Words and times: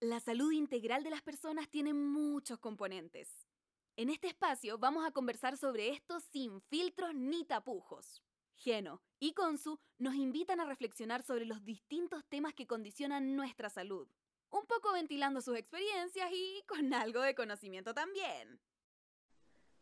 La 0.00 0.20
salud 0.20 0.52
integral 0.52 1.02
de 1.02 1.10
las 1.10 1.22
personas 1.22 1.68
tiene 1.68 1.92
muchos 1.92 2.60
componentes. 2.60 3.48
En 3.96 4.10
este 4.10 4.28
espacio 4.28 4.78
vamos 4.78 5.04
a 5.04 5.10
conversar 5.10 5.56
sobre 5.56 5.88
esto 5.88 6.20
sin 6.20 6.60
filtros 6.60 7.16
ni 7.16 7.44
tapujos. 7.44 8.22
Geno 8.54 9.02
y 9.18 9.32
Consu 9.32 9.80
nos 9.98 10.14
invitan 10.14 10.60
a 10.60 10.66
reflexionar 10.66 11.24
sobre 11.24 11.46
los 11.46 11.64
distintos 11.64 12.24
temas 12.28 12.54
que 12.54 12.68
condicionan 12.68 13.34
nuestra 13.34 13.70
salud, 13.70 14.06
un 14.50 14.66
poco 14.66 14.92
ventilando 14.92 15.40
sus 15.40 15.56
experiencias 15.56 16.30
y 16.32 16.62
con 16.68 16.94
algo 16.94 17.20
de 17.22 17.34
conocimiento 17.34 17.92
también. 17.92 18.60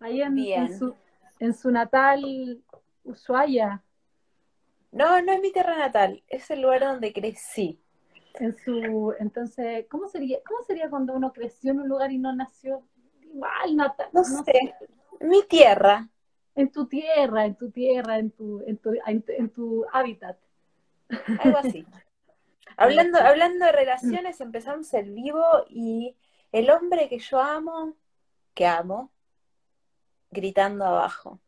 Ahí 0.00 0.22
en, 0.22 0.38
en, 0.38 0.78
su, 0.78 0.96
en 1.40 1.52
su 1.52 1.70
natal 1.70 2.64
Ushuaia. 3.04 3.84
No, 4.92 5.20
no 5.20 5.32
es 5.32 5.40
mi 5.42 5.52
tierra 5.52 5.76
natal, 5.76 6.24
es 6.26 6.50
el 6.50 6.62
lugar 6.62 6.80
donde 6.80 7.12
crecí. 7.12 7.82
En 8.38 8.56
su, 8.56 9.14
entonces, 9.18 9.86
¿cómo 9.90 10.08
sería, 10.08 10.38
cómo 10.46 10.62
sería 10.62 10.90
cuando 10.90 11.14
uno 11.14 11.32
creció 11.32 11.72
en 11.72 11.80
un 11.80 11.88
lugar 11.88 12.12
y 12.12 12.18
no 12.18 12.34
nació 12.34 12.82
igual 13.22 13.76
natal? 13.76 14.08
No, 14.12 14.24
sé, 14.24 14.74
mi 15.20 15.42
tierra. 15.44 16.08
En 16.54 16.70
tu 16.70 16.86
tierra, 16.86 17.44
en 17.44 17.54
tu 17.54 17.70
tierra, 17.70 18.18
en 18.18 18.30
tu, 18.30 18.62
en 18.66 18.78
tu, 18.78 18.92
en 19.06 19.50
tu, 19.50 19.84
hábitat. 19.92 20.38
Algo 21.40 21.58
así. 21.58 21.86
hablando, 22.76 23.18
hablando 23.18 23.66
de 23.66 23.72
relaciones, 23.72 24.40
empezamos 24.40 24.92
el 24.94 25.12
vivo 25.12 25.44
y 25.68 26.16
el 26.52 26.70
hombre 26.70 27.08
que 27.08 27.18
yo 27.18 27.40
amo, 27.40 27.94
que 28.54 28.66
amo, 28.66 29.10
gritando 30.30 30.84
abajo. 30.84 31.40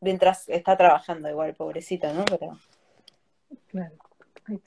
Mientras 0.00 0.48
está 0.48 0.76
trabajando 0.76 1.28
igual, 1.28 1.54
pobrecito, 1.54 2.12
¿no? 2.12 2.24
Pero. 2.24 2.58
Claro. 3.68 4.09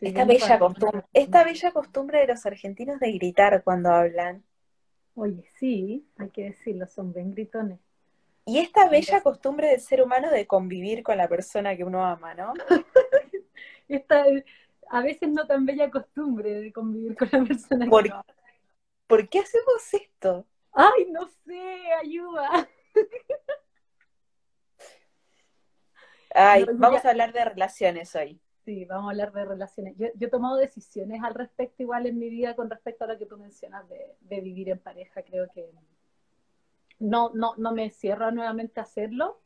Esta 0.02 0.26
bella, 0.26 0.60
costumbre, 0.60 1.04
esta 1.14 1.44
bella 1.44 1.72
costumbre 1.72 2.20
de 2.20 2.28
los 2.28 2.46
argentinos 2.46 3.00
de 3.00 3.12
gritar 3.12 3.64
cuando 3.64 3.90
hablan. 3.92 4.44
Oye, 5.16 5.44
sí, 5.60 6.08
hay 6.18 6.30
que 6.30 6.46
decirlo, 6.46 6.88
son 6.88 7.14
bien 7.14 7.32
gritones. 7.32 7.80
Y 8.46 8.60
esta 8.60 8.90
bella 8.90 9.22
costumbre 9.22 9.70
del 9.70 9.80
ser 9.80 10.02
humano 10.02 10.30
de 10.30 10.48
convivir 10.48 11.04
con 11.04 11.18
la 11.18 11.28
persona 11.28 11.78
que 11.78 11.84
uno 11.84 12.06
ama, 12.06 12.34
¿no? 12.34 12.54
esta, 13.88 14.26
a 14.90 15.02
veces 15.02 15.30
no 15.30 15.48
tan 15.48 15.66
bella 15.66 15.90
costumbre 15.90 16.62
de 16.62 16.74
convivir 16.74 17.16
con 17.16 17.30
la 17.32 17.44
persona 17.44 17.90
¿Por, 17.90 18.04
que 18.04 18.10
uno 18.10 18.16
ama. 18.16 18.36
¿Por 19.08 19.30
qué 19.30 19.40
hacemos 19.40 19.94
esto? 19.94 20.46
Ay, 20.72 21.06
no 21.12 21.28
sé, 21.46 21.94
ayuda. 22.02 22.68
Ay, 26.36 26.66
vamos 26.74 27.06
a 27.06 27.10
hablar 27.12 27.32
de 27.32 27.46
relaciones 27.46 28.16
hoy. 28.16 28.42
Sí, 28.66 28.86
vamos 28.86 29.08
a 29.08 29.12
hablar 29.12 29.34
de 29.34 29.46
relaciones. 29.46 29.96
Yo, 29.98 30.08
he 30.20 30.30
tomado 30.30 30.56
decisiones 30.56 31.22
al 31.22 31.34
respecto 31.34 31.84
igual 31.84 32.06
en 32.06 32.18
mi 32.18 32.30
vida 32.30 32.56
con 32.56 32.70
respecto 32.70 33.04
a 33.04 33.08
lo 33.08 33.18
que 33.18 33.26
tú 33.26 33.38
mencionas 33.38 33.86
de, 33.90 34.42
vivir 34.42 34.70
en 34.70 34.80
pareja. 34.80 35.22
Creo 35.24 35.50
que 35.54 35.70
no, 37.00 37.32
no, 37.34 37.56
no 37.58 37.74
me 37.74 37.90
cierro 37.90 38.32
nuevamente 38.32 38.80
a 38.80 38.84
hacerlo, 38.84 39.42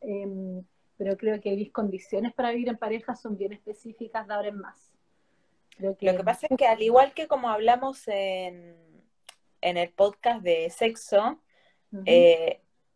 em, 0.00 0.64
pero 0.96 1.16
creo 1.16 1.40
que 1.40 1.54
mis 1.54 1.70
condiciones 1.70 2.34
para 2.34 2.50
vivir 2.50 2.68
en 2.68 2.76
pareja 2.76 3.14
son 3.14 3.36
bien 3.36 3.52
específicas 3.52 4.26
de 4.26 4.34
ahora 4.34 4.48
en 4.48 4.58
más. 4.58 4.90
Lo 5.78 5.96
que 5.96 6.24
pasa 6.24 6.46
es 6.50 6.56
que 6.58 6.66
al 6.66 6.82
igual 6.82 7.14
que 7.14 7.26
como 7.26 7.48
hablamos 7.48 8.06
en, 8.08 8.76
en 9.60 9.76
el 9.76 9.90
podcast 9.92 10.42
de 10.42 10.68
sexo, 10.70 11.40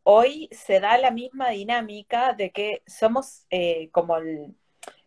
hoy 0.03 0.49
se 0.53 0.81
da 0.81 0.99
la 0.99 1.11
misma 1.11 1.51
dinámica 1.51 2.35
de 2.35 2.51
que 2.51 2.83
somos 2.87 3.47
eh, 3.51 3.89
como 3.91 4.19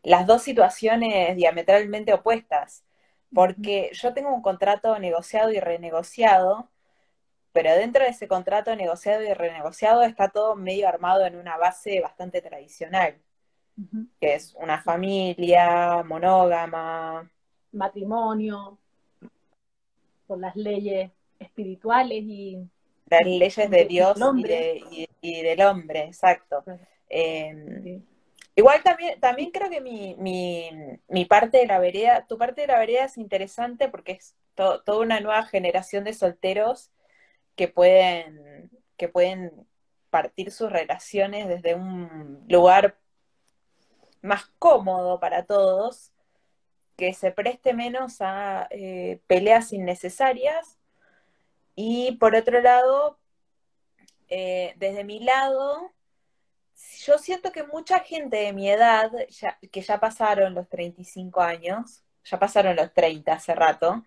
las 0.04 0.26
dos 0.26 0.42
situaciones 0.44 1.36
diametralmente 1.36 2.14
opuestas, 2.14 2.84
porque 3.34 3.90
yo 3.94 4.14
tengo 4.14 4.34
un 4.34 4.42
contrato 4.42 4.98
negociado 5.00 5.52
y 5.52 5.60
renegociado, 5.60 6.70
pero 7.52 7.74
dentro 7.74 8.04
de 8.04 8.10
ese 8.10 8.28
contrato 8.28 8.76
negociado 8.76 9.24
y 9.24 9.34
renegociado 9.34 10.04
está 10.04 10.30
todo 10.30 10.56
medio 10.56 10.88
armado 10.88 11.26
en 11.26 11.36
una 11.36 11.58
base 11.58 12.00
bastante 12.02 12.42
tradicional, 12.42 13.18
que 14.20 14.36
es 14.36 14.56
una 14.56 14.82
familia 14.82 16.04
monógama. 16.04 17.30
Matrimonio, 17.72 18.78
por 20.26 20.40
las 20.40 20.56
leyes 20.56 21.12
espirituales 21.40 22.24
y 22.24 22.68
las 23.10 23.26
leyes 23.26 23.70
de 23.70 23.86
Dios 23.86 24.18
y, 25.22 25.42
del 25.42 25.62
hombre, 25.62 26.06
exacto. 26.06 26.64
Em, 27.10 28.04
igual 28.58 28.82
también, 28.84 29.20
también 29.20 29.52
creo 29.52 29.70
que 29.70 29.80
mi, 29.82 30.16
mi, 31.08 31.26
parte 31.26 31.60
de 31.60 31.68
la 31.68 31.80
vereda, 31.80 32.26
tu 32.28 32.38
parte 32.38 32.62
de 32.62 32.68
la 32.68 32.80
vereda 32.80 33.06
es 33.06 33.18
interesante 33.18 33.88
porque 33.88 34.14
es 34.14 34.36
toda 34.56 35.00
una 35.00 35.20
nueva 35.20 35.44
generación 35.44 36.04
de 36.04 36.14
solteros 36.14 36.92
que 37.56 37.68
pueden, 37.68 38.72
que 38.98 39.08
pueden 39.10 39.68
partir 40.10 40.52
sus 40.52 40.72
relaciones 40.72 41.48
desde 41.48 41.76
un 41.76 42.44
lugar 42.50 42.98
más 44.24 44.48
cómodo 44.58 45.20
para 45.20 45.46
todos, 45.46 46.12
que 46.96 47.14
se 47.14 47.32
preste 47.32 47.74
menos 47.74 48.22
a 48.22 48.68
eh, 48.72 49.22
peleas 49.28 49.72
innecesarias. 49.72 50.80
Y 51.76 52.14
por 52.14 52.36
otro 52.36 52.60
lado, 52.62 53.20
eh, 54.30 54.74
desde 54.78 55.04
mi 55.04 55.20
lado, 55.20 55.94
yo 57.06 57.18
siento 57.18 57.52
que 57.52 57.64
mucha 57.64 58.00
gente 58.00 58.38
de 58.38 58.54
mi 58.54 58.70
edad, 58.70 59.12
que 59.72 59.82
ya 59.82 60.00
pasaron 60.00 60.54
los 60.54 60.68
35 60.70 61.42
años, 61.42 62.04
ya 62.24 62.40
pasaron 62.40 62.76
los 62.76 62.94
30 62.94 63.34
hace 63.34 63.56
rato, 63.56 64.04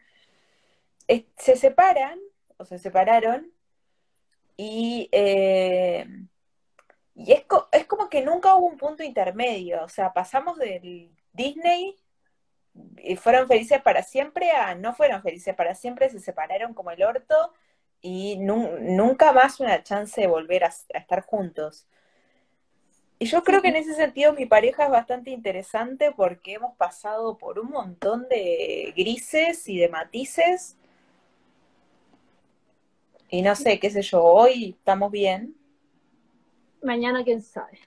se 1.36 1.56
separan 1.56 2.18
o 2.56 2.64
se 2.64 2.78
separaron 2.78 3.52
y, 4.56 5.08
eh, 5.12 6.06
y 7.14 7.32
es, 7.32 7.44
es 7.72 7.86
como 7.86 8.08
que 8.08 8.22
nunca 8.22 8.54
hubo 8.54 8.66
un 8.66 8.76
punto 8.76 9.02
intermedio, 9.02 9.84
o 9.84 9.88
sea, 9.88 10.12
pasamos 10.12 10.58
del 10.58 11.10
Disney 11.32 11.96
y 12.98 13.16
fueron 13.16 13.48
felices 13.48 13.82
para 13.82 14.02
siempre 14.02 14.50
a 14.52 14.74
no 14.74 14.94
fueron 14.94 15.22
felices 15.22 15.54
para 15.54 15.74
siempre, 15.74 16.10
se 16.10 16.20
separaron 16.20 16.74
como 16.74 16.90
el 16.90 17.02
orto 17.02 17.52
y 18.00 18.38
nunca 18.38 19.32
más 19.32 19.60
una 19.60 19.82
chance 19.82 20.20
de 20.20 20.26
volver 20.26 20.64
a, 20.64 20.68
estar 20.68 21.22
juntos. 21.22 21.86
Y 23.22 23.26
yo 23.26 23.42
creo 23.44 23.60
que 23.60 23.68
en 23.68 23.76
ese 23.76 23.92
sentido 23.92 24.32
mi 24.32 24.46
pareja 24.46 24.84
es 24.84 24.90
bastante 24.90 25.30
interesante 25.30 26.10
porque 26.10 26.54
hemos 26.54 26.74
pasado 26.78 27.36
por 27.36 27.58
un 27.58 27.68
montón 27.70 28.26
de 28.30 28.94
grises 28.96 29.68
y 29.68 29.76
de 29.76 29.90
matices. 29.90 30.78
Y 33.28 33.42
no 33.42 33.54
sé, 33.56 33.78
qué 33.78 33.90
sé 33.90 34.00
yo, 34.00 34.24
hoy 34.24 34.74
estamos 34.78 35.10
bien. 35.10 35.54
Mañana 36.82 37.22
quién 37.22 37.42
sabe. 37.42 37.78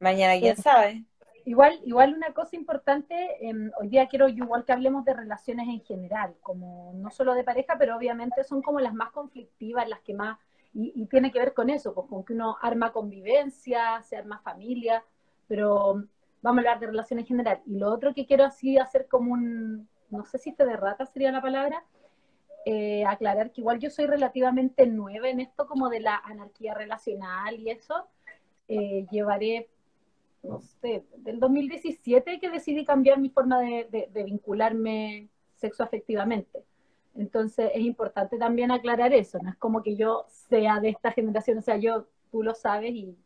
Mañana 0.00 0.40
quién 0.40 0.56
sabe. 0.56 1.04
Igual, 1.44 1.80
igual 1.84 2.14
una 2.14 2.34
cosa 2.34 2.56
importante, 2.56 3.14
em, 3.46 3.70
hoy 3.78 3.86
día 3.86 4.08
quiero 4.08 4.28
igual 4.28 4.64
que 4.64 4.72
hablemos 4.72 5.04
de 5.04 5.14
relaciones 5.14 5.68
en 5.68 5.80
general, 5.84 6.34
como 6.42 6.92
no 6.96 7.12
solo 7.12 7.34
de 7.34 7.44
pareja, 7.44 7.76
pero 7.78 7.96
obviamente 7.96 8.42
son 8.42 8.62
como 8.62 8.80
las 8.80 8.94
más 8.94 9.12
conflictivas, 9.12 9.88
las 9.88 10.00
que 10.00 10.12
más, 10.12 10.38
y, 10.72 11.06
tiene 11.06 11.32
que 11.32 11.38
ver 11.38 11.54
con 11.54 11.70
eso, 11.70 11.94
pues 11.94 12.06
con 12.08 12.24
que 12.24 12.32
uno 12.32 12.56
arma 12.60 12.92
convivencia, 12.92 14.02
se 14.02 14.16
arma 14.16 14.38
familia, 14.40 15.04
pero 15.48 16.04
vamos 16.42 16.58
a 16.58 16.60
hablar 16.60 16.80
de 16.80 16.86
relaciones 16.86 17.24
en 17.24 17.28
general. 17.28 17.60
Y 17.66 17.78
lo 17.78 17.90
otro 17.90 18.14
que 18.14 18.26
quiero 18.26 18.44
así 18.44 18.78
hacer 18.78 19.08
como 19.08 19.32
un, 19.32 19.88
no 20.10 20.24
sé 20.24 20.38
si 20.38 20.52
fe 20.52 20.64
de 20.64 20.76
rata 20.76 21.06
sería 21.06 21.32
la 21.32 21.42
palabra, 21.42 21.84
eh, 22.66 23.04
aclarar 23.06 23.52
que 23.52 23.62
igual 23.62 23.78
yo 23.78 23.90
soy 23.90 24.06
relativamente 24.06 24.86
nueva 24.86 25.28
en 25.28 25.40
esto 25.40 25.66
como 25.66 25.88
de 25.88 26.00
la 26.00 26.16
anarquía 26.16 26.74
relacional 26.74 27.58
y 27.58 27.70
eso. 27.70 28.06
Eh, 28.68 29.06
llevaré 29.10 29.68
no 30.42 30.60
sé, 30.60 31.04
del 31.16 31.40
2017 31.40 32.40
que 32.40 32.50
decidí 32.50 32.84
cambiar 32.84 33.18
mi 33.18 33.28
forma 33.30 33.60
de, 33.60 34.08
vincularme 34.24 35.28
sexoafectivamente. 35.56 36.64
Entonces 37.16 37.70
es 37.74 37.82
importante 37.82 38.38
también 38.38 38.70
aclarar 38.70 39.12
eso, 39.12 39.38
no 39.42 39.50
es 39.50 39.56
como 39.56 39.82
que 39.82 39.96
yo 39.96 40.26
sea 40.28 40.80
de 40.80 40.90
esta 40.90 41.12
generación, 41.12 41.58
o 41.58 41.62
sea, 41.62 41.76
yo, 41.76 42.06
tú 42.30 42.42
lo 42.42 42.54
sabes 42.54 42.92
y, 42.92 43.16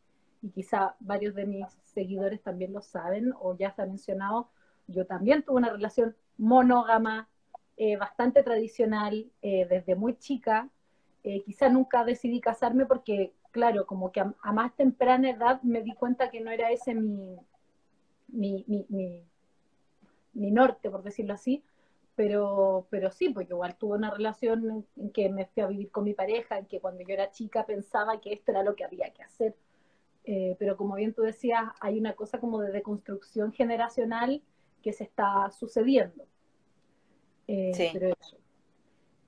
quizá 0.55 0.95
varios 1.01 1.35
de 1.35 1.47
mis 1.47 1.67
seguidores 1.85 2.43
también 2.43 2.75
lo 2.75 2.83
saben 2.83 3.33
o 3.41 3.57
ya 3.57 3.73
se 3.73 3.81
ha 3.81 3.87
mencionado, 3.87 4.51
yo 4.89 5.07
también 5.07 5.43
tuve 5.43 5.57
una 5.57 5.71
relación 5.71 6.15
monógama, 6.37 7.31
eh, 7.79 7.97
bastante 7.97 8.43
tradicional 8.43 9.31
eh, 9.41 9.67
desde 9.67 9.95
muy 9.95 10.19
chica, 10.19 10.69
eh, 11.23 11.43
quizá 11.45 11.71
nunca 11.71 12.05
decidí 12.05 12.43
casarme 12.43 12.85
porque 12.85 13.33
claro, 13.55 13.87
como 13.87 14.11
que 14.11 14.21
a, 14.21 14.53
más 14.53 14.75
temprana 14.75 15.31
edad 15.31 15.63
me 15.63 15.81
di 15.81 15.95
cuenta 15.95 16.29
que 16.29 16.41
no 16.41 16.51
era 16.51 16.73
ese 16.73 16.93
mi, 16.93 17.39
mi, 18.29 18.65
mi, 20.33 20.51
norte, 20.51 20.91
por 20.91 21.05
decirlo 21.05 21.35
así, 21.35 21.63
pero, 22.17 22.87
pero 22.91 23.11
sí, 23.11 23.31
porque 23.31 23.53
igual 23.53 23.77
tuve 23.77 23.97
una 23.97 24.11
relación 24.11 24.87
en, 24.97 25.11
que 25.11 25.29
me 25.29 25.47
fui 25.47 25.63
a 25.63 25.67
vivir 25.67 25.91
con 25.91 26.05
mi 26.05 26.15
pareja, 26.15 26.59
en 26.59 26.67
que 26.67 26.81
cuando 26.81 27.03
yo 27.03 27.15
era 27.15 27.31
chica 27.31 27.67
pensaba 27.67 28.21
que 28.21 28.33
esto 28.33 28.53
era 28.53 28.63
lo 28.63 28.75
que 28.77 28.85
había 28.85 29.13
que 29.13 29.23
hacer. 29.23 29.57
Eh, 30.25 30.57
pero 30.59 30.77
como 30.77 30.95
bien 30.95 31.13
tú 31.13 31.23
decías, 31.23 31.65
hay 31.81 31.99
una 31.99 32.15
cosa 32.15 32.41
como 32.41 32.61
de 32.61 32.73
deconstrucción 32.73 33.53
generacional 33.53 34.43
que 34.83 34.93
se 34.93 35.05
está 35.05 35.51
sucediendo. 35.51 36.27
Eh, 37.47 37.73
sí. 37.75 37.91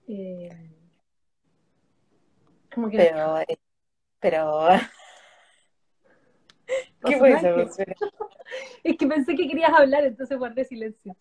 Eh, 0.08 0.50
pero, 2.80 3.38
eh, 3.48 3.58
pero... 4.20 4.68
¿Qué 7.04 7.18
fue 7.18 7.32
eso? 7.32 7.48
es 8.82 8.96
que 8.96 9.06
pensé 9.06 9.36
que 9.36 9.46
querías 9.46 9.72
hablar, 9.72 10.04
entonces 10.04 10.36
guardé 10.38 10.64
silencio. 10.64 11.16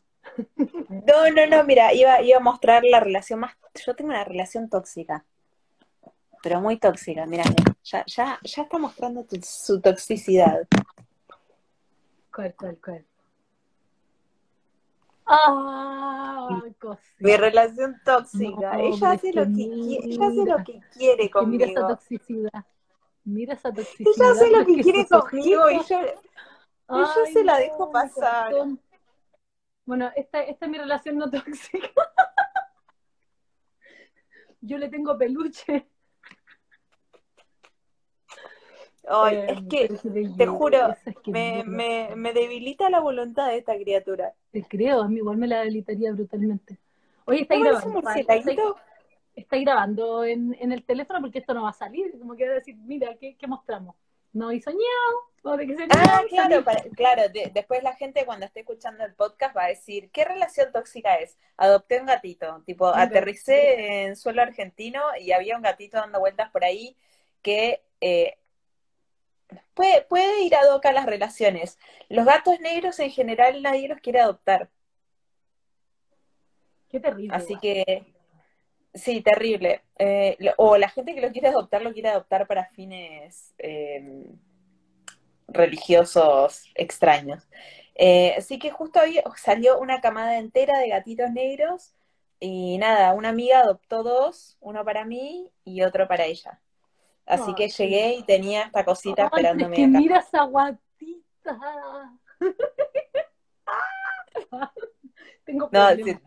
No, 0.58 1.30
no, 1.30 1.48
no, 1.48 1.64
mira, 1.64 1.94
iba, 1.94 2.22
iba 2.22 2.38
a 2.38 2.42
mostrar 2.42 2.84
la 2.84 3.00
relación 3.00 3.40
más... 3.40 3.56
Yo 3.86 3.96
tengo 3.96 4.10
una 4.10 4.24
relación 4.24 4.70
tóxica, 4.70 5.26
pero 6.42 6.62
muy 6.62 6.78
tóxica, 6.78 7.26
mira, 7.26 7.44
ya, 7.84 8.04
ya, 8.06 8.40
ya 8.44 8.64
está 8.64 8.78
mostrando 8.78 9.26
su 9.42 9.82
toxicidad. 9.82 10.68
¿Cuál, 12.34 12.54
cuál, 12.56 12.78
cuál? 12.84 13.06
Ah, 15.26 16.62
Mi 17.20 17.36
relación 17.36 18.00
tóxica. 18.06 18.80
ella, 18.80 19.12
hace 19.12 19.34
lo 19.34 19.46
que, 19.46 19.64
ella 20.04 20.28
hace 20.28 20.46
lo 20.46 20.64
que 20.64 20.82
quiere 20.94 21.30
conmigo. 21.30 21.66
Mira 21.66 21.72
esa 21.72 21.88
toxicidad. 21.88 22.66
Mira 23.24 23.54
esa 23.56 23.74
toxicidad. 23.74 24.14
Ella 24.16 24.32
hace 24.32 24.52
lo 24.52 24.66
que 24.66 24.82
quiere 24.84 25.08
conmigo 25.08 25.70
y 25.72 25.84
yo, 25.86 26.00
yo 26.90 27.26
se 27.34 27.44
la 27.44 27.58
dejo 27.58 27.92
pasar. 27.92 28.54
Bueno, 29.86 30.12
esta, 30.16 30.42
esta 30.42 30.66
es 30.66 30.72
mi 30.72 30.78
relación 30.78 31.18
no 31.18 31.30
tóxica. 31.30 31.90
yo 34.62 34.78
le 34.78 34.90
tengo 34.90 35.18
peluche. 35.18 35.88
Ay, 39.08 39.36
es 39.48 39.58
em, 39.60 39.70
que, 39.70 39.88
te 40.36 40.48
juro, 40.48 40.96
me, 41.28 41.64
me, 41.64 42.16
me, 42.16 42.34
debilita 42.34 42.90
la 42.90 43.00
voluntad 43.00 43.50
de 43.50 43.58
esta 43.58 43.76
criatura. 43.76 44.34
Te 44.52 44.64
creo, 44.64 45.04
a 45.04 45.08
mí 45.08 45.18
igual 45.18 45.38
me 45.38 45.48
la 45.48 45.60
debilitaría 45.60 46.12
brutalmente. 46.12 46.80
Oye, 47.26 47.42
¿estáis 47.42 47.64
grabando? 47.64 48.02
¿Estáis 49.36 49.66
grabando 49.66 50.24
en, 50.24 50.56
en, 50.60 50.72
el 50.72 50.84
teléfono? 50.84 51.20
Porque 51.22 51.40
esto 51.40 51.54
no 51.54 51.64
va 51.64 51.70
a 51.70 51.74
salir. 51.74 52.18
Como 52.18 52.36
que 52.36 52.48
decir, 52.48 52.76
mira, 52.78 53.16
¿qué, 53.18 53.36
qué 53.36 53.48
mostramos? 53.48 53.96
No 54.36 54.52
hizo 54.52 54.70
ñao. 54.70 55.58
De 55.58 55.68
que 55.68 55.78
se 55.78 55.84
ah, 55.92 56.24
claro, 56.28 56.64
claro. 56.96 57.22
después 57.54 57.84
la 57.84 57.96
gente 57.96 58.26
cuando 58.26 58.48
esté 58.48 58.62
escuchando 58.62 59.06
el 59.06 59.14
podcast 59.14 59.56
va 59.56 59.66
a 59.66 59.68
decir, 59.68 60.10
¿qué 60.10 60.26
relación 60.26 60.72
tóxica 60.72 61.16
es? 61.16 61.38
Adopté 61.56 62.00
un 62.00 62.08
gatito, 62.08 62.64
tipo, 62.66 62.88
aterricé 62.88 64.06
en 64.06 64.16
suelo 64.16 64.42
argentino 64.42 65.02
y 65.22 65.32
había 65.32 65.56
un 65.56 65.62
gatito 65.62 65.98
dando 65.98 66.20
vueltas 66.20 66.50
por 66.50 66.66
ahí 66.66 66.98
que 67.44 67.84
eh, 68.02 68.38
puede, 69.76 70.02
puede 70.02 70.42
ir 70.42 70.56
a 70.56 70.66
doca 70.66 70.92
las 70.92 71.06
relaciones. 71.06 71.78
Los 72.10 72.26
gatos 72.26 72.60
negros 72.60 73.00
en 73.00 73.12
general 73.12 73.62
nadie 73.62 73.88
los 73.88 74.00
quiere 74.00 74.20
adoptar. 74.20 74.70
Qué 76.90 77.00
terrible. 77.00 77.36
Así 77.36 77.56
que, 77.62 78.04
sí, 78.96 79.22
terrible. 79.22 79.84
Eh, 79.98 80.38
o 80.58 80.78
la 80.78 80.90
gente 80.90 81.14
que 81.14 81.22
lo 81.22 81.32
quiere 81.32 81.50
adoptar 81.50 81.82
lo 81.82 81.94
quiere 81.94 82.10
adoptar 82.10 82.48
para 82.48 82.66
fines 82.66 83.54
em, 83.58 84.24
religiosos 85.48 86.66
extraños. 86.76 87.48
Eh, 87.96 88.34
así 88.38 88.60
que 88.60 88.72
justo 88.72 89.00
hoy 89.00 89.22
salió 89.38 89.80
una 89.80 90.02
camada 90.02 90.38
entera 90.38 90.80
de 90.80 90.90
gatitos 90.90 91.32
negros 91.32 91.94
y 92.40 92.78
nada, 92.78 93.14
una 93.14 93.30
amiga 93.30 93.60
adoptó 93.60 94.04
dos, 94.04 94.58
uno 94.60 94.84
para 94.84 95.06
mí 95.06 95.50
y 95.64 95.82
otro 95.84 96.08
para 96.08 96.26
ella. 96.26 96.60
Así 97.26 97.56
que 97.56 97.70
llegué 97.70 98.16
y 98.16 98.24
tenía 98.24 98.64
esta 98.64 98.86
cosita 98.86 99.26
esperándome. 99.26 99.76
que 99.76 99.88
mira 99.88 100.20
esa 100.20 100.44
guatita. 100.44 101.60
Tengo 105.46 105.70
no, 105.72 105.90
eh. 105.90 106.20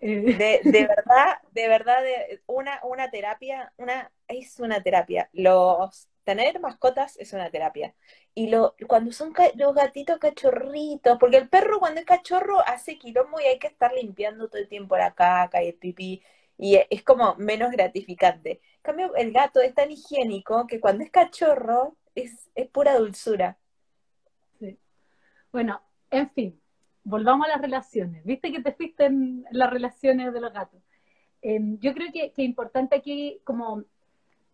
De, 0.00 0.60
de, 0.62 0.86
verdad, 0.86 1.38
de 1.52 1.68
verdad, 1.68 2.02
una, 2.46 2.80
una 2.84 3.10
terapia, 3.10 3.72
una, 3.76 4.12
es 4.28 4.58
una 4.60 4.82
terapia. 4.82 5.28
Los 5.32 6.08
tener 6.24 6.58
mascotas 6.60 7.16
es 7.18 7.32
una 7.32 7.50
terapia. 7.50 7.94
Y 8.34 8.48
lo, 8.48 8.74
cuando 8.88 9.12
son 9.12 9.32
los 9.54 9.74
gatitos 9.74 10.18
cachorritos, 10.18 11.18
porque 11.18 11.36
el 11.38 11.48
perro 11.48 11.78
cuando 11.78 12.00
es 12.00 12.06
cachorro 12.06 12.60
hace 12.66 12.98
quilombo 12.98 13.40
y 13.40 13.44
hay 13.44 13.58
que 13.58 13.68
estar 13.68 13.92
limpiando 13.92 14.48
todo 14.48 14.60
el 14.60 14.68
tiempo 14.68 14.96
la 14.96 15.14
caca 15.14 15.62
y 15.62 15.68
el 15.68 15.74
pipí 15.74 16.22
y 16.58 16.76
es 16.90 17.02
como 17.02 17.34
menos 17.36 17.70
gratificante. 17.70 18.60
En 18.76 18.82
cambio, 18.82 19.14
el 19.14 19.32
gato 19.32 19.60
es 19.60 19.74
tan 19.74 19.90
higiénico 19.90 20.66
que 20.66 20.80
cuando 20.80 21.04
es 21.04 21.10
cachorro 21.10 21.96
es, 22.14 22.50
es 22.54 22.68
pura 22.68 22.98
dulzura. 22.98 23.58
Sí. 24.58 24.78
Bueno, 25.52 25.82
en 26.10 26.30
fin, 26.30 26.60
volvamos 27.06 27.46
a 27.46 27.50
las 27.50 27.60
relaciones. 27.60 28.24
Viste 28.24 28.50
que 28.50 28.60
te 28.60 28.72
fuiste 28.72 29.06
en 29.06 29.46
las 29.52 29.70
relaciones 29.70 30.32
de 30.32 30.40
los 30.40 30.52
gatos. 30.52 30.82
Em, 31.40 31.78
yo 31.78 31.94
creo 31.94 32.12
que, 32.12 32.26
es 32.26 32.38
importante 32.40 32.96
aquí, 32.96 33.40
como 33.44 33.84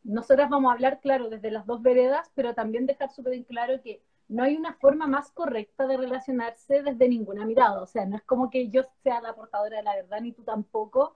nosotras 0.05 0.51
vamos 0.51 0.71
a 0.71 0.75
hablar, 0.75 1.01
claro, 1.01 1.31
desde 1.31 1.51
las 1.51 1.65
dos 1.67 1.81
veredas, 1.81 2.31
pero 2.35 2.55
también 2.55 2.85
dejar 2.85 3.11
súper 3.11 3.33
en 3.33 3.45
claro 3.45 3.81
que 3.83 4.03
no 4.29 4.43
hay 4.43 4.57
una 4.57 4.75
forma 4.75 5.07
más 5.07 5.31
correcta 5.31 5.87
de 5.87 5.97
relacionarse 5.97 6.83
desde 6.83 7.09
ninguna 7.09 7.47
mirada. 7.47 7.81
O 7.81 7.87
sea, 7.87 8.05
no 8.05 8.17
es 8.17 8.23
como 8.23 8.51
que 8.51 8.69
yo 8.69 8.83
sea 9.03 9.23
la 9.23 9.35
portadora 9.35 9.79
de 9.79 9.83
la 9.85 9.97
verdad, 9.97 10.21
ni 10.21 10.33
tú 10.33 10.43
tampoco, 10.43 11.15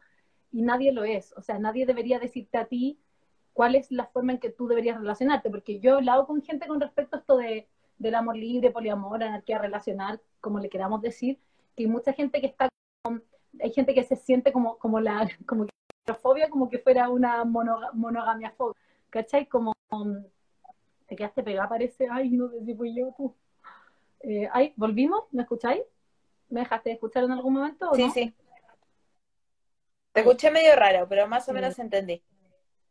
y 0.53 0.63
nadie 0.63 0.91
lo 0.93 1.05
es. 1.05 1.35
O 1.37 1.43
sea, 1.43 1.59
nadie 1.59 1.85
debería 1.85 2.19
decirte 2.19 2.57
a 2.57 2.65
ti 2.65 2.99
cuál 3.53 3.75
es 3.75 3.93
la 3.93 4.07
forma 4.07 4.33
en 4.33 4.39
que 4.39 4.51
tú 4.51 4.69
deberías 4.69 4.99
relacionarte, 4.99 5.51
porque 5.51 5.81
yo 5.81 5.91
he 5.91 5.95
hablado 5.97 6.27
con 6.27 6.43
gente 6.43 6.67
con 6.67 6.81
respecto 6.81 7.17
a 7.17 7.19
esto 7.21 7.37
de, 7.37 7.69
del 7.99 8.15
amor 8.15 8.37
libre, 8.37 8.71
poliamor, 8.71 9.23
anarquía 9.23 9.59
relacional, 9.59 10.21
como 10.41 10.59
le 10.59 10.69
queramos 10.69 11.01
decir, 11.01 11.39
que 11.75 11.85
hay 11.85 11.89
mucha 11.89 12.13
gente 12.13 12.41
que 12.41 12.47
está, 12.49 12.69
hay 13.61 13.73
gente 13.73 13.95
que 13.95 14.05
se 14.05 14.17
siente 14.17 14.53
como, 14.53 14.79
como 14.79 15.01
la, 15.01 15.29
como 15.47 15.67
que 15.67 16.15
fobia, 16.15 16.49
como 16.49 16.69
que 16.69 16.79
fuera 16.79 17.09
una 17.09 17.45
monogamia 17.45 18.51
fobia, 18.51 18.81
¿cachai? 19.11 19.47
Como, 19.47 19.73
te 21.07 21.17
quedaste 21.17 21.43
pegada, 21.43 21.69
parece, 21.69 22.09
ay, 22.11 22.31
no 22.31 22.49
sé 22.49 22.65
si 22.65 22.75
fui 22.75 22.95
yo, 22.95 23.13
tú. 23.17 23.35
Eh, 24.21 24.49
ay, 24.53 24.73
¿volvimos? 24.77 25.25
¿Me 25.31 25.43
escucháis? 25.43 25.83
¿Me 26.49 26.61
dejaste 26.61 26.91
de 26.91 26.95
escuchar 26.95 27.25
en 27.25 27.33
algún 27.33 27.55
momento? 27.55 27.91
sí, 27.95 28.11
sí. 28.11 28.35
Te 30.13 30.21
escuché 30.21 30.51
medio 30.51 30.75
raro, 30.75 31.07
pero 31.07 31.29
más 31.29 31.47
o 31.47 31.53
menos 31.53 31.79
entendí. 31.79 32.23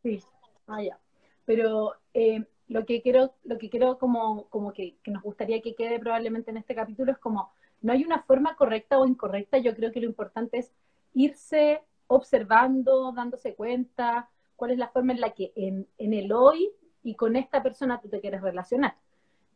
Sí, 0.00 0.22
ah, 0.68 0.80
ya. 0.80 0.96
Pero 1.44 1.94
eh, 2.14 2.46
lo 2.68 2.84
que 2.84 3.02
quiero, 3.02 3.32
lo 3.44 3.58
que 3.58 3.70
quiero 3.70 3.98
como, 3.98 4.48
como 4.48 4.72
que, 4.72 4.96
nos 5.06 5.22
gustaría 5.22 5.62
que 5.62 5.74
quede 5.74 5.98
probablemente 5.98 6.50
en 6.50 6.56
este 6.56 6.74
capítulo 6.74 7.12
es 7.12 7.18
como, 7.18 7.52
no 7.82 7.92
hay 7.92 8.04
una 8.04 8.22
forma 8.22 8.56
correcta 8.56 8.98
o 8.98 9.06
incorrecta, 9.06 9.58
yo 9.58 9.74
creo 9.74 9.92
que 9.92 10.00
lo 10.00 10.06
importante 10.06 10.58
es 10.58 10.72
irse 11.14 11.82
observando, 12.08 13.12
dándose 13.12 13.54
cuenta, 13.54 14.28
cuál 14.56 14.72
es 14.72 14.78
la 14.78 14.88
forma 14.88 15.12
en 15.12 15.20
la 15.20 15.30
que 15.30 15.52
en, 15.54 15.86
el 15.98 16.32
hoy 16.32 16.70
y 17.02 17.14
con 17.14 17.36
esta 17.36 17.62
persona 17.62 18.00
tú 18.00 18.08
te 18.08 18.20
quieres 18.20 18.42
relacionar. 18.42 18.96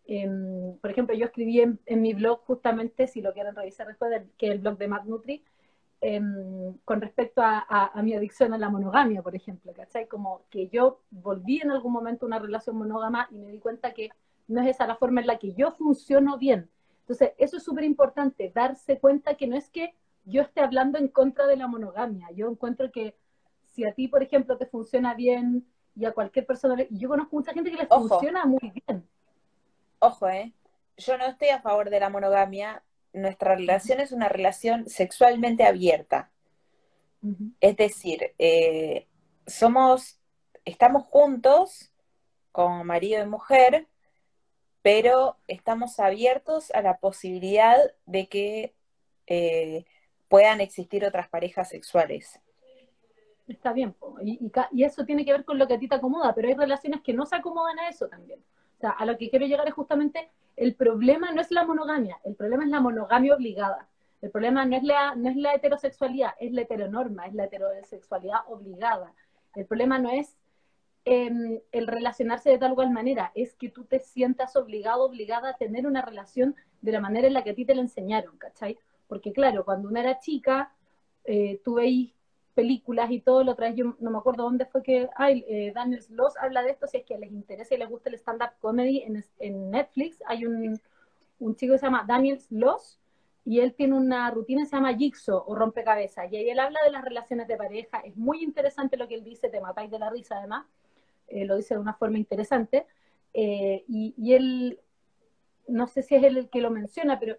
Em, 0.07 0.77
por 0.79 0.91
ejemplo, 0.91 1.15
yo 1.15 1.27
escribí 1.27 1.61
en, 1.61 2.03
mi 2.03 2.15
blog 2.15 2.41
justamente, 2.45 3.07
si 3.07 3.23
lo 3.23 3.33
quieren 3.33 3.55
revisar 3.55 3.87
después, 3.87 4.11
que 4.37 4.47
es 4.47 4.53
el 4.53 4.59
blog 4.59 4.79
de 4.79 4.89
Matt 4.89 5.05
Nutri, 5.05 5.43
Em, 6.03 6.79
con 6.87 7.03
respecto 7.03 7.43
a, 7.45 7.93
mi 8.03 8.15
adicción 8.15 8.55
a 8.55 8.59
la 8.59 8.71
monogamia, 8.71 9.23
por 9.23 9.37
ejemplo, 9.37 9.75
¿cachai? 9.75 10.09
Como 10.09 10.43
que 10.49 10.69
yo 10.69 11.03
volví 11.11 11.61
en 11.61 11.71
algún 11.71 11.93
momento 11.93 12.25
a 12.25 12.29
una 12.29 12.39
relación 12.39 12.77
monógama 12.77 13.29
y 13.31 13.37
me 13.37 13.53
di 13.53 13.59
cuenta 13.59 13.93
que 13.93 14.09
no 14.49 14.63
es 14.63 14.69
esa 14.69 14.87
la 14.87 14.97
forma 14.97 15.21
en 15.21 15.27
la 15.27 15.39
que 15.39 15.53
yo 15.53 15.73
funciono 15.73 16.39
bien. 16.39 16.71
Entonces, 17.01 17.33
eso 17.37 17.59
es 17.59 17.65
súper 17.65 17.85
importante, 17.85 18.51
darse 18.55 18.99
cuenta 18.99 19.35
que 19.35 19.47
no 19.47 19.57
es 19.57 19.69
que 19.69 19.95
yo 20.25 20.41
esté 20.41 20.63
hablando 20.63 20.97
en 20.99 21.09
contra 21.09 21.47
de 21.47 21.57
la 21.57 21.67
monogamia. 21.67 22.29
Yo 22.35 22.49
encuentro 22.49 22.91
que 22.91 23.15
si 23.67 23.85
a 23.85 23.93
ti, 23.93 24.09
por 24.09 24.23
ejemplo, 24.23 24.57
te 24.57 24.65
funciona 24.65 25.13
bien 25.13 25.67
y 25.95 26.07
a 26.07 26.13
cualquier 26.13 26.47
persona, 26.47 26.83
y 26.89 26.99
yo 26.99 27.11
conozco 27.11 27.37
mucha 27.37 27.53
gente 27.53 27.71
que 27.71 27.77
le 27.77 27.87
funciona 27.87 28.47
muy 28.47 28.73
bien. 28.87 29.07
Ojo, 29.99 30.31
¿eh? 30.31 30.55
Yo 30.97 31.19
no 31.19 31.27
estoy 31.27 31.49
a 31.49 31.61
favor 31.61 31.91
de 31.91 32.01
la 32.01 32.09
monogamia, 32.09 32.83
nuestra 33.13 33.55
relación 33.55 34.01
es 34.01 34.13
una 34.13 34.29
relación 34.29 34.89
sexualmente 34.89 35.65
abierta. 35.65 36.31
Es 37.61 37.77
decir, 37.77 38.33
eh, 38.39 39.07
somos, 39.47 40.19
estamos 40.65 41.05
juntos 41.05 41.93
como 42.53 42.83
marido 42.83 43.23
y 43.23 43.27
mujer, 43.27 43.89
pero 44.83 45.37
estamos 45.47 46.01
abiertos 46.01 46.71
a 46.71 46.81
la 46.81 46.97
posibilidad 46.97 47.79
de 48.07 48.29
que 48.29 48.75
eh, 49.27 49.85
puedan 50.29 50.61
existir 50.61 51.05
otras 51.05 51.29
parejas 51.29 51.69
sexuales. 51.69 52.41
Está 53.47 53.73
bien, 53.73 53.95
y, 54.23 54.39
y, 54.73 54.85
eso 54.85 55.05
tiene 55.05 55.25
que 55.25 55.33
ver 55.33 55.45
con 55.45 55.59
lo 55.59 55.67
que 55.67 55.75
a 55.75 55.79
ti 55.79 55.89
te 55.89 55.97
acomoda, 55.97 56.33
pero 56.35 56.49
hay 56.49 56.55
relaciones 56.55 57.01
que 57.03 57.13
no 57.13 57.27
se 57.27 57.35
acomodan 57.37 57.81
a 57.81 57.89
eso 57.89 58.09
también. 58.09 58.41
O 58.77 58.81
sea, 58.81 58.91
a 58.91 59.05
lo 59.05 59.19
que 59.19 59.29
quiero 59.29 59.45
llegar 59.45 59.67
es 59.67 59.75
justamente 59.75 60.31
el 60.61 60.75
problema 60.75 61.33
no 61.33 61.41
es 61.41 61.51
la 61.51 61.65
monogamia, 61.65 62.21
el 62.23 62.35
problema 62.35 62.65
es 62.65 62.71
la 62.71 62.81
monogamia 62.81 63.35
obligada. 63.35 63.89
El 64.21 64.31
problema 64.31 64.67
no 64.67 64.77
es 64.77 64.83
la, 64.83 65.15
no 65.15 65.31
es 65.31 65.37
la 65.37 65.55
heterosexualidad, 65.55 66.33
es 66.39 66.53
la 66.53 66.61
heteronorma, 66.61 67.27
es 67.27 67.33
la 67.33 67.45
heterosexualidad 67.45 68.41
obligada. 68.47 69.15
El 69.55 69.65
problema 69.65 69.99
no 69.99 70.11
es 70.11 70.37
em, 71.07 71.61
el 71.73 71.87
relacionarse 71.87 72.51
de 72.51 72.59
tal 72.59 72.73
o 72.73 72.75
cual 72.75 72.91
manera, 72.91 73.33
es 73.35 73.55
que 73.55 73.71
tú 73.71 73.85
te 73.85 74.01
sientas 74.01 74.55
obligado, 74.55 75.07
obligada 75.07 75.49
a 75.49 75.57
tener 75.57 75.87
una 75.87 76.03
relación 76.03 76.55
de 76.83 76.93
la 76.93 77.01
manera 77.01 77.27
en 77.27 77.33
la 77.33 77.43
que 77.43 77.51
a 77.51 77.55
ti 77.55 77.65
te 77.65 77.75
la 77.75 77.81
enseñaron, 77.81 78.37
¿cachai? 78.37 78.79
Porque 79.09 79.33
claro, 79.33 79.65
cuando 79.65 79.89
uno 79.89 79.99
era 79.99 80.19
chica, 80.19 80.75
eh, 81.25 81.59
tú 81.65 81.79
películas 82.55 83.11
y 83.11 83.21
todo, 83.21 83.45
lo 83.45 83.55
trae, 83.55 83.75
yo 83.75 83.97
no 84.01 84.11
me 84.11 84.19
acuerdo 84.19 84.45
dónde 84.45 84.67
fue 84.67 84.83
que, 84.83 85.09
ay, 85.17 85.45
eh, 85.49 85.73
Daniel 85.75 86.03
Sloss 86.03 86.37
habla 86.37 86.63
de 86.63 86.71
esto, 86.71 86.87
si 86.87 86.99
es 86.99 87.05
que 87.05 87.19
les 87.19 87.31
interesa 87.33 87.75
y 87.75 87.79
les 87.79 87.89
gusta 87.89 88.11
el 88.11 88.17
stand-up 88.17 88.51
comedy, 88.61 89.03
en, 89.03 89.25
en, 89.39 89.71
Netflix 89.71 90.23
hay 90.27 90.47
un, 90.47 90.81
un 91.39 91.57
chico 91.57 91.75
que 91.75 91.79
se 91.79 91.87
llama 91.87 92.05
Daniel 92.07 92.41
Sloss, 92.41 92.99
y 93.45 93.61
él 93.61 93.75
tiene 93.75 93.95
una 93.95 94.31
rutina 94.31 94.63
que 94.63 94.67
se 94.67 94.77
llama 94.77 94.95
Jigsaw 94.95 95.45
o 95.47 95.55
rompecabezas, 95.55 96.31
y 96.33 96.37
ahí 96.37 96.51
él 96.51 96.59
habla 96.59 96.81
de 96.85 96.91
las 96.91 97.05
relaciones 97.05 97.49
de 97.49 97.57
pareja, 97.57 98.01
es 98.01 98.17
muy 98.17 98.43
interesante 98.43 98.97
lo 98.97 99.09
que 99.09 99.15
él 99.15 99.25
dice, 99.25 99.49
te 99.49 99.61
matáis 99.61 99.91
de 99.91 99.99
la 99.99 100.11
risa 100.11 100.37
además, 100.39 100.67
eh, 101.29 101.45
lo 101.45 101.57
dice 101.57 101.75
de 101.75 101.81
una 101.81 101.95
forma 101.95 102.19
interesante, 102.19 102.87
eh, 103.33 103.85
y, 103.87 104.13
y, 104.17 104.35
él, 104.35 104.81
no 105.69 105.87
sé 105.87 106.03
si 106.03 106.17
es 106.17 106.25
él 106.25 106.37
el 106.37 106.51
que 106.51 106.61
lo 106.61 106.71
menciona, 106.71 107.21
pero 107.21 107.37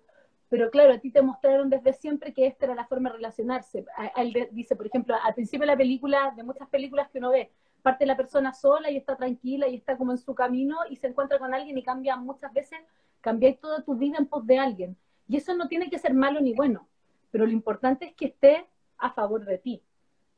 pero 0.52 0.70
claro, 0.70 0.92
a 0.92 0.98
ti 0.98 1.12
te 1.12 1.22
mostraron 1.22 1.70
desde 1.70 1.94
siempre 1.94 2.34
que 2.34 2.46
esta 2.46 2.66
era 2.66 2.76
la 2.76 2.86
forma 2.86 3.10
de 3.10 3.16
relacionarse. 3.16 3.86
él 4.18 4.50
dice, 4.52 4.76
por 4.76 4.86
ejemplo, 4.86 5.16
al 5.24 5.34
principio 5.34 5.62
de 5.62 5.68
la 5.68 5.78
película, 5.78 6.34
de 6.36 6.44
muchas 6.44 6.68
películas 6.68 7.10
que 7.10 7.20
uno 7.20 7.30
ve, 7.30 7.54
parte 7.82 8.06
la 8.06 8.18
persona 8.18 8.52
sola 8.52 8.92
y 8.92 8.98
está 8.98 9.16
tranquila 9.16 9.70
y 9.70 9.76
está 9.76 9.96
como 9.96 10.12
en 10.12 10.18
su 10.18 10.36
camino 10.36 10.76
y 10.90 10.98
se 10.98 11.08
encuentra 11.08 11.40
con 11.40 11.54
alguien 11.54 11.78
y 11.78 11.84
cambia 11.84 12.18
muchas 12.18 12.52
veces, 12.52 12.80
cambiáis 13.22 13.62
toda 13.62 13.82
tu 13.82 13.96
vida 13.96 14.18
en 14.18 14.26
pos 14.26 14.46
de 14.46 14.60
alguien. 14.60 14.98
Y 15.30 15.38
eso 15.38 15.56
no 15.56 15.70
tiene 15.70 15.90
que 15.90 15.98
ser 15.98 16.14
malo 16.14 16.42
ni 16.42 16.54
bueno, 16.54 16.86
pero 17.32 17.46
lo 17.46 17.54
importante 17.54 18.08
es 18.08 18.14
que 18.14 18.26
esté 18.26 18.68
a 18.98 19.10
favor 19.12 19.46
de 19.46 19.58
ti, 19.58 19.82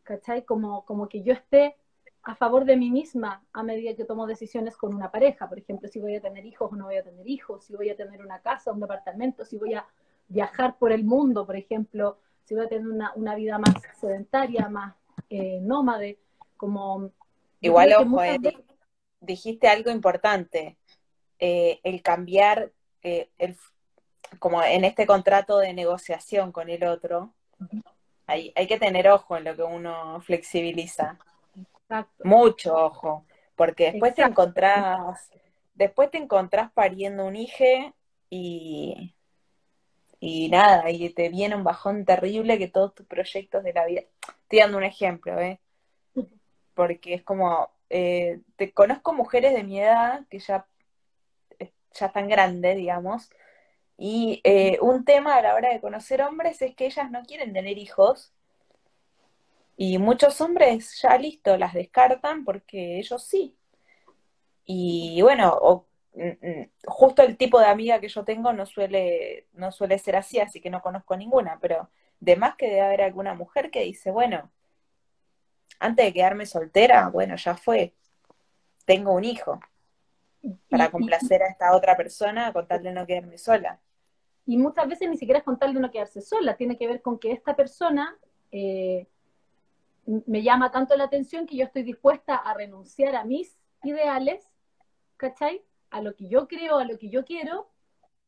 ¿cachai? 0.03 0.45
Como, 0.45 0.85
como 0.85 1.09
que 1.09 1.23
yo 1.23 1.33
esté 1.33 1.75
a 2.21 2.35
favor 2.35 2.65
de 2.65 2.77
mí 2.77 2.91
misma 2.91 3.43
a 3.51 3.63
medida 3.63 3.95
que 3.95 4.05
tomo 4.05 4.27
decisiones 4.27 4.77
con 4.77 4.93
una 4.93 5.09
pareja, 5.09 5.49
por 5.49 5.57
ejemplo, 5.57 5.89
si 5.89 5.99
voy 5.99 6.17
a 6.17 6.21
tener 6.21 6.45
hijos 6.45 6.71
o 6.71 6.75
no 6.75 6.85
voy 6.85 6.97
a 6.97 7.03
tener 7.03 7.27
hijos, 7.27 7.65
si 7.65 7.75
voy 7.75 7.89
a 7.89 7.97
tener 7.97 8.21
una 8.23 8.41
casa, 8.41 8.71
un 8.71 8.79
departamento, 8.79 9.43
si 9.43 9.57
voy 9.57 9.73
a 9.73 9.87
viajar 10.27 10.77
por 10.77 10.91
el 10.91 11.03
mundo, 11.03 11.45
por 11.45 11.55
ejemplo, 11.55 12.17
si 12.45 12.55
voy 12.55 12.65
a 12.65 12.69
tener 12.69 12.87
una, 12.87 13.35
vida 13.35 13.57
más 13.57 13.75
sedentaria, 13.99 14.67
más 14.69 14.95
eh, 15.29 15.59
nómade, 15.61 16.19
como... 16.57 17.11
Igual, 17.61 17.93
ojo, 17.93 18.19
dijiste 19.21 19.67
algo 19.67 19.89
importante, 19.89 20.77
eh, 21.39 21.79
el 21.83 22.01
cambiar, 22.01 22.71
eh, 23.01 23.29
el, 23.37 23.57
como 24.39 24.61
en 24.61 24.83
este 24.83 25.05
contrato 25.05 25.59
de 25.59 25.73
negociación 25.73 26.51
con 26.51 26.69
el 26.69 26.83
otro, 26.83 27.33
hay, 28.27 28.51
hay 28.55 28.67
que 28.67 28.79
tener 28.79 29.07
ojo 29.09 29.37
en 29.37 29.45
lo 29.45 29.55
que 29.55 29.63
uno 29.63 30.19
flexibiliza. 30.21 31.17
Mucho 32.23 32.75
ojo, 32.75 33.25
porque 33.55 33.91
después 33.91 34.15
te 34.15 34.23
encontrás, 34.23 35.29
después 35.75 36.09
te 36.09 36.17
encontrás 36.17 36.71
pariendo 36.71 37.25
un 37.25 37.35
hijo 37.35 37.93
y 38.29 39.13
y 40.25 40.47
nada, 40.47 40.89
y 40.89 41.09
te 41.09 41.27
viene 41.27 41.53
un 41.53 41.65
bajón 41.65 42.05
terrible 42.05 42.57
que 42.57 42.69
todos 42.69 42.95
tus 42.95 43.05
proyectos 43.05 43.61
de 43.61 43.73
la 43.73 43.85
vida. 43.85 44.03
Estoy 44.43 44.59
dando 44.59 44.77
un 44.77 44.85
ejemplo, 44.85 45.37
¿eh? 45.37 45.59
Porque 46.73 47.15
es 47.15 47.23
como, 47.23 47.69
eh, 47.89 48.39
te 48.55 48.71
conozco 48.71 49.11
mujeres 49.11 49.53
de 49.53 49.63
mi 49.65 49.81
edad 49.81 50.25
que 50.29 50.39
ya, 50.39 50.65
eh, 51.59 51.73
ya 51.93 52.05
están 52.05 52.29
grandes, 52.29 52.77
digamos, 52.77 53.31
y 53.97 54.39
eh, 54.45 54.77
un 54.81 55.03
tema 55.03 55.35
a 55.35 55.41
la 55.41 55.55
hora 55.55 55.73
de 55.73 55.81
conocer 55.81 56.21
hombres 56.21 56.61
es 56.61 56.73
que 56.73 56.85
ellas 56.85 57.11
no 57.11 57.23
quieren 57.23 57.51
tener 57.51 57.77
hijos. 57.77 58.31
Y 59.75 59.97
muchos 59.97 60.39
hombres 60.39 61.01
ya 61.01 61.17
listo, 61.17 61.57
las 61.57 61.73
descartan 61.73 62.45
porque 62.45 62.99
ellos 62.99 63.23
sí. 63.25 63.57
Y 64.65 65.21
bueno, 65.21 65.53
o 65.61 65.85
justo 66.85 67.23
el 67.23 67.37
tipo 67.37 67.59
de 67.59 67.65
amiga 67.65 67.99
que 67.99 68.07
yo 68.07 68.23
tengo 68.23 68.53
no 68.53 68.65
suele, 68.65 69.47
no 69.53 69.71
suele 69.71 69.97
ser 69.97 70.15
así, 70.15 70.39
así 70.39 70.61
que 70.61 70.69
no 70.69 70.81
conozco 70.81 71.17
ninguna, 71.17 71.57
pero 71.59 71.89
de 72.19 72.35
más 72.35 72.55
que 72.55 72.67
debe 72.67 72.81
haber 72.81 73.01
alguna 73.01 73.33
mujer 73.33 73.71
que 73.71 73.83
dice, 73.83 74.11
bueno, 74.11 74.51
antes 75.79 76.05
de 76.05 76.13
quedarme 76.13 76.45
soltera, 76.45 77.09
bueno, 77.09 77.35
ya 77.35 77.55
fue, 77.55 77.93
tengo 78.85 79.13
un 79.13 79.23
hijo, 79.23 79.59
para 80.69 80.91
complacer 80.91 81.41
a 81.41 81.47
esta 81.47 81.75
otra 81.75 81.95
persona, 81.95 82.51
contarle 82.51 82.91
no 82.91 83.05
quedarme 83.05 83.37
sola. 83.37 83.79
Y 84.45 84.57
muchas 84.57 84.87
veces 84.87 85.09
ni 85.09 85.17
siquiera 85.17 85.39
es 85.39 85.45
contarle 85.45 85.79
no 85.79 85.89
quedarse 85.89 86.21
sola, 86.21 86.57
tiene 86.57 86.77
que 86.77 86.87
ver 86.87 87.01
con 87.01 87.17
que 87.17 87.31
esta 87.31 87.55
persona 87.55 88.17
eh, 88.51 89.07
me 90.05 90.43
llama 90.43 90.71
tanto 90.71 90.95
la 90.95 91.05
atención 91.05 91.45
que 91.45 91.55
yo 91.55 91.65
estoy 91.65 91.83
dispuesta 91.83 92.35
a 92.35 92.53
renunciar 92.53 93.15
a 93.15 93.23
mis 93.23 93.57
ideales, 93.83 94.49
¿cachai? 95.17 95.63
A 95.93 96.01
lo 96.01 96.15
que 96.15 96.27
yo 96.27 96.47
creo, 96.47 96.79
a 96.79 96.85
lo 96.85 96.97
que 96.97 97.09
yo 97.09 97.23
quiero, 97.23 97.69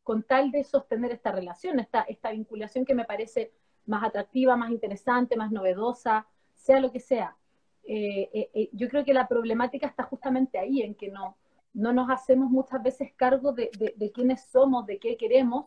con 0.04 0.22
tal 0.22 0.52
de 0.52 0.64
sostener 0.64 1.12
esta 1.12 1.32
relación, 1.32 1.80
esta, 1.80 2.02
esta 2.02 2.30
vinculación 2.30 2.86
que 2.86 2.94
me 2.94 3.06
parece 3.06 3.52
más 3.88 4.04
atractiva, 4.04 4.56
más 4.56 4.70
interesante, 4.70 5.36
más 5.36 5.52
novedosa, 5.52 6.28
sea 6.54 6.80
lo 6.80 6.92
que 6.92 7.00
sea. 7.00 7.36
Eh, 7.84 8.30
eh, 8.32 8.52
eh, 8.54 8.70
yo 8.72 8.88
creo 8.88 9.04
que 9.04 9.16
la 9.16 9.28
problemática 9.28 9.88
está 9.88 10.04
justamente 10.04 10.60
ahí, 10.60 10.84
en 10.84 10.94
que 10.94 11.10
no, 11.10 11.38
no 11.74 11.92
nos 11.92 12.08
hacemos 12.12 12.52
muchas 12.52 12.84
veces 12.84 13.14
cargo 13.16 13.52
de, 13.52 13.72
de, 13.96 14.12
quiénes 14.12 14.46
somos, 14.46 14.86
de 14.86 15.00
qué 15.00 15.18
queremos, 15.18 15.66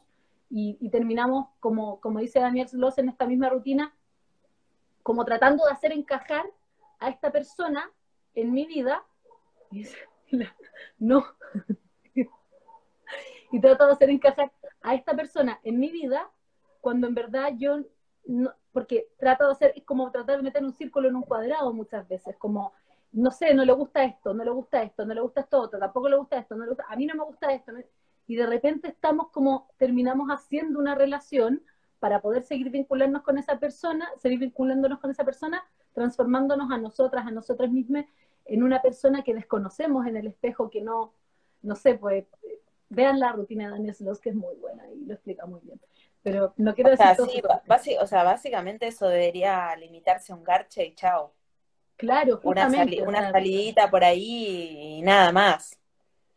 y, 0.50 0.88
terminamos, 0.90 1.49
como, 1.59 2.00
como 2.00 2.21
dice 2.21 2.38
Daniel 2.38 2.69
Sloss 2.69 2.99
en 2.99 3.09
esta 3.09 3.26
misma 3.26 3.50
rutina, 3.50 3.93
como 5.02 5.25
tratando 5.25 5.64
de 5.64 5.73
hacer 5.73 5.90
encajar 5.90 6.47
a 7.00 7.11
esta 7.11 7.33
persona 7.33 7.90
en 8.35 8.52
mi 8.52 8.67
vida. 8.67 9.05
no, 10.99 11.26
y 13.52 13.61
trato 13.61 13.87
de 13.87 13.93
hacer 13.93 14.11
encajar 14.11 14.52
a 14.83 14.95
esta 14.95 15.14
persona 15.14 15.61
en 15.64 15.78
mi 15.78 15.90
vida 15.90 16.31
cuando 16.81 17.07
en 17.07 17.14
verdad 17.14 17.52
yo 17.57 17.78
no, 18.26 18.52
porque 18.73 19.09
trato 19.19 19.47
de 19.47 19.52
hacer, 19.52 19.73
es 19.75 19.85
como 19.85 20.11
tratar 20.11 20.37
de 20.37 20.43
meter 20.43 20.62
un 20.62 20.73
círculo 20.73 21.09
en 21.09 21.17
un 21.17 21.23
cuadrado 21.23 21.73
muchas 21.73 22.07
veces, 22.07 22.37
como, 22.37 22.73
no 23.12 23.31
sé, 23.31 23.55
no 23.55 23.64
le 23.64 23.73
gusta 23.73 24.05
esto, 24.05 24.35
no 24.35 24.45
le 24.45 24.50
gusta 24.50 24.83
esto, 24.83 25.05
no 25.05 25.14
le 25.14 25.21
gusta 25.21 25.40
esto 25.40 25.61
otro, 25.61 25.78
tampoco 25.78 26.09
le 26.09 26.17
gusta 26.17 26.38
esto, 26.38 26.55
no 26.55 26.64
le 26.64 26.71
gusta, 26.71 26.85
a 26.88 26.97
mí 26.97 27.07
no 27.07 27.14
me 27.14 27.25
gusta 27.25 27.52
esto, 27.52 27.73
y 28.26 28.37
de 28.37 28.47
repente 28.47 28.88
estamos 28.88 29.31
como, 29.31 29.69
terminamos 29.78 30.28
haciendo 30.28 30.78
una 30.78 30.95
relación 30.95 31.62
para 31.99 32.21
poder 32.21 32.45
seguir 32.45 32.71
vinculándonos 32.71 33.25
con 33.25 33.38
esa 33.38 33.59
persona, 33.59 34.09
seguir 34.19 34.38
vinculándonos 34.38 35.00
con 35.00 35.11
esa 35.11 35.25
persona, 35.25 35.64
transformándonos 35.95 36.71
a 36.71 36.78
nosotras, 36.78 37.26
a 37.26 37.31
nosotras 37.31 37.71
mismas, 37.71 38.05
en 38.45 38.62
una 38.62 38.81
persona 38.81 39.23
que 39.23 39.35
desconocemos 39.35 40.07
en 40.07 40.17
el 40.17 40.26
espejo, 40.26 40.71
que 40.71 40.83
no, 40.83 41.14
no 41.62 41.75
sé, 41.75 41.95
pues 41.95 42.26
vean 42.88 43.21
la 43.21 43.33
rutina 43.33 43.66
de 43.66 43.71
Daniel 43.73 43.95
Sloss, 43.95 44.21
que 44.21 44.30
es 44.30 44.35
muy 44.35 44.57
buena 44.57 44.88
y 44.90 45.04
lo 45.04 45.14
explica 45.14 45.47
muy 45.47 45.61
bien. 45.62 45.80
Pero 46.23 46.52
no 46.57 46.75
quiero 46.75 46.90
decir. 46.90 47.45
o 48.00 48.07
sea, 48.07 48.25
básicamente 48.25 48.87
eso 48.87 49.09
debería 49.09 49.75
limitarse 49.76 50.33
a 50.33 50.37
un 50.37 50.45
garche 50.45 50.85
y 50.85 50.95
chao. 50.95 51.33
Claro, 51.97 52.38
justamente. 52.38 53.02
Una, 53.02 53.30
salidita 53.33 53.90
por 53.90 54.04
ahí 54.04 54.99
y 54.99 55.02
nada 55.02 55.33
más. 55.33 55.78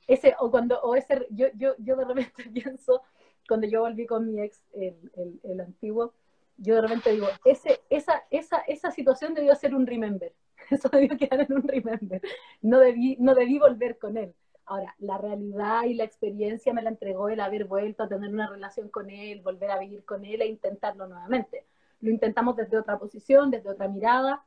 Ese, 0.07 0.35
o 0.39 0.49
cuando, 0.49 0.81
o 0.81 0.95
ese, 0.95 1.27
yo, 1.29 1.47
yo, 1.55 1.75
yo 1.77 1.95
de 1.95 2.05
repente 2.05 2.43
pienso, 2.53 3.03
cuando 3.47 3.67
yo 3.67 3.81
volví 3.81 4.05
con 4.05 4.27
mi 4.27 4.41
ex, 4.41 4.61
el, 4.73 5.11
el, 5.15 5.39
el 5.43 5.61
antiguo, 5.61 6.13
yo 6.57 6.75
de 6.75 6.81
repente 6.81 7.11
digo, 7.11 7.27
ese, 7.45 7.81
esa, 7.89 8.23
esa, 8.29 8.59
esa 8.67 8.91
situación 8.91 9.33
debió 9.33 9.55
ser 9.55 9.73
un 9.75 9.85
remember. 9.85 10.33
Eso 10.69 10.89
debió 10.89 11.17
quedar 11.17 11.41
en 11.41 11.53
un 11.53 11.63
remember. 11.63 12.21
No 12.61 12.79
debí, 12.79 13.17
no 13.19 13.35
debí 13.35 13.57
volver 13.59 13.97
con 13.97 14.17
él. 14.17 14.33
Ahora, 14.65 14.95
la 14.99 15.17
realidad 15.17 15.83
y 15.83 15.95
la 15.95 16.03
experiencia 16.03 16.73
me 16.73 16.81
la 16.81 16.89
entregó 16.89 17.29
el 17.29 17.39
haber 17.39 17.65
vuelto 17.65 18.03
a 18.03 18.07
tener 18.07 18.29
una 18.29 18.47
relación 18.47 18.89
con 18.89 19.09
él, 19.09 19.41
volver 19.41 19.71
a 19.71 19.79
vivir 19.79 20.05
con 20.05 20.23
él 20.23 20.41
e 20.41 20.47
intentarlo 20.47 21.07
nuevamente. 21.07 21.65
Lo 21.99 22.09
intentamos 22.09 22.55
desde 22.55 22.77
otra 22.77 22.97
posición, 22.97 23.51
desde 23.51 23.69
otra 23.69 23.87
mirada, 23.87 24.43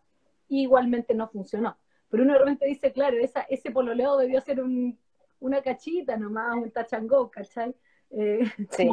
y 0.49 0.62
igualmente 0.62 1.14
no 1.14 1.28
funcionó. 1.28 1.76
Pero 2.09 2.23
uno 2.23 2.35
realmente 2.35 2.66
dice, 2.66 2.92
claro, 2.92 3.16
esa, 3.18 3.42
ese 3.42 3.71
pololeo 3.71 4.16
debió 4.16 4.40
ser 4.40 4.61
un, 4.61 4.99
una 5.40 5.62
cachita 5.62 6.16
nomás, 6.16 6.56
un 6.56 6.71
tachangó, 6.71 7.30
¿cachai? 7.30 7.75
Eh, 8.11 8.40
sí. 8.71 8.88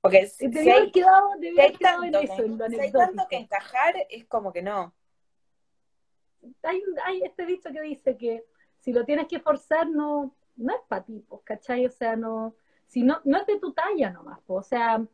Porque 0.00 0.26
si, 0.26 0.46
hay, 0.46 0.90
quedado, 0.92 1.30
hay 1.32 1.72
quedado 1.72 2.04
en 2.04 2.14
eso, 2.14 2.42
en 2.42 2.58
lo 2.58 2.68
si 2.68 2.78
hay 2.78 2.92
tanto 2.92 3.26
que 3.28 3.36
encajar, 3.36 3.94
es 4.10 4.26
como 4.26 4.52
que 4.52 4.62
no. 4.62 4.94
Hay, 6.62 6.82
hay 7.04 7.22
este 7.22 7.46
dicho 7.46 7.70
que 7.72 7.80
dice 7.80 8.16
que 8.16 8.44
si 8.88 8.94
lo 8.94 9.04
tienes 9.04 9.28
que 9.28 9.38
forzar, 9.38 9.86
no, 9.86 10.34
no 10.56 10.74
es 10.74 10.80
para 10.88 11.04
ti, 11.04 11.22
pues, 11.28 11.42
¿cachai? 11.44 11.84
O 11.84 11.90
sea, 11.90 12.16
no, 12.16 12.54
si 12.86 13.02
no, 13.02 13.20
no 13.24 13.36
es 13.36 13.46
de 13.46 13.60
tu 13.60 13.74
talla 13.74 14.08
nomás, 14.08 14.38
pues, 14.46 14.64
o 14.64 14.66
sea, 14.66 15.04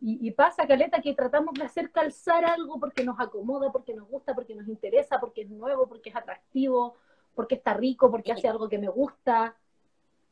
y, 0.00 0.32
pasa, 0.32 0.66
Caleta, 0.66 1.00
que 1.00 1.14
tratamos 1.14 1.54
de 1.54 1.62
hacer 1.62 1.92
calzar 1.92 2.44
algo 2.44 2.80
porque 2.80 3.04
nos 3.04 3.20
acomoda, 3.20 3.70
porque 3.70 3.94
nos 3.94 4.08
gusta, 4.08 4.34
porque 4.34 4.56
nos 4.56 4.66
interesa, 4.66 5.20
porque 5.20 5.42
es 5.42 5.50
nuevo, 5.50 5.86
porque 5.88 6.08
es 6.08 6.16
atractivo, 6.16 6.96
porque 7.36 7.54
está 7.54 7.72
rico, 7.74 8.10
porque 8.10 8.32
hace 8.32 8.48
algo 8.48 8.68
que 8.68 8.78
me 8.78 8.88
gusta. 8.88 9.56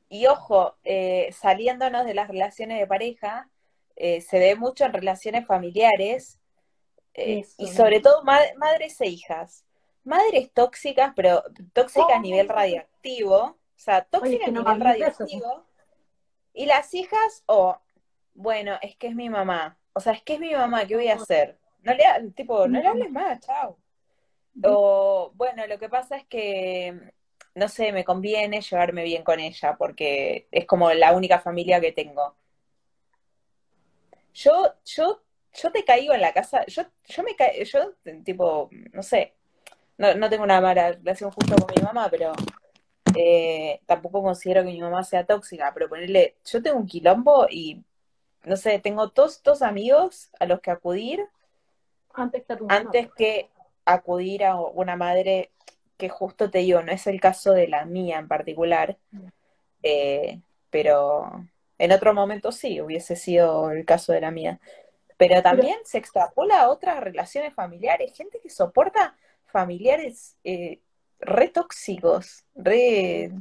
Y 0.09 0.27
ojo, 0.27 0.75
eh, 0.83 1.29
saliéndonos 1.31 2.05
de 2.05 2.15
las 2.15 2.27
relaciones 2.27 2.81
de 2.81 2.87
pareja, 2.89 3.49
eh, 3.95 4.23
se 4.23 4.41
ve 4.41 4.57
mucho 4.57 4.85
en 4.87 4.93
relaciones 4.93 5.47
familiares 5.47 6.41
eh, 7.15 7.45
y 7.59 7.69
sobre 7.69 8.01
todo 8.01 8.25
madres 8.25 9.01
e 9.01 9.07
hijas. 9.07 9.68
Madres 10.09 10.51
tóxicas, 10.55 11.13
pero 11.15 11.45
tóxicas 11.75 12.17
a 12.17 12.19
nivel 12.19 12.51
oh. 12.51 12.55
radiactivo, 12.55 13.37
o 13.37 13.59
sea, 13.77 14.03
tóxica 14.05 14.47
a 14.47 14.51
nivel 14.51 14.81
radioactivo. 14.81 15.67
Y 16.55 16.65
las 16.65 16.95
hijas, 16.95 17.45
o, 17.45 17.69
oh, 17.69 17.81
bueno, 18.33 18.79
es 18.81 18.97
que 18.97 19.09
es 19.09 19.15
mi 19.15 19.29
mamá. 19.29 19.79
O 19.93 20.01
sea, 20.01 20.15
es 20.15 20.23
que 20.23 20.35
es 20.35 20.41
mi 20.41 20.55
mamá, 20.55 20.87
¿qué 20.87 20.97
voy 20.97 21.09
a 21.09 21.17
hacer? 21.17 21.59
No 21.83 21.93
le, 21.93 22.05
tipo, 22.35 22.67
no 22.67 22.81
le 22.81 22.89
hables 22.89 23.11
más, 23.11 23.41
chao. 23.41 23.79
O, 24.65 25.31
bueno, 25.35 25.67
lo 25.67 25.79
que 25.79 25.91
pasa 25.91 26.17
es 26.17 26.27
que, 26.27 27.13
no 27.55 27.69
sé, 27.69 27.93
me 27.93 28.05
conviene 28.05 28.63
llevarme 28.63 29.05
bien 29.05 29.23
con 29.23 29.39
ella 29.41 29.77
porque 29.77 30.49
es 30.51 30.65
como 30.65 30.91
la 30.91 31.13
única 31.13 31.39
familia 31.39 31.83
que 31.83 31.93
tengo. 31.93 32.35
Yo, 34.33 34.75
yo, 34.87 35.23
yo 35.53 35.71
te 35.71 35.85
caigo 35.85 36.15
en 36.15 36.23
la 36.23 36.33
casa, 36.33 36.65
yo, 36.67 36.83
yo 37.05 37.23
me 37.23 37.37
caigo, 37.37 37.63
yo, 37.63 37.93
tipo, 38.25 38.71
no 38.93 39.03
sé, 39.03 39.38
no, 39.99 40.15
no 40.15 40.31
tengo 40.31 40.45
una 40.45 40.61
mala 40.61 40.93
relación 40.93 41.31
justo 41.31 41.57
con 41.57 41.75
mi 41.77 41.83
mamá, 41.83 42.09
pero 42.11 42.33
eh, 43.17 43.81
tampoco 43.87 44.23
considero 44.23 44.63
que 44.63 44.71
mi 44.71 44.81
mamá 44.81 45.03
sea 45.05 45.27
tóxica, 45.27 45.73
pero 45.75 45.89
ponerle, 45.89 46.37
yo 46.45 46.63
tengo 46.63 46.79
un 46.79 46.87
quilombo 46.87 47.47
y, 47.51 47.83
no 48.45 48.57
sé, 48.57 48.79
tengo 48.79 49.11
todos 49.11 49.37
estos 49.37 49.63
amigos 49.63 50.31
a 50.39 50.47
los 50.47 50.61
que 50.61 50.71
acudir 50.71 51.27
antes 52.15 52.45
que, 52.45 52.57
antes 52.69 53.11
que 53.17 53.51
acudir 53.85 54.45
a 54.45 54.57
una 54.57 54.97
madre 54.97 55.51
que 55.97 56.09
justo 56.09 56.51
te 56.51 56.59
digo, 56.59 56.83
no 56.83 56.93
es 56.93 57.07
el 57.07 57.21
caso 57.21 57.53
de 57.53 57.69
la 57.69 57.85
mía 57.85 58.19
en 58.19 58.29
particular, 58.29 58.97
mm. 59.11 59.27
eh, 59.83 60.41
pero 60.71 61.45
en 61.79 61.93
otro 61.93 62.15
momento 62.15 62.53
sí, 62.53 62.81
hubiese 62.81 63.17
sido 63.17 63.71
el 63.71 63.85
caso 63.85 64.13
de 64.13 64.21
la 64.21 64.31
mía. 64.31 64.61
Pero 65.17 65.43
también 65.43 65.79
se 65.85 65.99
extrapola 65.99 66.61
a 66.61 66.69
otras 66.69 67.01
relaciones 67.01 67.53
familiares, 67.53 68.17
gente 68.17 68.39
que 68.41 68.51
soporta 68.51 69.17
familiares 69.49 70.37
eh, 70.45 70.81
re 71.21 71.49
tóxicos, 71.49 72.45
re, 72.55 73.33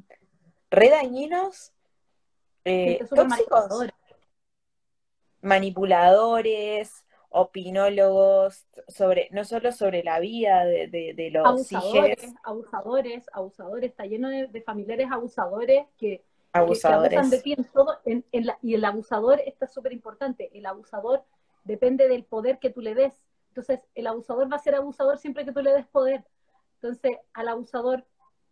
dañinos, 0.71 1.73
eh, 2.65 3.05
tóxicos, 3.09 3.87
manipuladores, 5.41 7.05
opinólogos, 7.29 8.65
sobre, 8.87 9.29
no 9.31 9.43
solo 9.43 9.71
sobre 9.71 10.03
la 10.03 10.19
vida 10.19 10.65
de, 10.65 11.29
los 11.31 11.45
abusadores, 11.45 12.33
abusadores, 12.43 13.25
abusadores, 13.33 13.91
está 13.91 14.05
lleno 14.05 14.29
de, 14.29 14.61
familiares 14.61 15.07
abusadores 15.11 15.85
que, 15.97 16.23
abusadores. 16.53 17.29
de 17.29 17.41
ti 17.41 17.53
en 17.53 17.65
todo, 17.65 17.99
y 18.61 18.73
el 18.73 18.85
abusador 18.85 19.41
está 19.45 19.67
súper 19.67 19.93
importante, 19.93 20.49
el 20.53 20.65
abusador 20.65 21.23
depende 21.63 22.07
del 22.07 22.23
poder 22.23 22.59
que 22.59 22.69
tú 22.69 22.81
le 22.81 22.95
des, 22.95 23.13
entonces 23.57 23.79
el 23.95 24.05
abusador 24.05 24.51
va 24.51 24.57
a 24.57 24.59
ser 24.59 24.75
abusador 24.75 25.17
siempre 25.17 25.43
que 25.43 25.51
tú 25.51 25.61
le 25.61 25.73
des 25.73 25.87
poder, 25.87 26.23
entonces, 26.75 27.17
al 27.33 27.47
abusador 27.47 28.05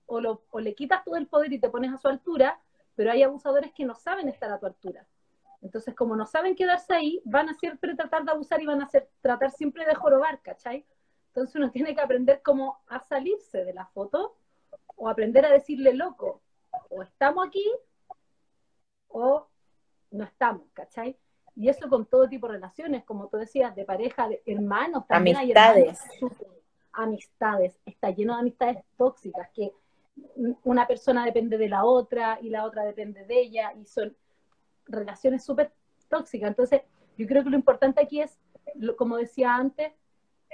o, 0.08 0.20
lo, 0.20 0.44
o 0.50 0.60
le 0.60 0.74
quitas 0.74 1.04
todo 1.04 1.16
el 1.16 1.28
poder 1.28 1.54
y 1.54 1.60
te 1.60 1.70
pones 1.70 1.94
a 1.94 1.98
su 1.98 2.08
altura, 2.08 2.60
pero 2.96 3.12
hay 3.12 3.22
abusadores 3.22 3.72
que 3.72 3.86
no 3.86 3.94
saben 3.94 4.30
estar 4.30 4.52
a 4.52 4.60
tu 4.60 4.66
altura. 4.66 5.06
Entonces, 5.62 5.94
como 5.94 6.16
no 6.16 6.26
saben 6.26 6.56
quedarse 6.56 6.96
ahí, 6.96 7.22
van 7.24 7.50
a 7.50 7.54
siempre 7.54 7.96
tratar 7.96 8.26
de 8.26 8.32
abusar 8.32 8.62
y 8.64 8.66
van 8.66 8.82
a 8.82 8.86
hacer, 8.86 9.08
tratar 9.22 9.52
siempre 9.52 9.86
de 9.86 9.94
jorobar, 9.94 10.42
¿cachai? 10.42 10.88
Entonces 11.28 11.56
uno 11.56 11.70
tiene 11.70 11.94
que 11.94 12.02
aprender 12.02 12.42
cómo 12.42 12.80
a 12.88 13.00
salirse 13.00 13.64
de 13.64 13.74
la 13.74 13.86
foto 13.86 14.36
o 14.96 15.08
aprender 15.08 15.46
a 15.46 15.52
decirle 15.52 15.94
loco, 15.94 16.42
o 16.90 17.04
estamos 17.04 17.48
aquí 17.48 17.66
o 19.10 19.48
no 20.10 20.24
estamos, 20.24 20.64
¿cachai? 20.74 21.16
Y 21.56 21.70
eso 21.70 21.90
con 21.90 22.06
todo 22.06 22.28
tipo 22.28 22.48
de 22.48 22.54
relaciones, 22.54 23.04
como 23.06 23.28
tú 23.28 23.38
decías, 23.38 23.76
de 23.76 23.86
pareja, 23.86 24.28
de 24.28 24.42
hermanos, 24.46 25.08
también 25.08 25.38
Amistades. 25.38 26.02
hay 26.02 26.18
hermanos 26.18 26.56
amistades, 26.96 27.78
está 27.86 28.10
lleno 28.10 28.34
de 28.34 28.40
amistades 28.40 28.78
tóxicas, 28.98 29.50
que 29.54 29.72
una 30.64 30.88
persona 30.88 31.26
depende 31.26 31.58
de 31.58 31.70
la 31.70 31.84
otra 31.84 32.40
y 32.42 32.50
la 32.50 32.66
otra 32.66 32.84
depende 32.84 33.26
de 33.26 33.40
ella 33.40 33.74
y 33.74 33.86
son 33.86 34.16
relaciones 34.86 35.44
súper 35.44 35.74
tóxicas. 36.10 36.50
Entonces, 36.50 36.82
yo 37.18 37.28
creo 37.28 37.44
que 37.44 37.50
lo 37.50 37.58
importante 37.58 38.02
aquí 38.02 38.22
es, 38.22 38.40
como 38.98 39.18
decía 39.18 39.56
antes, 39.56 39.92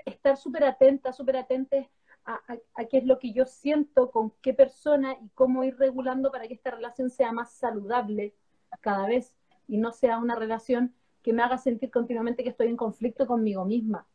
estar 0.05 0.35
súper 0.37 0.63
atenta, 0.63 1.13
súper 1.13 1.37
atentes 1.37 1.87
a, 2.25 2.39
a, 2.75 2.85
qué 2.85 2.99
es 2.99 3.05
lo 3.05 3.19
que 3.19 3.33
yo 3.33 3.45
siento, 3.45 4.11
con 4.11 4.31
qué 4.41 4.53
persona 4.53 5.13
y 5.21 5.29
cómo 5.29 5.63
ir 5.63 5.77
regulando 5.77 6.31
para 6.31 6.47
que 6.47 6.53
esta 6.53 6.71
relación 6.71 7.09
sea 7.09 7.31
más 7.31 7.51
saludable 7.51 8.33
cada 8.79 9.07
vez 9.07 9.35
y 9.67 9.77
no 9.77 9.91
sea 9.91 10.17
una 10.17 10.35
relación 10.35 10.93
que 11.23 11.33
me 11.33 11.43
haga 11.43 11.57
sentir 11.57 11.91
continuamente 11.91 12.43
que 12.43 12.49
estoy 12.49 12.67
en 12.67 12.77
conflicto 12.77 13.27
conmigo 13.27 13.65
misma. 13.65 14.05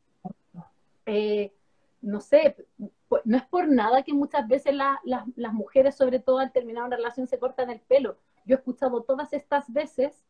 Eh, 1.06 1.52
no 2.02 2.20
sé, 2.20 2.56
pues, 3.08 3.22
no 3.24 3.36
es 3.36 3.44
por 3.44 3.68
nada 3.68 4.02
que 4.02 4.12
muchas 4.12 4.46
veces 4.48 4.74
las 4.74 5.52
mujeres, 5.52 5.94
sobre 5.94 6.18
todo 6.18 6.38
al 6.38 6.52
terminar 6.52 6.84
una 6.84 6.96
relación, 6.96 7.26
se 7.26 7.38
cortan 7.38 7.70
el 7.70 7.80
pelo. 7.80 8.18
Yo 8.44 8.56
he 8.56 8.58
escuchado 8.58 9.02
todas 9.02 9.32
estas 9.32 9.72
veces 9.72 10.24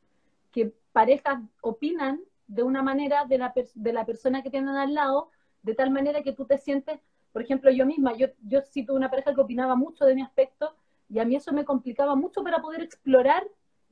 que 0.53 0.73
parejas 0.93 1.41
opinan 1.61 2.21
de 2.47 2.63
una 2.63 2.83
manera 2.83 3.25
de 3.25 3.39
la, 3.39 3.53
de 3.75 3.93
la 3.93 4.07
persona 4.07 4.43
que 4.43 4.51
tienen 4.51 4.77
al 4.77 4.95
lado, 4.95 5.31
de 5.63 5.75
tal 5.75 5.91
manera 5.91 6.23
que 6.23 6.33
tú 6.33 6.47
te 6.47 6.59
sientes, 6.59 7.01
por 7.33 7.43
ejemplo, 7.43 7.71
yo 7.71 7.85
misma, 7.85 8.17
yo, 8.17 8.29
yo 8.43 8.61
una 8.89 9.11
pareja 9.11 9.35
que 9.35 9.41
opinaba 9.41 9.77
mucho 9.77 10.05
de 10.07 10.15
mi 10.15 10.23
aspecto 10.23 10.75
y 11.11 11.19
a 11.19 11.25
mí 11.25 11.37
eso 11.37 11.53
me 11.53 11.65
complicaba 11.65 12.15
mucho 12.15 12.43
para 12.43 12.63
poder 12.63 12.83
explorar 12.83 13.47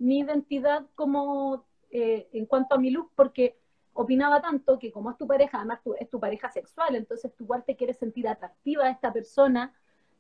mi 0.05 0.19
identidad 0.19 0.85
como 0.95 1.65
eh, 1.91 2.29
en 2.33 2.45
cuanto 2.47 2.75
a 2.75 2.79
mi 2.79 2.91
luz, 2.91 3.07
porque 3.15 3.57
opinaba 3.95 4.43
tanto 4.43 4.79
que 4.79 4.93
como 4.93 5.11
es 5.11 5.17
tu 5.17 5.27
pareja, 5.27 5.59
además 5.59 5.81
es 5.99 6.11
tu 6.11 6.21
pareja 6.21 6.51
sexual, 6.51 6.95
entonces 6.95 7.33
tú 7.35 7.45
igual 7.45 7.65
te 7.65 7.75
quieres 7.75 7.97
sentir 7.97 8.29
atractiva 8.29 8.85
a 8.85 8.91
esta 8.91 9.13
persona 9.13 9.73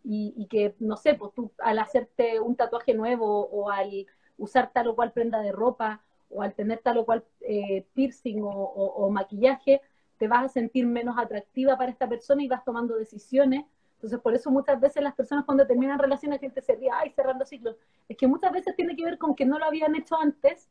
y, 0.06 0.46
que, 0.50 0.74
no 0.80 0.96
sé, 0.96 1.14
pues 1.14 1.32
tú 1.34 1.50
al 1.58 1.78
hacerte 1.78 2.38
un 2.38 2.56
tatuaje 2.56 2.92
nuevo 2.92 3.46
o 3.46 3.70
al 3.70 4.06
usar 4.36 4.70
tal 4.72 4.88
o 4.88 4.94
cual 4.94 5.12
prenda 5.12 5.40
de 5.40 5.50
ropa 5.50 6.02
o 6.28 6.42
al 6.42 6.54
tener 6.54 6.80
tal 6.80 6.98
o 6.98 7.04
cual 7.06 7.24
eh, 7.40 7.86
piercing 7.94 8.40
o, 8.42 9.08
maquillaje, 9.10 9.80
te 10.18 10.28
vas 10.28 10.44
a 10.44 10.48
sentir 10.48 10.86
menos 10.86 11.16
atractiva 11.18 11.76
para 11.76 11.90
esta 11.90 12.08
persona 12.08 12.42
y 12.42 12.48
vas 12.48 12.64
tomando 12.64 12.96
decisiones. 12.96 13.64
Entonces, 13.94 14.20
por 14.20 14.34
eso 14.34 14.50
muchas 14.50 14.80
veces 14.80 15.02
las 15.02 15.14
personas 15.14 15.44
cuando 15.44 15.66
terminan 15.66 15.98
relaciones, 15.98 16.40
gente 16.40 16.60
se 16.60 16.74
ríe, 16.74 16.90
ay, 16.92 17.10
cerrando 17.10 17.44
ciclos. 17.46 17.76
Es 18.08 18.16
que 18.16 18.26
muchas 18.26 18.52
veces 18.52 18.76
tiene 18.76 18.96
que 18.96 19.04
ver 19.04 19.18
con 19.18 19.34
que 19.34 19.46
no 19.46 19.58
lo 19.58 19.64
habían 19.64 19.94
hecho 19.94 20.16
antes, 20.16 20.68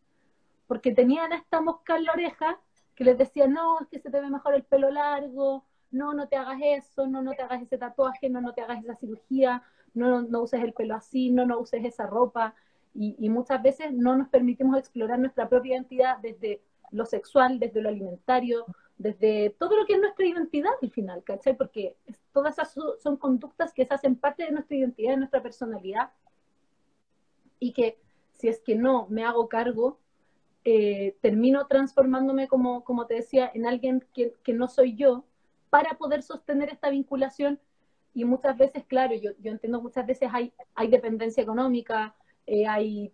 porque 0.68 0.94
tenían 0.94 1.34
esta 1.34 1.62
mosca 1.62 1.98
en 1.98 2.06
la 2.06 2.14
oreja 2.14 2.60
que 2.96 3.04
les 3.04 3.18
decía, 3.18 3.48
no, 3.48 3.82
es 3.82 3.88
que 3.88 4.00
se 4.00 4.10
te 4.10 4.22
ve 4.22 4.30
mejor 4.30 4.54
el 4.54 4.64
pelo 4.64 4.92
largo, 4.92 5.66
no, 5.92 6.14
no 6.14 6.28
te 6.28 6.36
hagas 6.36 6.60
eso, 6.62 7.08
no, 7.08 7.22
no 7.22 7.32
te 7.32 7.44
hagas 7.44 7.62
ese 7.62 7.78
tatuaje, 7.78 8.30
no, 8.30 8.42
no 8.42 8.54
te 8.54 8.62
hagas 8.62 8.84
esa 8.84 8.96
cirugía, 8.96 9.64
no, 9.94 10.22
no 10.22 10.42
uses 10.42 10.62
el 10.64 10.74
pelo 10.74 10.96
así, 10.96 11.32
no, 11.32 11.46
no 11.46 11.60
uses 11.60 11.84
esa 11.86 12.06
ropa. 12.06 12.56
Y, 12.96 13.28
muchas 13.30 13.62
veces 13.64 13.92
no 13.92 14.16
nos 14.16 14.30
permitimos 14.30 14.78
explorar 14.78 15.18
nuestra 15.18 15.50
propia 15.50 15.76
identidad 15.76 16.20
desde 16.20 16.62
lo 16.92 17.08
sexual, 17.08 17.60
desde 17.60 17.82
lo 17.82 17.90
alimentario, 17.90 18.66
desde 18.98 19.50
todo 19.60 19.76
lo 19.76 19.86
que 19.86 19.94
es 19.94 20.00
nuestra 20.00 20.26
identidad 20.26 20.72
al 20.82 20.92
final, 20.92 21.24
¿cachai? 21.24 21.58
Porque 21.58 21.96
todas 22.32 22.54
esas 22.54 22.76
son 23.00 23.18
conductas 23.18 23.74
que 23.74 23.86
se 23.86 23.94
hacen 23.94 24.16
parte 24.16 24.44
de 24.44 24.52
nuestra 24.52 24.78
identidad, 24.78 25.12
de 25.12 25.18
nuestra 25.18 25.42
personalidad, 25.42 26.12
y 27.60 27.74
que 27.74 27.98
si 28.32 28.48
es 28.48 28.60
que 28.60 28.76
no 28.76 29.08
me 29.10 29.24
hago 29.24 29.48
cargo 29.48 30.00
eh, 30.66 31.18
termino 31.22 31.68
transformándome, 31.68 32.48
como, 32.48 32.84
como 32.84 33.06
te 33.06 33.16
decía, 33.16 33.52
en 33.54 33.66
alguien 33.66 34.06
que, 34.14 34.34
que, 34.44 34.54
no 34.54 34.70
soy 34.70 34.96
yo 34.96 35.26
para 35.70 35.98
poder 35.98 36.24
sostener 36.24 36.70
esta 36.70 36.90
vinculación. 36.90 37.60
Y 38.14 38.24
muchas 38.26 38.58
veces, 38.58 38.86
claro, 38.86 39.14
yo, 39.16 39.32
yo 39.40 39.52
entiendo 39.52 39.82
muchas 39.82 40.06
veces 40.06 40.30
hay, 40.32 40.54
hay 40.76 40.88
dependencia 40.88 41.44
económica, 41.44 42.16
eh, 42.46 42.68
hay 42.68 43.12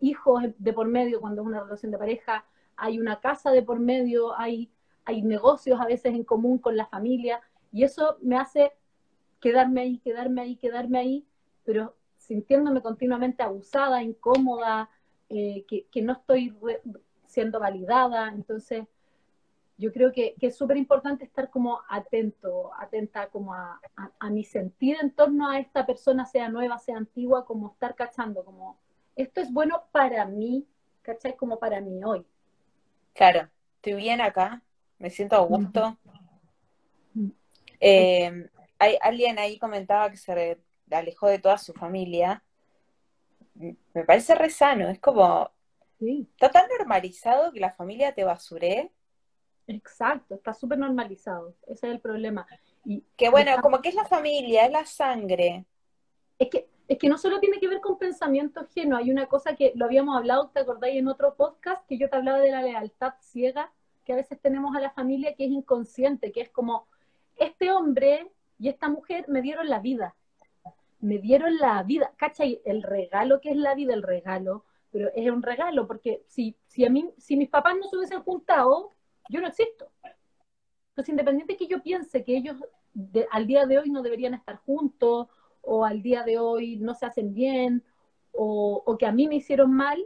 hijos 0.00 0.42
de 0.58 0.72
por 0.72 0.88
medio 0.88 1.20
cuando 1.20 1.42
es 1.42 1.46
una 1.46 1.60
relación 1.60 1.92
de 1.92 1.98
pareja, 1.98 2.44
hay 2.76 2.98
una 2.98 3.20
casa 3.20 3.50
de 3.52 3.62
por 3.62 3.78
medio, 3.78 4.36
hay, 4.36 4.70
hay 5.08 5.22
negocios 5.22 5.80
a 5.80 5.86
veces 5.86 6.14
en 6.14 6.22
común 6.22 6.58
con 6.58 6.76
la 6.76 6.86
familia, 6.86 7.40
y 7.72 7.84
eso 7.84 8.18
me 8.20 8.36
hace 8.36 8.72
quedarme 9.40 9.80
ahí, 9.80 9.98
quedarme 9.98 10.42
ahí, 10.42 10.56
quedarme 10.56 10.98
ahí, 10.98 11.26
pero 11.64 11.96
sintiéndome 12.18 12.82
continuamente 12.82 13.42
abusada, 13.42 14.02
incómoda, 14.02 14.90
eh, 15.30 15.64
que, 15.66 16.02
no 16.02 16.12
estoy 16.12 16.54
siendo 17.26 17.58
validada. 17.58 18.28
Entonces, 18.28 18.84
yo 19.78 19.92
creo 19.92 20.12
que, 20.12 20.34
es 20.38 20.56
súper 20.56 20.76
importante 20.76 21.24
estar 21.24 21.48
como 21.48 21.80
atento, 21.88 22.70
atenta 22.78 23.28
como 23.28 23.54
a, 23.54 23.80
mi 24.30 24.44
sentir 24.44 24.98
en 25.00 25.10
torno 25.10 25.48
a 25.48 25.58
esta 25.58 25.86
persona, 25.86 26.26
sea 26.26 26.50
nueva, 26.50 26.78
sea 26.78 26.98
antigua, 26.98 27.46
como 27.46 27.70
estar 27.72 27.94
cachando, 27.94 28.44
como 28.44 28.76
esto 29.16 29.40
es 29.40 29.50
bueno 29.50 29.84
para 29.90 30.26
mí, 30.26 30.66
¿cachai? 31.00 31.34
Como 31.34 31.58
para 31.58 31.80
mí 31.80 32.04
hoy. 32.04 32.26
Claro, 33.14 33.48
estoy 33.76 33.94
bien 33.94 34.20
acá, 34.20 34.62
me 34.98 35.10
siento 35.10 35.36
a 35.36 35.40
gusto. 35.40 35.96
Eh, 37.80 38.48
hay, 38.78 38.98
alguien 39.00 39.38
ahí 39.38 39.58
comentaba 39.58 40.10
que 40.10 40.16
se 40.16 40.58
alejó 40.90 41.28
de 41.28 41.38
toda 41.38 41.58
su 41.58 41.72
familia 41.72 42.42
me 43.58 44.04
parece 44.04 44.34
re 44.34 44.50
sano, 44.50 44.88
es 44.88 45.00
como, 45.00 45.50
está 46.00 46.50
tan 46.50 46.68
normalizado 46.78 47.52
que 47.52 47.60
la 47.60 47.72
familia 47.72 48.14
te 48.14 48.24
basure. 48.24 48.92
Exacto, 49.66 50.36
está 50.36 50.54
súper 50.54 50.78
normalizado, 50.78 51.54
ese 51.66 51.88
es 51.88 51.92
el 51.94 52.00
problema. 52.00 52.46
Y 52.84 53.04
que 53.16 53.28
bueno, 53.28 53.52
como 53.60 53.82
que 53.82 53.90
es 53.90 53.94
la 53.94 54.06
familia, 54.06 54.64
es 54.64 54.72
la 54.72 54.86
sangre. 54.86 55.66
Es 56.38 56.48
que, 56.48 56.68
es 56.86 56.98
que 56.98 57.08
no 57.08 57.18
solo 57.18 57.40
tiene 57.40 57.58
que 57.58 57.68
ver 57.68 57.80
con 57.80 57.98
pensamiento 57.98 58.60
ajeno, 58.60 58.96
hay 58.96 59.10
una 59.10 59.26
cosa 59.26 59.56
que 59.56 59.72
lo 59.74 59.84
habíamos 59.84 60.16
hablado, 60.16 60.48
¿te 60.48 60.60
acordáis 60.60 60.96
en 60.96 61.08
otro 61.08 61.34
podcast? 61.34 61.86
Que 61.86 61.98
yo 61.98 62.08
te 62.08 62.16
hablaba 62.16 62.38
de 62.38 62.52
la 62.52 62.62
lealtad 62.62 63.14
ciega 63.20 63.72
que 64.08 64.14
a 64.14 64.16
veces 64.16 64.40
tenemos 64.40 64.74
a 64.74 64.80
la 64.80 64.88
familia 64.88 65.34
que 65.34 65.44
es 65.44 65.50
inconsciente, 65.50 66.32
que 66.32 66.40
es 66.40 66.48
como, 66.48 66.86
este 67.36 67.70
hombre 67.70 68.32
y 68.58 68.70
esta 68.70 68.88
mujer 68.88 69.26
me 69.28 69.42
dieron 69.42 69.68
la 69.68 69.80
vida. 69.80 70.16
Me 70.98 71.18
dieron 71.18 71.58
la 71.58 71.82
vida. 71.82 72.10
¿Cachai? 72.16 72.62
El 72.64 72.82
regalo 72.82 73.42
que 73.42 73.50
es 73.50 73.56
la 73.58 73.74
vida, 73.74 73.92
el 73.92 74.02
regalo, 74.02 74.64
pero 74.90 75.10
es 75.14 75.30
un 75.30 75.42
regalo, 75.42 75.86
porque 75.86 76.22
si, 76.26 76.56
si 76.68 76.86
a 76.86 76.90
mí, 76.90 77.10
si 77.18 77.36
mis 77.36 77.50
papás 77.50 77.76
no 77.76 77.86
se 77.86 77.98
hubiesen 77.98 78.22
juntado, 78.22 78.92
yo 79.28 79.42
no 79.42 79.48
existo. 79.48 79.90
Entonces, 80.92 81.10
independiente 81.10 81.58
que 81.58 81.66
yo 81.66 81.82
piense 81.82 82.24
que 82.24 82.34
ellos 82.34 82.56
al 83.30 83.46
día 83.46 83.66
de 83.66 83.78
hoy 83.78 83.90
no 83.90 84.00
deberían 84.00 84.32
estar 84.32 84.56
juntos, 84.56 85.28
o 85.60 85.84
al 85.84 86.00
día 86.00 86.22
de 86.22 86.38
hoy 86.38 86.76
no 86.76 86.94
se 86.94 87.04
hacen 87.04 87.34
bien, 87.34 87.84
o, 88.32 88.82
o 88.86 88.96
que 88.96 89.04
a 89.04 89.12
mí 89.12 89.28
me 89.28 89.34
hicieron 89.34 89.70
mal, 89.70 90.02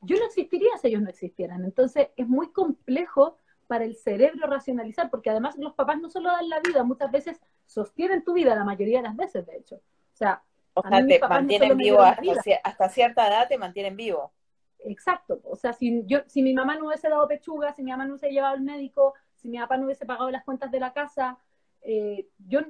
yo 0.00 0.16
no 0.16 0.26
existiría 0.26 0.76
si 0.80 0.88
ellos 0.88 1.02
no 1.02 1.10
existieran. 1.10 1.64
Entonces, 1.64 2.08
es 2.16 2.28
muy 2.28 2.52
complejo 2.52 3.36
para 3.66 3.84
el 3.84 3.96
cerebro 3.96 4.46
racionalizar, 4.46 5.10
porque 5.10 5.30
además 5.30 5.56
los 5.58 5.74
papás 5.74 6.00
no 6.00 6.08
solo 6.08 6.30
dan 6.30 6.48
la 6.48 6.60
vida, 6.60 6.82
muchas 6.84 7.10
veces 7.10 7.40
sostienen 7.66 8.24
tu 8.24 8.32
vida, 8.32 8.54
la 8.54 8.64
mayoría 8.64 8.98
de 8.98 9.08
las 9.08 9.16
veces, 9.16 9.46
de 9.46 9.56
hecho. 9.56 9.76
O 9.76 10.16
sea, 10.16 10.42
o 10.74 10.82
sea 10.82 11.06
te 11.06 11.20
mantienen 11.20 11.76
vivo 11.76 12.00
hasta, 12.00 12.88
cierta 12.88 13.28
edad, 13.28 13.46
te 13.48 13.58
mantienen 13.58 13.94
vivo. 13.94 14.32
Exacto, 14.80 15.40
o 15.44 15.56
sea, 15.56 15.72
si, 15.72 16.02
yo, 16.06 16.20
si 16.26 16.42
mi 16.42 16.54
mamá 16.54 16.76
no 16.76 16.86
hubiese 16.86 17.08
dado 17.08 17.28
pechuga, 17.28 17.74
si 17.74 17.82
mi 17.82 17.90
mamá 17.90 18.04
no 18.04 18.12
hubiese 18.12 18.30
llevado 18.30 18.54
al 18.54 18.62
médico, 18.62 19.14
si 19.34 19.48
mi 19.48 19.58
papá 19.58 19.76
no 19.76 19.84
hubiese 19.84 20.06
pagado 20.06 20.30
las 20.30 20.44
cuentas 20.44 20.70
de 20.70 20.80
la 20.80 20.92
casa, 20.92 21.38
eh, 21.82 22.28
yo 22.38 22.60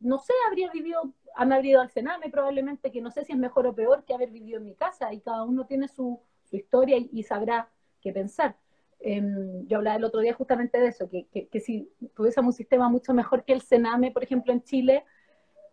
no 0.00 0.18
sé, 0.18 0.32
habría 0.46 0.70
vivido, 0.70 1.12
me 1.46 1.54
habría 1.54 1.72
ido 1.72 1.80
al 1.80 1.90
Sename 1.90 2.30
probablemente, 2.30 2.90
que 2.90 3.00
no 3.00 3.10
sé 3.10 3.24
si 3.24 3.32
es 3.32 3.38
mejor 3.38 3.66
o 3.66 3.74
peor 3.74 4.04
que 4.04 4.14
haber 4.14 4.30
vivido 4.30 4.58
en 4.58 4.64
mi 4.64 4.74
casa, 4.74 5.12
y 5.12 5.20
cada 5.20 5.44
uno 5.44 5.66
tiene 5.66 5.88
su, 5.88 6.20
historia 6.50 6.96
y 6.96 7.22
sabrá 7.24 7.68
qué 8.00 8.10
pensar. 8.10 8.56
Em, 9.00 9.66
yo 9.66 9.76
hablaba 9.76 9.96
el 9.96 10.04
otro 10.04 10.20
día 10.20 10.32
justamente 10.32 10.80
de 10.80 10.88
eso, 10.88 11.08
que, 11.08 11.60
si 11.60 11.92
tuviésemos 12.14 12.54
un 12.54 12.56
sistema 12.56 12.88
mucho 12.88 13.12
mejor 13.12 13.44
que 13.44 13.52
el 13.52 13.60
Sename, 13.60 14.10
por 14.10 14.24
ejemplo, 14.24 14.52
en 14.52 14.62
Chile, 14.62 15.04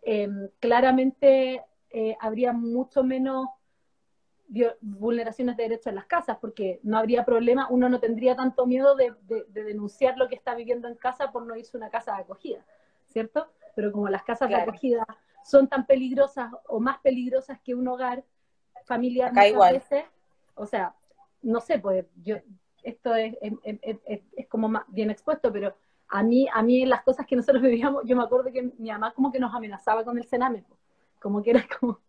em, 0.01 0.49
claramente 0.59 1.63
eh, 1.89 2.17
habría 2.19 2.51
mucho 2.51 3.03
menos 3.03 3.47
vulneraciones 4.81 5.57
de 5.57 5.63
derechos 5.63 5.87
en 5.87 5.95
las 5.95 6.05
casas, 6.05 6.37
porque 6.39 6.79
no 6.83 6.97
habría 6.97 7.25
problema, 7.25 7.67
uno 7.69 7.89
no 7.89 7.99
tendría 7.99 8.35
tanto 8.35 8.65
miedo 8.65 8.95
de, 8.95 9.13
denunciar 9.49 10.17
lo 10.17 10.27
que 10.27 10.35
está 10.35 10.55
viviendo 10.55 10.87
en 10.87 10.95
casa 10.95 11.31
por 11.31 11.45
no 11.45 11.55
irse 11.55 11.77
a 11.77 11.79
una 11.79 11.89
casa 11.89 12.15
de 12.15 12.21
acogida, 12.21 12.65
¿cierto? 13.05 13.49
Pero 13.75 13.91
como 13.91 14.07
las 14.09 14.23
casas 14.23 14.49
de 14.49 14.55
acogida 14.55 15.05
son 15.43 15.67
tan 15.67 15.85
peligrosas 15.85 16.51
o 16.67 16.79
más 16.79 16.99
peligrosas 16.99 17.59
que 17.61 17.75
un 17.75 17.87
hogar 17.87 18.23
familiar 18.85 19.31
muchas 19.33 19.71
veces, 19.71 20.05
o 20.55 20.65
sea, 20.65 20.95
no 21.41 21.59
sé, 21.59 21.79
pues 21.79 22.05
yo 22.23 22.37
esto 22.85 23.15
es, 23.15 23.35
es, 23.41 24.47
como 24.47 24.69
más 24.69 24.83
bien 24.87 25.09
expuesto, 25.09 25.51
pero 25.51 25.75
a 26.07 26.23
mí, 26.23 26.47
a 26.53 26.61
mí 26.61 26.85
las 26.85 27.01
cosas 27.01 27.25
que 27.25 27.35
nosotros 27.35 27.61
vivíamos, 27.63 28.03
yo 28.05 28.15
me 28.15 28.23
acuerdo 28.23 28.51
que 28.51 28.71
mi 28.77 28.91
mamá 28.91 29.11
como 29.13 29.31
que 29.31 29.39
nos 29.39 29.53
amenazaba 29.53 30.03
con 30.03 30.17
el 30.17 30.25
cename, 30.25 30.63
como 31.19 31.41
que 31.41 31.49
era 31.51 31.65
como, 31.79 31.99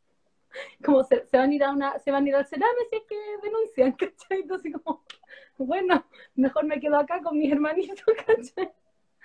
como 0.85 1.03
se, 1.05 1.27
van 1.33 1.51
a 1.51 1.55
ir 1.55 1.65
a 1.65 1.73
una, 1.73 1.99
se 1.99 2.11
van 2.11 2.25
a 2.25 2.29
ir 2.29 2.37
al 2.37 2.47
cename 2.47 2.79
si 2.91 2.97
es 2.97 3.03
que 3.05 3.17
denuncian, 3.43 3.93
¿cachai? 3.99 4.41
Entonces 4.41 4.73
como, 4.73 5.03
bueno, 5.59 6.05
mejor 6.35 6.65
me 6.65 6.79
quedo 6.79 6.99
acá 6.99 7.23
con 7.23 7.39
mis 7.39 7.51
hermanitos, 7.51 8.05
¿cachai? 8.27 8.73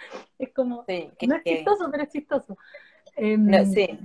Es 0.40 0.52
como, 0.54 0.86
no 0.88 1.36
es 1.36 1.44
chistoso, 1.44 1.90
pero 1.92 2.04
es 2.04 2.10
chistoso. 2.10 2.58
Em, 3.16 3.66
sí. 3.72 4.00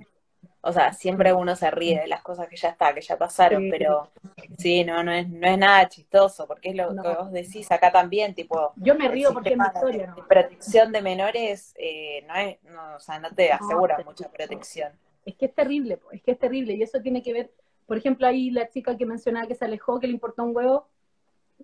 O 0.61 0.73
sea, 0.73 0.93
siempre 0.93 1.33
uno 1.33 1.55
se 1.55 1.71
ríe 1.71 2.01
de 2.01 2.09
las 2.09 2.23
cosas 2.23 2.49
que 2.49 2.57
ya 2.57 2.71
está, 2.71 2.93
que 2.93 3.01
ya 3.01 3.17
pasaron, 3.17 3.69
pero 3.71 4.11
sí, 4.59 4.83
no, 4.83 5.05
no 5.05 5.13
es, 5.13 5.29
no 5.29 5.47
es 5.47 5.57
nada 5.57 5.89
chistoso, 5.89 6.45
porque 6.49 6.71
es 6.71 6.77
lo 6.77 6.89
que 6.89 7.09
vos 7.09 7.31
decís 7.31 7.71
acá 7.71 7.93
también, 7.93 8.35
tipo. 8.35 8.73
Yo 8.75 8.97
me 8.97 9.09
río 9.09 9.33
porque 9.33 9.51
es 9.51 9.57
mi 9.57 9.65
historia, 9.65 10.09
¿no? 10.09 10.27
Protección 10.27 10.91
de 10.91 11.03
menores, 11.03 11.73
eh, 11.77 12.25
no 12.27 12.35
es, 12.35 12.61
no, 12.65 12.97
o 12.97 12.99
sea, 12.99 13.21
no 13.21 13.31
te 13.31 13.53
asegura 13.53 13.97
mucha 14.05 14.29
protección. 14.29 14.91
Es 15.25 15.37
que 15.37 15.47
es 15.47 15.55
terrible, 15.55 16.01
es 16.11 16.23
que 16.23 16.33
es 16.33 16.39
terrible, 16.39 16.75
y 16.75 16.83
eso 16.83 17.01
tiene 17.01 17.23
que 17.23 17.33
ver, 17.33 17.53
por 17.87 17.97
ejemplo, 17.97 18.27
ahí 18.27 18.51
la 18.51 18.69
chica 18.69 18.97
que 18.97 19.07
mencionaba 19.07 19.47
que 19.47 19.55
se 19.55 19.65
alejó, 19.65 20.01
que 20.01 20.09
le 20.09 20.15
importó 20.15 20.43
un 20.43 20.57
huevo, 20.57 20.89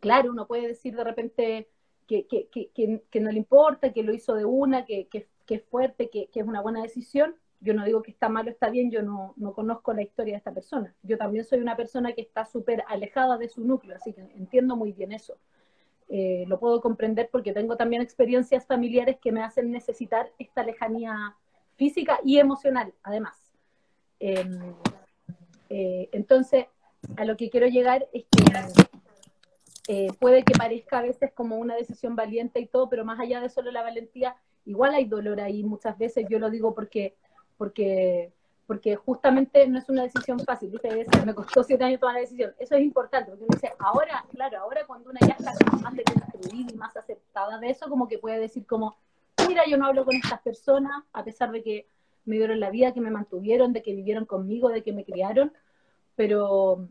claro, 0.01 0.31
uno 0.31 0.47
puede 0.47 0.69
decir 0.69 0.95
de 0.95 1.03
repente 1.03 1.69
que, 2.07 2.27
que, 2.27 2.49
que, 2.51 3.03
que 3.11 3.21
no 3.21 3.31
le 3.31 3.39
importa, 3.39 3.93
que 3.93 4.03
lo 4.03 4.13
hizo 4.13 4.35
de 4.35 4.45
una, 4.45 4.85
que, 4.85 5.09
es 5.49 5.63
fuerte, 5.65 6.09
que, 6.09 6.29
es 6.33 6.47
una 6.47 6.61
buena 6.63 6.83
decisión, 6.83 7.35
yo 7.61 7.75
no 7.75 7.85
digo 7.85 8.03
que 8.03 8.11
está 8.11 8.29
mal 8.29 8.47
o 8.47 8.51
está 8.51 8.71
bien, 8.71 8.91
yo 8.91 9.03
no, 9.03 9.35
no 9.37 9.53
conozco 9.53 9.93
la 9.93 10.03
historia 10.03 10.35
de 10.35 10.39
esta 10.39 10.53
persona. 10.53 10.95
Yo 11.03 11.17
también 11.17 11.45
soy 11.45 11.61
una 11.61 11.77
persona 11.77 12.13
que 12.13 12.23
está 12.23 12.45
súper 12.45 12.83
alejada 12.89 13.39
de 13.39 13.49
su 13.49 13.65
núcleo, 13.65 13.97
así 13.97 14.13
que 14.13 14.21
entiendo 14.21 14.77
muy 14.77 14.93
bien 14.93 15.13
eso. 15.13 15.37
Eh, 16.09 16.45
lo 16.49 16.59
puedo 16.59 16.81
comprender 16.81 17.31
porque 17.31 17.53
tengo 17.53 17.77
también 17.77 18.03
experiencias 18.03 18.67
familiares 18.67 19.17
que 19.19 19.33
me 19.33 19.43
hacen 19.43 19.71
necesitar 19.71 20.31
esta 20.39 20.63
lejanía 20.63 21.37
física 21.77 22.19
y 22.25 22.39
emocional, 22.39 22.93
además. 23.03 23.55
Em, 24.19 24.75
eh, 25.71 26.09
entonces, 26.13 26.67
a 27.17 27.25
lo 27.25 27.37
que 27.37 27.49
quiero 27.49 27.67
llegar 27.67 28.09
es 28.13 28.25
que 28.25 28.45
eh, 29.89 30.09
puede 30.21 30.45
que 30.45 30.55
parezca 30.55 30.99
a 30.99 31.03
veces 31.03 31.33
como 31.33 31.57
una 31.57 31.75
decisión 31.75 32.17
valiente 32.17 32.61
y 32.61 32.67
todo, 32.67 32.89
pero 32.89 33.05
más 33.05 33.19
allá 33.21 33.41
de 33.41 33.49
solo 33.49 33.71
la 33.71 33.83
valentía, 33.83 34.37
igual 34.65 34.95
hay 34.95 35.07
dolor 35.07 35.41
ahí 35.41 35.63
muchas 35.65 35.99
veces. 35.99 36.27
Yo 36.29 36.39
lo 36.39 36.51
digo 36.51 36.75
porque 36.75 37.17
porque, 37.63 38.33
porque 38.67 38.97
justamente 38.97 39.69
no 39.69 39.79
es 39.79 39.89
una 39.89 40.03
decisión 40.03 40.41
fácil, 40.41 40.73
dice, 40.73 41.07
me 41.25 41.33
costó 41.33 41.63
siete 41.63 41.85
años 41.85 42.01
tomar 42.01 42.17
la 42.17 42.23
decisión. 42.23 42.53
Eso 42.59 42.75
es 42.75 42.83
importante, 42.83 43.31
porque 43.31 43.45
uno 43.45 43.55
dice, 43.55 43.73
ahora, 43.79 44.25
claro, 44.31 44.59
ahora 44.59 44.85
cuando 44.85 45.11
una 45.11 45.21
ya 45.21 45.37
está 45.39 45.53
más 45.81 45.95
deconstruida 45.95 46.73
y 46.73 46.77
más 46.77 46.97
aceptada 46.97 47.59
de 47.59 47.71
eso, 47.71 47.89
como 47.89 48.09
que 48.09 48.19
puede 48.19 48.41
decir 48.41 48.67
como, 48.67 48.97
mira, 49.47 49.63
yo 49.69 49.77
no 49.77 49.87
hablo 49.87 50.05
con 50.05 50.17
estas 50.17 50.41
personas, 50.41 51.05
a 51.13 51.23
pesar 51.23 51.53
de 51.53 51.63
que 51.63 51.87
me 52.25 52.35
dieron 52.35 52.59
la 52.59 52.71
vida, 52.71 52.93
que 52.93 53.01
me 53.01 53.13
mantuvieron, 53.13 53.73
de 53.73 53.83
que 53.83 53.95
vivieron 53.95 54.27
conmigo, 54.27 54.71
de 54.71 54.83
que 54.83 54.93
me 54.93 55.05
criaron, 55.05 55.53
pero, 56.17 56.89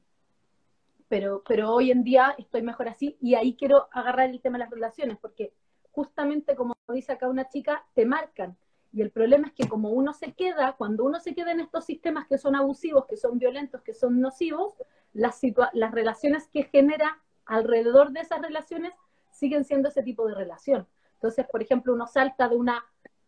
pero, 1.12 1.44
pero 1.46 1.74
hoy 1.74 1.92
en 1.92 2.06
día 2.06 2.34
estoy 2.38 2.62
mejor 2.62 2.88
así 2.88 3.18
y 3.20 3.36
ahí 3.36 3.58
quiero 3.58 3.90
agarrar 3.92 4.30
el 4.30 4.40
tema 4.40 4.58
de 4.58 4.64
las 4.64 4.70
relaciones, 4.72 5.18
porque 5.18 5.52
justamente 5.92 6.56
como 6.56 6.74
dice 6.88 7.12
acá 7.12 7.28
una 7.28 7.50
chica, 7.50 7.84
te 7.94 8.06
marcan, 8.06 8.56
y 8.94 9.02
el 9.02 9.12
problema 9.12 9.48
es 9.48 9.54
que 9.54 9.68
como 9.68 9.90
uno 9.90 10.14
se 10.14 10.32
queda, 10.32 10.78
cuando 10.78 11.04
uno 11.04 11.20
se 11.20 11.36
queda 11.36 11.52
en 11.52 11.60
estos 11.60 11.84
sistemas 11.84 12.28
que 12.28 12.38
son 12.38 12.56
abusivos, 12.56 13.08
que 13.08 13.18
son 13.18 13.40
violentos, 13.40 13.82
que 13.82 13.94
son 13.94 14.22
nocivos, 14.22 14.74
las, 15.12 15.42
las 15.74 15.92
relaciones 15.92 16.48
que 16.48 16.64
genera 16.64 17.22
alrededor 17.46 18.12
de 18.12 18.22
esas 18.22 18.42
relaciones 18.42 18.94
siguen 19.32 19.66
siendo 19.66 19.90
ese 19.90 20.04
tipo 20.04 20.26
de 20.30 20.36
relación. 20.36 20.88
Entonces, 21.16 21.46
por 21.52 21.62
ejemplo, 21.62 21.94
uno 21.94 22.08
salta 22.08 22.48
de 22.48 22.56
una, 22.56 22.86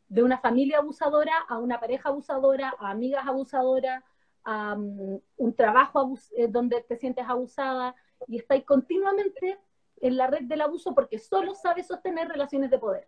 de 0.08 0.24
una 0.24 0.38
familia 0.38 0.78
abusadora 0.78 1.34
a 1.50 1.58
una 1.58 1.82
pareja 1.82 2.08
abusadora, 2.08 2.74
a 2.80 2.92
amigas 2.92 3.28
abusadoras, 3.28 4.06
un 4.46 5.56
trabajo 5.56 6.18
eh, 6.36 6.48
donde 6.48 6.82
te 6.82 6.98
sientes 6.98 7.26
abusada 7.28 7.96
y 8.28 8.38
estáis 8.38 8.66
continuamente 8.66 9.58
en 10.02 10.18
la 10.18 10.28
red 10.28 10.44
del 10.44 10.62
abuso 10.62 10.94
porque 10.94 11.18
solo 11.20 11.56
sabes 11.56 11.88
sostener 11.88 12.28
relaciones 12.28 12.70
de 12.70 12.80
poder. 12.80 13.08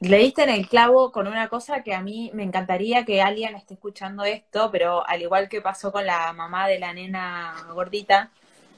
Leíste 0.00 0.42
en 0.42 0.48
el 0.48 0.68
clavo 0.68 1.12
con 1.12 1.28
una 1.28 1.48
cosa 1.48 1.84
que 1.84 1.94
a 1.94 2.02
mí 2.02 2.32
me 2.34 2.42
encantaría 2.42 3.04
que 3.04 3.22
alguien 3.22 3.54
esté 3.54 3.74
escuchando 3.74 4.24
esto, 4.24 4.68
pero 4.72 5.06
al 5.06 5.22
igual 5.22 5.48
que 5.48 5.60
pasó 5.60 5.92
con 5.92 6.04
la 6.04 6.32
mamá 6.32 6.66
de 6.66 6.80
la 6.80 6.92
nena 6.92 7.54
gordita, 7.72 8.28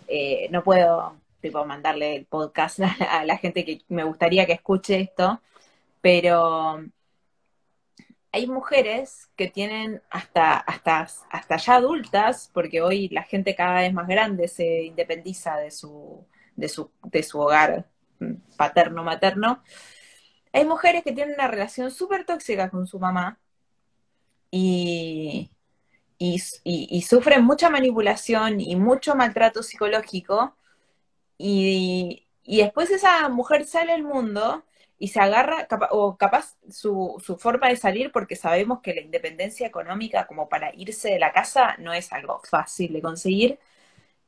eh, 0.07 0.49
no 0.51 0.62
puedo 0.62 1.17
tipo 1.40 1.64
mandarle 1.64 2.17
el 2.17 2.27
podcast 2.27 2.81
a 3.11 3.25
la, 3.25 3.38
gente 3.38 3.64
que 3.64 3.81
me 3.88 4.05
gustaría 4.05 4.45
que 4.45 4.53
escuche 4.53 5.01
esto, 5.01 5.40
pero 6.03 6.85
hay 8.35 8.49
mujeres 8.49 9.31
que 9.37 9.47
tienen 9.49 10.03
hasta, 10.11 10.57
hasta, 10.57 11.07
hasta 11.31 11.57
ya 11.57 11.77
adultas, 11.77 12.51
porque 12.53 12.83
hoy 12.83 13.09
la 13.11 13.23
gente 13.23 13.55
cada 13.55 13.81
vez 13.81 13.92
más 13.92 14.09
grande 14.09 14.49
se 14.49 14.83
independiza 14.83 15.57
de 15.59 15.70
su, 15.70 16.27
de 16.57 16.68
su, 16.68 16.90
de 17.05 17.23
su 17.23 17.38
hogar 17.38 17.87
paterno-materno, 18.57 19.62
hay 20.53 20.64
mujeres 20.64 21.05
que 21.05 21.12
tienen 21.12 21.35
una 21.35 21.47
relación 21.47 21.92
súper 21.92 22.25
tóxica 22.25 22.70
con 22.70 22.88
su 22.88 22.99
mamá 22.99 23.38
y, 24.51 25.53
y, 26.18 27.03
sufren 27.03 27.44
mucha 27.44 27.70
manipulación 27.70 28.61
y 28.61 28.75
mucho 28.75 29.14
maltrato 29.14 29.62
psicológico 29.62 30.57
y, 31.38 32.27
después 32.44 32.90
esa 32.90 33.29
mujer 33.29 33.64
sale 33.64 33.92
al 33.92 34.03
mundo 34.03 34.64
y 35.05 35.09
se 35.09 35.21
agarra, 35.21 35.69
o 35.90 36.17
capaz 36.17 36.57
su, 36.71 37.23
su, 37.23 37.37
forma 37.37 37.69
de 37.69 37.77
salir, 37.77 38.11
porque 38.11 38.37
sabemos 38.37 38.81
que 38.81 38.95
la 38.95 39.03
independencia 39.03 39.67
económica 39.67 40.27
como 40.27 40.49
para 40.49 40.75
irse 40.75 41.11
de 41.11 41.19
la 41.19 41.31
casa 41.31 41.77
no 41.79 41.93
es 41.93 42.11
algo 42.11 42.40
fácil 42.49 42.95
de 42.95 43.03
conseguir, 43.03 43.59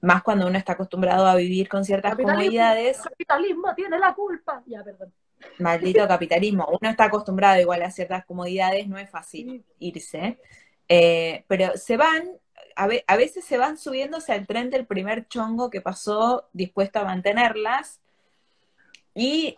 más 0.03 0.23
cuando 0.23 0.47
uno 0.47 0.59
está 0.59 0.73
acostumbrado 0.73 1.27
a 1.27 1.35
vivir 1.35 1.67
con 1.67 1.83
ciertas 1.83 2.15
comodidades. 2.15 2.99
El 2.99 3.05
capitalismo 3.05 3.75
tiene 3.75 3.99
la 3.99 4.13
culpa. 4.13 4.63
Ya, 4.67 4.85
perdón 4.85 5.11
maldito 5.59 6.07
capitalismo. 6.09 6.69
Uno 6.79 6.91
está 6.91 7.05
acostumbrado 7.05 7.59
igual 7.59 7.83
a 7.83 7.91
ciertas 7.91 8.27
comodidades, 8.27 8.87
no 8.87 8.99
es 8.99 9.09
fácil 9.09 9.65
irse. 9.79 10.39
Eh, 10.91 11.47
pero 11.49 11.75
se 11.79 11.97
van, 11.97 12.29
a, 12.75 13.17
veces 13.17 13.47
se 13.47 13.57
van 13.57 13.79
subiéndose 13.79 14.31
al 14.31 14.47
tren 14.47 14.69
del 14.69 14.85
primer 14.85 15.27
chongo 15.27 15.71
que 15.71 15.81
pasó 15.81 16.51
dispuesto 16.53 16.99
a 16.99 17.05
mantenerlas 17.05 18.03
y 19.15 19.57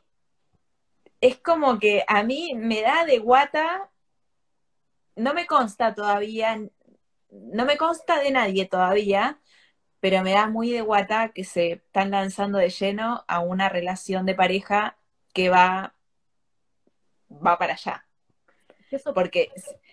es 1.20 1.38
como 1.38 1.78
que 1.78 2.04
a 2.06 2.22
mí 2.22 2.54
me 2.54 2.82
da 2.82 3.04
de 3.04 3.18
guata, 3.18 3.90
no 5.16 5.34
me 5.34 5.46
consta 5.46 5.94
todavía, 5.94 6.60
no 7.30 7.64
me 7.64 7.76
consta 7.76 8.20
de 8.20 8.30
nadie 8.30 8.66
todavía, 8.66 9.40
pero 10.00 10.22
me 10.22 10.32
da 10.32 10.48
muy 10.48 10.70
de 10.70 10.80
guata 10.80 11.30
que 11.30 11.44
se 11.44 11.72
están 11.72 12.10
lanzando 12.10 12.58
de 12.58 12.70
lleno 12.70 13.24
a 13.26 13.40
una 13.40 13.68
relación 13.68 14.26
de 14.26 14.34
pareja 14.34 14.96
que 15.32 15.50
va, 15.50 15.94
va 17.30 17.58
para 17.58 17.74
allá. 17.74 18.06
Porque 19.14 19.52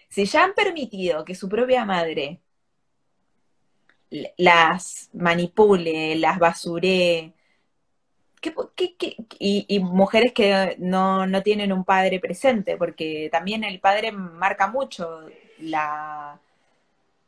si 0.10 0.26
ya 0.26 0.44
han 0.44 0.54
permitido 0.54 1.26
que 1.26 1.36
su 1.36 1.50
propia 1.50 1.86
madre 1.86 2.40
las 4.38 5.10
manipule, 5.14 6.16
las 6.16 6.40
basure, 6.40 7.34
y, 9.40 9.80
mujeres 9.80 10.34
que 10.34 10.76
no, 10.80 11.26
tienen 11.44 11.72
un 11.72 11.84
padre 11.84 12.20
presente, 12.20 12.78
porque 12.78 13.30
también 13.32 13.64
el 13.64 13.80
padre 13.80 14.12
marca 14.12 14.68
mucho 14.68 15.28
la... 15.60 16.40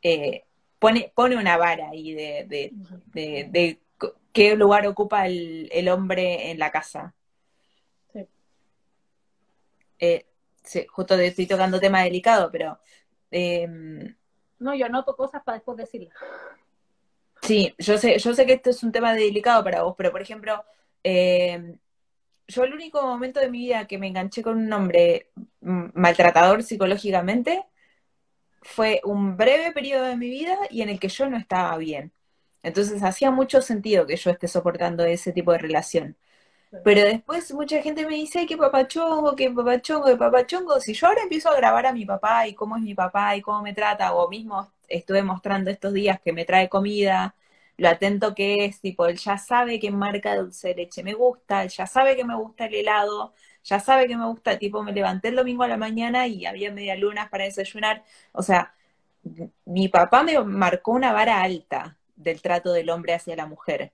Eh, 0.02 0.44
pone, 0.78 1.12
pone 1.14 1.36
una 1.36 1.56
vara 1.56 1.90
ahí 1.90 2.12
de, 2.14 2.72
de, 3.12 3.78
qué 4.32 4.56
lugar 4.56 4.86
ocupa 4.86 5.26
el, 5.26 5.88
hombre 5.88 6.50
en 6.50 6.58
la 6.58 6.70
casa. 6.70 7.14
Sí. 8.12 8.26
Eh, 9.98 10.26
justo 10.88 11.14
estoy 11.14 11.46
tocando 11.46 11.80
tema 11.80 12.02
delicado, 12.02 12.50
pero... 12.50 12.78
Em, 13.30 14.14
no, 14.58 14.74
yo 14.74 14.86
anoto 14.86 15.16
cosas 15.16 15.42
para 15.44 15.58
después 15.58 15.78
decirlas. 15.78 16.14
Sí, 17.42 17.74
yo 17.78 17.98
sé, 17.98 18.18
yo 18.18 18.34
sé 18.34 18.46
que 18.46 18.54
esto 18.54 18.70
es 18.70 18.82
un 18.82 18.92
tema 18.92 19.14
delicado 19.14 19.62
para 19.62 19.82
vos, 19.82 19.94
pero 19.96 20.10
por 20.10 20.20
ejemplo, 20.20 20.64
em, 21.02 21.78
yo 22.48 22.64
el 22.64 22.74
único 22.74 23.02
momento 23.02 23.40
de 23.40 23.50
mi 23.50 23.58
vida 23.58 23.86
que 23.86 23.98
me 23.98 24.08
enganché 24.08 24.42
con 24.42 24.58
un 24.58 24.72
hombre 24.72 25.30
maltratador 25.60 26.62
psicológicamente 26.62 27.64
fue 28.62 29.00
un 29.04 29.36
breve 29.36 29.72
periodo 29.72 30.04
de 30.06 30.16
mi 30.16 30.28
vida 30.28 30.56
y 30.70 30.82
en 30.82 30.88
el 30.88 31.00
que 31.00 31.08
yo 31.08 31.28
no 31.28 31.36
estaba 31.36 31.76
bien. 31.78 32.12
Entonces 32.62 33.02
hacía 33.02 33.30
mucho 33.30 33.62
sentido 33.62 34.06
que 34.06 34.16
yo 34.16 34.30
esté 34.30 34.48
soportando 34.48 35.04
ese 35.04 35.32
tipo 35.32 35.52
de 35.52 35.58
relación. 35.58 36.16
Pero 36.84 37.02
después 37.02 37.52
mucha 37.54 37.80
gente 37.82 38.06
me 38.06 38.14
dice, 38.14 38.46
que 38.46 38.56
papachongo, 38.56 39.34
que 39.34 39.50
papachongo, 39.50 40.06
que 40.06 40.16
papachongo. 40.16 40.80
Si 40.80 40.92
yo 40.92 41.06
ahora 41.06 41.22
empiezo 41.22 41.50
a 41.50 41.56
grabar 41.56 41.86
a 41.86 41.92
mi 41.92 42.04
papá 42.04 42.46
y 42.46 42.54
cómo 42.54 42.76
es 42.76 42.82
mi 42.82 42.94
papá 42.94 43.36
y 43.36 43.40
cómo 43.42 43.62
me 43.62 43.72
trata, 43.72 44.14
o 44.14 44.28
mismo 44.28 44.70
estuve 44.86 45.22
mostrando 45.22 45.70
estos 45.70 45.92
días 45.94 46.20
que 46.20 46.32
me 46.32 46.44
trae 46.44 46.68
comida, 46.68 47.34
lo 47.78 47.88
atento 47.88 48.34
que 48.34 48.66
es, 48.66 48.80
tipo, 48.80 49.06
él 49.06 49.16
ya 49.18 49.38
sabe 49.38 49.80
qué 49.80 49.90
marca 49.90 50.36
dulce 50.36 50.68
de 50.68 50.74
leche 50.74 51.02
me 51.02 51.14
gusta, 51.14 51.62
él 51.62 51.70
ya 51.70 51.86
sabe 51.86 52.16
que 52.16 52.24
me 52.24 52.36
gusta 52.36 52.66
el 52.66 52.74
helado, 52.74 53.34
ya 53.64 53.80
sabe 53.80 54.08
que 54.08 54.16
me 54.16 54.26
gusta, 54.26 54.58
tipo, 54.58 54.82
me 54.82 54.92
levanté 54.92 55.28
el 55.28 55.36
domingo 55.36 55.62
a 55.62 55.68
la 55.68 55.76
mañana 55.76 56.26
y 56.26 56.44
había 56.46 56.72
media 56.72 56.96
lunas 56.96 57.28
para 57.30 57.44
desayunar. 57.44 58.04
O 58.32 58.42
sea, 58.42 58.74
mi 59.64 59.88
papá 59.88 60.22
me 60.22 60.38
marcó 60.44 60.92
una 60.92 61.12
vara 61.12 61.42
alta 61.42 61.98
del 62.16 62.42
trato 62.42 62.72
del 62.72 62.90
hombre 62.90 63.14
hacia 63.14 63.36
la 63.36 63.46
mujer. 63.46 63.92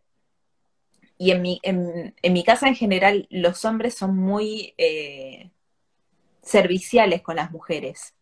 Y 1.19 1.31
en 1.31 1.43
mi, 1.43 1.61
en, 1.63 2.15
mi 2.33 2.45
casa 2.45 2.69
en 2.69 2.75
general 2.75 3.27
los 3.31 3.65
hombres 3.65 3.95
son 3.95 4.17
muy 4.17 4.75
eh, 4.79 5.51
serviciales 6.43 7.23
con 7.23 7.37
las 7.37 7.51
mujeres. 7.51 8.15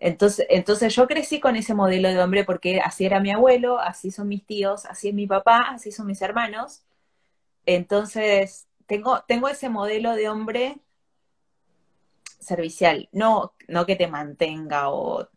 Entonces, 0.00 0.46
entonces 0.50 0.94
yo 0.96 1.06
crecí 1.06 1.40
con 1.40 1.56
ese 1.56 1.74
modelo 1.74 2.08
de 2.08 2.20
hombre 2.20 2.44
porque 2.44 2.80
así 2.80 3.04
era 3.04 3.20
mi 3.20 3.30
abuelo, 3.30 3.78
así 3.78 4.10
son 4.10 4.28
mis 4.28 4.44
tíos, 4.46 4.86
así 4.86 5.08
es 5.10 5.14
mi 5.14 5.26
papá, 5.26 5.58
así 5.70 5.92
son 5.92 6.06
mis 6.06 6.22
hermanos. 6.22 6.82
Entonces, 7.66 8.66
tengo, 8.86 9.22
tengo 9.28 9.48
ese 9.48 9.68
modelo 9.68 10.14
de 10.14 10.28
hombre 10.28 10.80
servicial, 12.40 13.08
no, 13.12 13.52
no 13.68 13.86
que 13.86 13.96
te 13.96 14.08
mantenga 14.08 14.90
o 14.90 15.28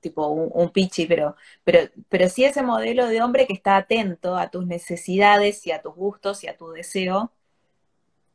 tipo 0.00 0.28
un, 0.28 0.70
pichi, 0.70 1.06
pero, 1.06 1.36
pero, 1.64 1.90
pero 2.08 2.28
sí 2.28 2.44
ese 2.44 2.62
modelo 2.62 3.06
de 3.08 3.22
hombre 3.22 3.46
que 3.46 3.54
está 3.54 3.76
atento 3.76 4.36
a 4.36 4.50
tus 4.50 4.66
necesidades 4.66 5.66
y 5.66 5.72
a 5.72 5.82
tus 5.82 5.94
gustos 5.94 6.44
y 6.44 6.48
a 6.48 6.56
tu 6.56 6.70
deseo. 6.70 7.32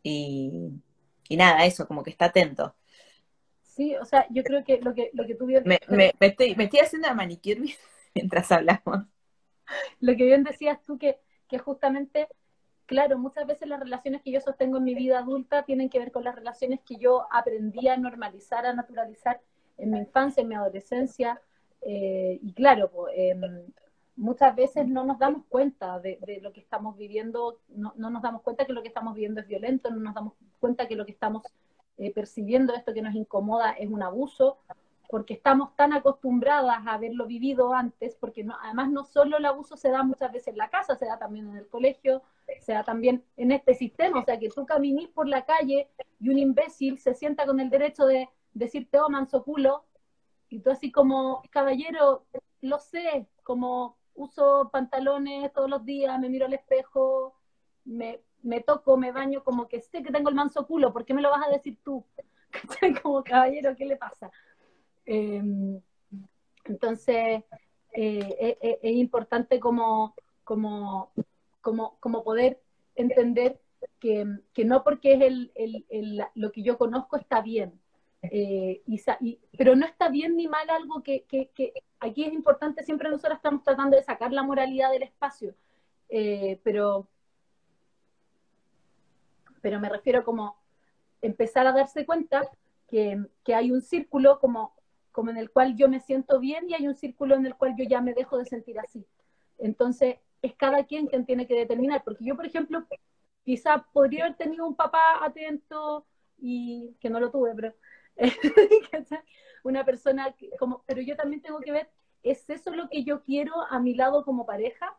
Y, 0.04 0.52
nada, 1.30 1.66
eso, 1.66 1.88
como 1.88 2.04
que 2.04 2.10
está 2.10 2.26
atento. 2.26 2.76
Sí, 3.82 3.96
o 3.96 4.06
sea, 4.06 4.28
yo 4.30 4.44
creo 4.44 4.64
que 4.64 4.80
lo 4.80 4.94
que, 4.94 5.10
lo 5.14 5.26
que 5.26 5.34
tú 5.34 5.48
bien... 5.48 5.64
Me, 5.66 5.80
me, 5.88 6.14
estoy, 6.20 6.54
me 6.54 6.66
estoy 6.66 6.82
haciendo 6.82 7.08
la 7.08 7.16
manicure 7.16 7.64
mientras 8.14 8.52
hablamos. 8.52 9.08
Lo 10.00 10.16
que 10.16 10.24
bien 10.24 10.44
decías 10.44 10.80
tú, 10.84 11.00
que, 11.00 11.18
que 11.48 11.58
justamente, 11.58 12.28
claro, 12.86 13.18
muchas 13.18 13.48
veces 13.48 13.68
las 13.68 13.80
relaciones 13.80 14.22
que 14.22 14.30
yo 14.30 14.40
sostengo 14.40 14.78
en 14.78 14.84
mi 14.84 14.94
vida 14.94 15.18
adulta 15.18 15.64
tienen 15.64 15.90
que 15.90 15.98
ver 15.98 16.12
con 16.12 16.24
las 16.24 16.36
relaciones 16.36 16.80
que 16.82 16.98
yo 16.98 17.26
aprendí 17.32 17.88
a 17.88 17.98
normalizar, 17.98 18.68
a 18.68 18.74
naturalizar 18.74 19.42
en 19.80 19.90
mi 19.90 19.98
infancia, 19.98 20.42
en 20.42 20.50
mi 20.50 20.54
adolescencia, 20.54 21.42
eh, 21.82 22.38
y 22.40 22.54
claro, 22.54 23.08
em, 23.16 23.66
muchas 24.16 24.56
veces 24.56 24.88
no 24.88 25.06
nos 25.06 25.18
damos 25.18 25.44
cuenta 25.50 26.00
de, 26.00 26.20
lo 26.44 26.54
que 26.54 26.60
estamos 26.60 26.96
viviendo, 26.98 27.58
no, 27.70 27.94
nos 27.96 28.22
damos 28.22 28.44
cuenta 28.44 28.64
que 28.66 28.74
lo 28.74 28.84
que 28.84 28.90
estamos 28.90 29.16
viviendo 29.16 29.42
es 29.42 29.48
violento, 29.48 29.90
no 29.90 30.02
nos 30.02 30.14
damos 30.14 30.34
cuenta 30.60 30.88
que 30.88 30.96
lo 30.96 31.04
que 31.04 31.14
estamos 31.14 31.42
eh, 31.98 32.14
percibiendo, 32.14 32.74
esto 32.74 32.94
que 32.94 33.02
nos 33.02 33.16
incomoda, 33.16 33.72
es 33.72 33.90
un 33.90 34.04
abuso, 34.04 34.58
porque 35.10 35.34
estamos 35.34 35.76
tan 35.76 35.92
acostumbradas 35.92 36.88
a 36.88 36.94
haberlo 36.94 37.26
vivido 37.28 37.74
antes, 37.74 38.16
porque 38.16 38.48
además 38.62 38.90
no 38.90 39.04
solo 39.04 39.38
el 39.38 39.46
abuso 39.46 39.76
se 39.76 39.92
da 39.92 40.04
muchas 40.04 40.32
veces 40.32 40.48
en 40.50 40.58
la 40.58 40.70
casa, 40.70 40.96
se 40.96 41.06
da 41.06 41.20
también 41.20 41.50
en 41.50 41.58
el 41.58 41.68
colegio, 41.68 42.24
se 42.62 42.72
da 42.72 42.84
también 42.84 43.24
en 43.36 43.52
este 43.52 43.74
sistema, 43.74 44.22
o 44.22 44.24
sea, 44.24 44.40
que 44.40 44.50
tú 44.50 44.66
caminís 44.66 45.10
por 45.10 45.28
la 45.28 45.46
calle 45.46 45.90
y 46.20 46.30
un 46.30 46.40
imbécil 46.40 46.98
se 46.98 47.14
sienta 47.14 47.46
con 47.46 47.60
el 47.60 47.70
derecho 47.70 48.06
de 48.06 48.30
decirte, 48.54 49.00
oh, 49.02 49.10
manso 49.10 49.44
culo, 49.44 49.84
y 50.50 50.60
tú 50.60 50.72
así 50.72 50.92
como, 50.92 51.42
caballero, 51.50 52.26
lo 52.62 52.80
sé, 52.80 53.28
como 53.44 53.98
uso 54.16 54.70
pantalones 54.72 55.52
todos 55.52 55.70
los 55.70 55.84
días, 55.84 56.18
me 56.20 56.30
miro 56.30 56.46
al 56.46 56.54
espejo, 56.54 57.36
me, 57.84 58.22
me 58.44 58.62
toco, 58.62 58.98
me 58.98 59.12
baño, 59.12 59.44
como 59.44 59.68
que 59.68 59.82
sé 59.82 60.04
que 60.04 60.12
tengo 60.12 60.30
el 60.30 60.36
manso 60.36 60.66
culo, 60.68 60.94
¿por 60.94 61.06
qué 61.06 61.14
me 61.14 61.22
lo 61.22 61.30
vas 61.30 61.46
a 61.48 61.52
decir 61.52 61.78
tú? 61.84 62.06
como 63.04 63.24
caballero, 63.24 63.76
¿qué 63.76 63.86
le 63.86 63.98
pasa? 63.98 64.32
Em, 65.06 65.82
entonces, 66.66 67.44
eh, 67.94 68.36
e, 68.40 68.58
e, 68.62 68.80
es, 68.82 68.96
importante 68.96 69.60
como, 69.60 70.16
como, 70.44 71.12
como, 71.62 71.98
como 72.00 72.24
poder 72.24 72.62
entender 72.96 73.60
que, 74.00 74.26
que, 74.54 74.66
no 74.66 74.84
porque 74.84 75.14
es 75.14 75.22
el, 75.22 75.52
el, 75.56 75.86
el, 75.90 76.24
lo 76.36 76.52
que 76.52 76.62
yo 76.62 76.78
conozco 76.78 77.18
está 77.18 77.42
bien, 77.42 77.80
eh, 78.24 78.84
y, 78.86 79.40
pero 79.58 79.76
no 79.76 79.86
está 79.86 80.10
bien 80.10 80.36
ni 80.36 80.48
mal 80.48 80.70
algo 80.70 81.02
que, 81.02 81.26
aquí 82.00 82.24
es 82.24 82.34
importante, 82.34 82.84
siempre 82.84 83.10
nosotros 83.10 83.38
estamos 83.38 83.64
tratando 83.64 83.98
de 83.98 84.04
sacar 84.04 84.32
la 84.32 84.44
moralidad 84.44 84.92
del 84.92 85.04
espacio, 85.04 85.56
eh, 86.10 86.60
pero, 86.64 87.08
pero 89.62 89.80
me 89.80 89.90
refiero 89.90 90.24
como 90.24 90.58
empezar 91.22 91.68
a 91.68 91.72
darse 91.72 92.06
cuenta 92.06 92.50
que, 92.88 93.26
hay 93.54 93.72
un 93.72 93.82
círculo 93.82 94.40
como, 94.40 94.76
como 95.12 95.32
en 95.32 95.38
el 95.38 95.50
cual 95.50 95.76
yo 95.78 95.88
me 95.88 96.00
siento 96.00 96.40
bien 96.40 96.70
y 96.70 96.74
hay 96.74 96.88
un 96.88 96.96
círculo 96.96 97.36
en 97.36 97.46
el 97.46 97.56
cual 97.56 97.76
yo 97.78 97.86
ya 97.86 98.02
me 98.02 98.14
dejo 98.14 98.38
de 98.38 98.46
sentir 98.46 98.80
así. 98.80 99.06
Entonces, 99.58 100.18
es 100.42 100.56
cada 100.56 100.86
quien 100.86 101.08
quien 101.08 101.26
tiene 101.26 101.48
que 101.48 101.56
determinar, 101.56 102.04
porque 102.04 102.26
yo, 102.26 102.36
por 102.36 102.46
ejemplo, 102.46 102.86
quizá 103.44 103.86
podría 103.94 104.26
haber 104.26 104.38
tenido 104.38 104.68
un 104.68 104.76
papá 104.76 105.24
atento 105.24 106.06
y 106.38 106.96
que 107.00 107.10
no 107.10 107.20
lo 107.20 107.32
tuve, 107.32 107.54
pero 107.56 107.74
una 109.64 109.86
persona 109.86 110.36
como, 110.60 110.84
pero 110.86 111.02
yo 111.02 111.16
también 111.16 111.42
tengo 111.42 111.60
que 111.60 111.72
ver, 111.72 111.90
¿es 112.24 112.50
eso 112.50 112.72
lo 112.72 112.90
que 112.90 113.04
yo 113.04 113.22
quiero 113.24 113.54
a 113.70 113.80
mi 113.80 113.94
lado 113.94 114.26
como 114.26 114.46
pareja? 114.46 114.98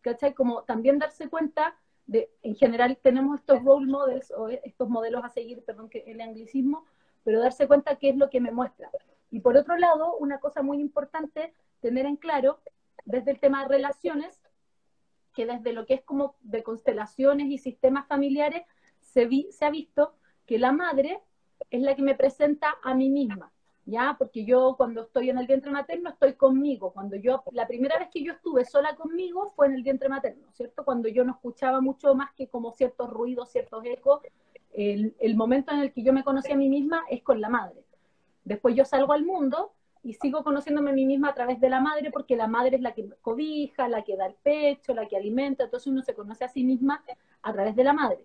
¿Cachai? 0.00 0.34
Como 0.34 0.62
también 0.62 0.98
darse 0.98 1.28
cuenta 1.28 1.76
de, 2.06 2.30
en 2.42 2.54
general 2.54 2.98
tenemos 3.02 3.40
estos 3.40 3.62
role 3.64 3.86
models 3.86 4.32
o 4.36 4.48
estos 4.48 4.88
modelos 4.88 5.24
a 5.24 5.30
seguir, 5.30 5.62
perdón 5.64 5.88
que 5.88 6.04
el 6.06 6.20
anglicismo, 6.20 6.84
pero 7.22 7.40
darse 7.40 7.66
cuenta 7.66 7.96
qué 7.96 8.10
es 8.10 8.16
lo 8.16 8.30
que 8.30 8.40
me 8.40 8.52
muestra. 8.52 8.90
Y 9.30 9.40
por 9.40 9.56
otro 9.56 9.76
lado, 9.76 10.16
una 10.18 10.38
cosa 10.38 10.62
muy 10.62 10.80
importante, 10.80 11.54
tener 11.80 12.06
en 12.06 12.16
claro, 12.16 12.60
desde 13.04 13.30
el 13.32 13.40
tema 13.40 13.62
de 13.62 13.68
relaciones, 13.68 14.40
que 15.34 15.46
desde 15.46 15.72
lo 15.72 15.86
que 15.86 15.94
es 15.94 16.02
como 16.02 16.36
de 16.42 16.62
constelaciones 16.62 17.48
y 17.48 17.58
sistemas 17.58 18.06
familiares, 18.06 18.62
se, 19.00 19.26
vi, 19.26 19.48
se 19.50 19.64
ha 19.64 19.70
visto 19.70 20.14
que 20.46 20.58
la 20.58 20.72
madre 20.72 21.20
es 21.70 21.82
la 21.82 21.96
que 21.96 22.02
me 22.02 22.14
presenta 22.14 22.76
a 22.82 22.94
mí 22.94 23.10
misma, 23.10 23.50
¿ya? 23.86 24.16
Porque 24.18 24.44
yo 24.44 24.74
cuando 24.76 25.02
estoy 25.02 25.30
en 25.30 25.38
el 25.38 25.46
vientre 25.46 25.70
materno 25.70 26.10
estoy 26.10 26.34
conmigo. 26.34 26.92
Cuando 26.92 27.16
yo, 27.16 27.42
la 27.52 27.66
primera 27.66 27.98
vez 27.98 28.08
que 28.12 28.22
yo 28.22 28.32
estuve 28.32 28.64
sola 28.64 28.96
conmigo 28.96 29.52
fue 29.54 29.66
en 29.66 29.74
el 29.74 29.82
vientre 29.82 30.08
materno, 30.08 30.46
¿cierto? 30.52 30.84
Cuando 30.84 31.08
yo 31.08 31.24
no 31.24 31.32
escuchaba 31.32 31.80
mucho 31.80 32.14
más 32.14 32.32
que 32.34 32.48
como 32.48 32.72
ciertos 32.72 33.10
ruidos, 33.10 33.50
ciertos 33.50 33.84
ecos. 33.84 34.20
El, 34.72 35.14
el 35.20 35.36
momento 35.36 35.72
en 35.72 35.80
el 35.80 35.92
que 35.92 36.02
yo 36.02 36.12
me 36.12 36.24
conocí 36.24 36.52
a 36.52 36.56
mí 36.56 36.68
misma 36.68 37.04
es 37.08 37.22
con 37.22 37.40
la 37.40 37.48
madre. 37.48 37.84
Después 38.44 38.74
yo 38.74 38.84
salgo 38.84 39.12
al 39.12 39.24
mundo 39.24 39.72
y 40.02 40.12
sigo 40.14 40.44
conociéndome 40.44 40.90
a 40.90 40.94
mí 40.94 41.06
misma 41.06 41.30
a 41.30 41.34
través 41.34 41.60
de 41.60 41.70
la 41.70 41.80
madre 41.80 42.10
porque 42.10 42.36
la 42.36 42.46
madre 42.46 42.76
es 42.76 42.82
la 42.82 42.92
que 42.92 43.08
cobija, 43.22 43.88
la 43.88 44.02
que 44.02 44.16
da 44.16 44.26
el 44.26 44.34
pecho, 44.34 44.94
la 44.94 45.08
que 45.08 45.16
alimenta, 45.16 45.64
entonces 45.64 45.86
uno 45.86 46.02
se 46.02 46.14
conoce 46.14 46.44
a 46.44 46.48
sí 46.48 46.62
misma 46.62 47.02
a 47.42 47.52
través 47.52 47.74
de 47.74 47.84
la 47.84 47.94
madre. 47.94 48.18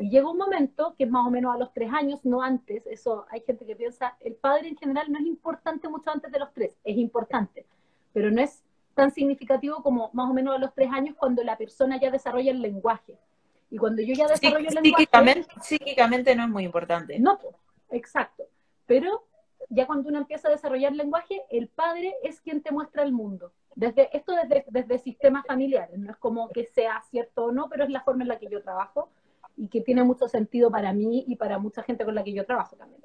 Y 0.00 0.08
llega 0.08 0.30
un 0.30 0.38
momento, 0.38 0.94
que 0.96 1.04
es 1.04 1.10
más 1.10 1.26
o 1.26 1.30
menos 1.30 1.54
a 1.54 1.58
los 1.58 1.74
tres 1.74 1.92
años, 1.92 2.20
no 2.24 2.42
antes, 2.42 2.86
eso 2.86 3.26
hay 3.30 3.42
gente 3.42 3.66
que 3.66 3.76
piensa, 3.76 4.16
el 4.20 4.34
padre 4.34 4.68
en 4.68 4.76
general 4.78 5.12
no 5.12 5.18
es 5.18 5.26
importante 5.26 5.88
mucho 5.90 6.10
antes 6.10 6.32
de 6.32 6.38
los 6.38 6.50
tres, 6.54 6.74
es 6.84 6.96
importante, 6.96 7.66
pero 8.14 8.30
no 8.30 8.40
es 8.40 8.62
tan 8.94 9.10
significativo 9.10 9.82
como 9.82 10.08
más 10.14 10.30
o 10.30 10.32
menos 10.32 10.56
a 10.56 10.58
los 10.58 10.72
tres 10.72 10.90
años 10.90 11.16
cuando 11.18 11.44
la 11.44 11.58
persona 11.58 12.00
ya 12.00 12.10
desarrolla 12.10 12.50
el 12.50 12.62
lenguaje. 12.62 13.18
Y 13.70 13.76
cuando 13.76 14.00
yo 14.00 14.14
ya 14.14 14.26
desarrollo 14.26 14.68
el 14.70 14.74
lenguaje... 14.74 15.46
Psíquicamente 15.60 16.34
no 16.34 16.44
es 16.44 16.48
muy 16.48 16.64
importante. 16.64 17.18
No, 17.18 17.38
exacto. 17.90 18.44
Pero 18.86 19.26
ya 19.68 19.86
cuando 19.86 20.08
uno 20.08 20.18
empieza 20.18 20.48
a 20.48 20.50
desarrollar 20.50 20.92
el 20.92 20.98
lenguaje, 20.98 21.42
el 21.50 21.68
padre 21.68 22.14
es 22.22 22.40
quien 22.40 22.62
te 22.62 22.72
muestra 22.72 23.02
el 23.02 23.12
mundo. 23.12 23.52
Desde, 23.74 24.08
esto 24.16 24.32
desde, 24.32 24.64
desde 24.68 24.98
sistemas 24.98 25.46
familiares, 25.46 25.98
no 25.98 26.10
es 26.10 26.16
como 26.16 26.48
que 26.48 26.64
sea 26.64 27.02
cierto 27.10 27.44
o 27.44 27.52
no, 27.52 27.68
pero 27.68 27.84
es 27.84 27.90
la 27.90 28.00
forma 28.00 28.22
en 28.22 28.28
la 28.28 28.38
que 28.38 28.48
yo 28.48 28.62
trabajo 28.62 29.10
y 29.60 29.68
que 29.68 29.82
tiene 29.82 30.02
mucho 30.02 30.26
sentido 30.26 30.70
para 30.70 30.94
mí 30.94 31.24
y 31.28 31.36
para 31.36 31.58
mucha 31.58 31.82
gente 31.82 32.06
con 32.06 32.14
la 32.14 32.24
que 32.24 32.32
yo 32.32 32.46
trabajo 32.46 32.76
también. 32.76 33.02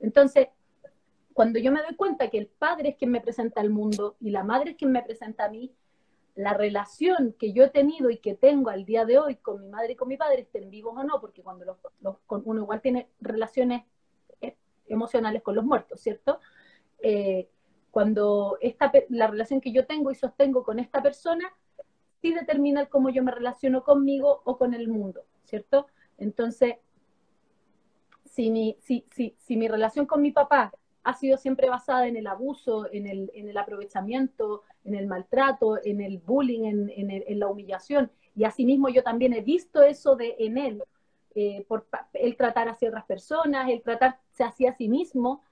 Entonces, 0.00 0.48
cuando 1.32 1.58
yo 1.58 1.72
me 1.72 1.82
doy 1.82 1.96
cuenta 1.96 2.28
que 2.28 2.36
el 2.36 2.46
padre 2.46 2.90
es 2.90 2.96
quien 2.96 3.10
me 3.10 3.22
presenta 3.22 3.62
el 3.62 3.70
mundo 3.70 4.14
y 4.20 4.28
la 4.30 4.44
madre 4.44 4.72
es 4.72 4.76
quien 4.76 4.92
me 4.92 5.02
presenta 5.02 5.46
a 5.46 5.48
mí, 5.48 5.72
la 6.34 6.52
relación 6.52 7.34
que 7.38 7.54
yo 7.54 7.64
he 7.64 7.70
tenido 7.70 8.10
y 8.10 8.18
que 8.18 8.34
tengo 8.34 8.68
al 8.68 8.84
día 8.84 9.06
de 9.06 9.18
hoy 9.18 9.36
con 9.36 9.62
mi 9.62 9.68
madre 9.70 9.92
y 9.92 9.96
con 9.96 10.08
mi 10.08 10.18
padre, 10.18 10.42
estén 10.42 10.68
vivos 10.68 10.94
o 10.94 11.04
no, 11.04 11.20
porque 11.22 11.42
cuando 11.42 11.64
los, 11.64 12.16
uno 12.28 12.60
igual 12.60 12.82
tiene 12.82 13.08
relaciones 13.20 13.84
eh, 14.42 14.56
emocionales 14.88 15.42
con 15.42 15.54
los 15.54 15.64
muertos, 15.64 16.00
¿cierto? 16.00 16.38
Eh, 16.98 17.48
cuando 17.90 18.58
esta, 18.60 18.92
la 19.08 19.28
relación 19.28 19.62
que 19.62 19.72
yo 19.72 19.86
tengo 19.86 20.10
y 20.10 20.16
sostengo 20.16 20.64
con 20.64 20.78
esta 20.80 21.02
persona, 21.02 21.50
sí 22.20 22.34
determina 22.34 22.86
cómo 22.86 23.08
yo 23.08 23.22
me 23.22 23.32
relaciono 23.32 23.84
conmigo 23.84 24.42
o 24.44 24.58
con 24.58 24.74
el 24.74 24.88
mundo, 24.88 25.24
¿cierto? 25.44 25.86
Entonces, 26.18 26.76
si 28.24 28.50
mi, 28.50 28.76
si, 28.80 29.04
si, 29.10 29.34
si 29.38 29.56
mi 29.56 29.68
relación 29.68 30.06
con 30.06 30.20
mi 30.22 30.32
papá 30.32 30.72
ha 31.04 31.14
sido 31.14 31.36
siempre 31.36 31.68
basada 31.68 32.08
en 32.08 32.16
el 32.16 32.26
abuso, 32.26 32.90
en 32.90 33.06
el, 33.06 33.30
en 33.34 33.48
el 33.48 33.56
aprovechamiento, 33.58 34.62
en 34.84 34.94
el 34.94 35.06
maltrato, 35.06 35.78
en 35.84 36.00
el 36.00 36.18
bullying, 36.18 36.64
en, 36.64 36.90
en, 37.10 37.38
la 37.38 37.46
humillación. 37.46 38.10
Y 38.34 38.44
asimismo 38.44 38.88
yo 38.88 39.02
también 39.02 39.34
he 39.34 39.42
visto 39.42 39.82
eso 39.82 40.16
de, 40.16 40.34
en 40.38 40.56
él, 40.56 40.82
eh, 41.34 41.64
por 41.68 41.86
el 42.14 42.36
tratar 42.36 42.68
hacia 42.68 42.88
otras 42.88 43.04
personas, 43.04 43.68
el 43.68 43.82
tratarse 43.82 44.44
hacia 44.44 44.74
sí 44.74 44.88
mismo. 44.88 45.42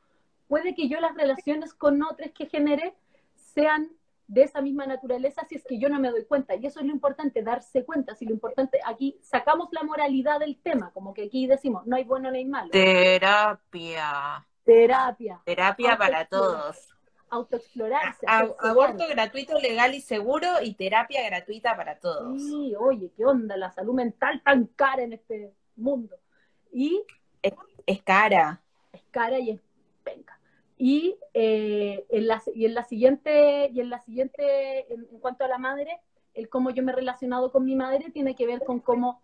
Puede 0.48 0.74
que 0.74 0.88
yo 0.88 1.00
las 1.00 1.14
relaciones 1.14 1.74
con 1.74 2.02
otros 2.02 2.30
que 2.32 2.46
genere 2.46 2.94
sean 3.34 3.90
de 4.32 4.44
esa 4.44 4.62
misma 4.62 4.86
naturaleza 4.86 5.44
si 5.46 5.56
es 5.56 5.64
que 5.64 5.78
yo 5.78 5.90
no 5.90 6.00
me 6.00 6.10
doy 6.10 6.24
cuenta. 6.24 6.54
Y 6.54 6.64
eso 6.64 6.80
es 6.80 6.86
lo 6.86 6.92
importante, 6.92 7.42
darse 7.42 7.84
cuenta. 7.84 8.14
Si 8.14 8.24
lo 8.24 8.32
importante, 8.32 8.80
aquí 8.86 9.18
sacamos 9.20 9.68
la 9.72 9.82
moralidad 9.82 10.40
del 10.40 10.56
tema, 10.56 10.90
como 10.92 11.12
que 11.12 11.24
aquí 11.24 11.46
decimos, 11.46 11.86
no 11.86 11.96
hay 11.96 12.04
bueno 12.04 12.30
ni 12.30 12.38
hay 12.38 12.44
malo. 12.46 12.70
Terapia. 12.70 14.46
Terapia. 14.64 15.42
Terapia 15.44 15.98
para 15.98 16.24
todos. 16.24 16.94
Autoexplorarse. 17.28 18.26
aborto 18.26 19.06
gratuito, 19.10 19.58
legal 19.58 19.94
y 19.94 20.00
seguro 20.00 20.48
y 20.62 20.74
terapia 20.74 21.22
gratuita 21.28 21.76
para 21.76 21.98
todos. 21.98 22.40
Sí, 22.40 22.74
oye, 22.78 23.12
¿qué 23.14 23.26
onda? 23.26 23.58
La 23.58 23.70
salud 23.70 23.92
mental 23.92 24.40
tan 24.42 24.66
cara 24.66 25.02
en 25.02 25.12
este 25.12 25.52
mundo. 25.76 26.16
Y 26.72 27.04
es, 27.42 28.02
cara. 28.02 28.62
Es 28.92 29.02
cara 29.10 29.38
y 29.38 29.50
es 29.50 29.60
penca. 30.02 30.38
Y, 30.84 31.16
eh, 31.32 32.04
en 32.08 32.26
la, 32.26 32.42
y 32.52 32.64
en 32.64 32.74
la 32.74 32.82
siguiente, 32.82 33.70
y 33.72 33.78
en 33.78 33.88
la 33.88 34.00
siguiente, 34.00 34.92
en, 34.92 35.04
cuanto 35.20 35.44
a 35.44 35.48
la 35.48 35.56
madre, 35.56 36.00
el 36.34 36.48
cómo 36.48 36.70
yo 36.70 36.82
me 36.82 36.90
he 36.90 36.96
relacionado 36.96 37.52
con 37.52 37.64
mi 37.64 37.76
madre 37.76 38.10
tiene 38.10 38.34
que 38.34 38.46
ver 38.46 38.64
con 38.64 38.80
cómo 38.80 39.20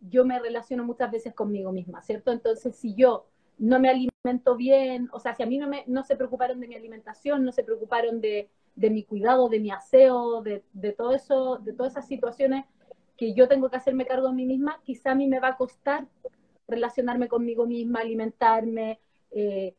yo 0.00 0.26
me 0.26 0.38
relaciono 0.38 0.84
muchas 0.84 1.10
veces 1.10 1.32
conmigo 1.32 1.72
misma, 1.72 2.02
¿cierto? 2.02 2.32
Entonces, 2.32 2.76
si 2.76 2.94
yo 2.94 3.24
no 3.56 3.80
me 3.80 3.88
alimento 3.88 4.56
bien, 4.56 5.08
o 5.14 5.20
sea, 5.20 5.34
si 5.34 5.42
a 5.42 5.46
mí 5.46 5.56
no, 5.56 5.68
me, 5.68 5.84
no 5.86 6.04
se 6.04 6.16
preocuparon 6.16 6.60
de 6.60 6.68
mi 6.68 6.74
alimentación, 6.74 7.46
no 7.46 7.52
se 7.52 7.64
preocuparon 7.64 8.20
de, 8.20 8.50
de 8.74 8.90
mi 8.90 9.04
cuidado, 9.04 9.48
de 9.48 9.58
mi 9.58 9.70
aseo, 9.70 10.42
de, 10.42 10.64
de, 10.74 10.92
todo 10.92 11.14
eso, 11.14 11.56
de 11.64 11.72
todas 11.72 11.92
esas 11.92 12.08
situaciones 12.08 12.66
que 13.16 13.32
yo 13.32 13.48
tengo 13.48 13.70
que 13.70 13.78
hacerme 13.78 14.04
cargo 14.04 14.28
de 14.28 14.34
mí 14.34 14.44
misma, 14.44 14.82
quizá 14.84 15.12
a 15.12 15.14
mí 15.14 15.28
me 15.28 15.40
va 15.40 15.48
a 15.48 15.56
costar 15.56 16.06
relacionarme 16.68 17.26
conmigo 17.26 17.64
misma, 17.64 18.00
alimentarme, 18.00 19.00
eh, 19.30 19.74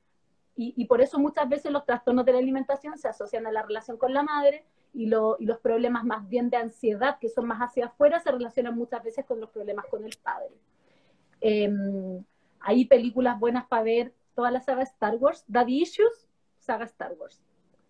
y, 0.56 0.74
y, 0.76 0.86
por 0.86 1.02
eso 1.02 1.18
muchas 1.18 1.48
veces 1.48 1.72
los 1.72 1.86
trastornos 1.86 2.26
de 2.26 2.34
la 2.34 2.40
alimentación 2.40 2.98
se 2.98 3.08
asocian 3.08 3.48
a 3.48 3.52
la 3.52 3.64
relación 3.64 3.98
con 3.98 4.14
la 4.14 4.22
madre 4.22 4.66
y, 4.94 5.06
lo, 5.06 5.38
y 5.40 5.46
los 5.46 5.60
problemas 5.60 6.04
más 6.04 6.28
bien 6.28 6.50
de 6.50 6.58
ansiedad, 6.58 7.18
que 7.20 7.30
son 7.30 7.48
más 7.48 7.60
hacia 7.60 7.86
afuera, 7.86 8.20
se 8.20 8.32
relacionan 8.32 8.76
muchas 8.76 9.04
veces 9.04 9.26
con 9.26 9.40
los 9.40 9.50
problemas 9.50 9.86
con 9.86 10.04
el 10.04 10.16
padre. 10.22 10.52
Eh, 11.40 11.72
hay 12.60 12.86
películas 12.86 13.40
buenas 13.40 13.66
para 13.66 13.84
ver, 13.84 14.14
toda 14.36 14.52
la 14.52 14.62
saga 14.62 14.84
Star 14.84 15.16
Wars, 15.16 15.44
Daddy 15.48 15.82
Issues, 15.82 16.28
saga 16.60 16.86
Star 16.86 17.14
Wars. 17.14 17.42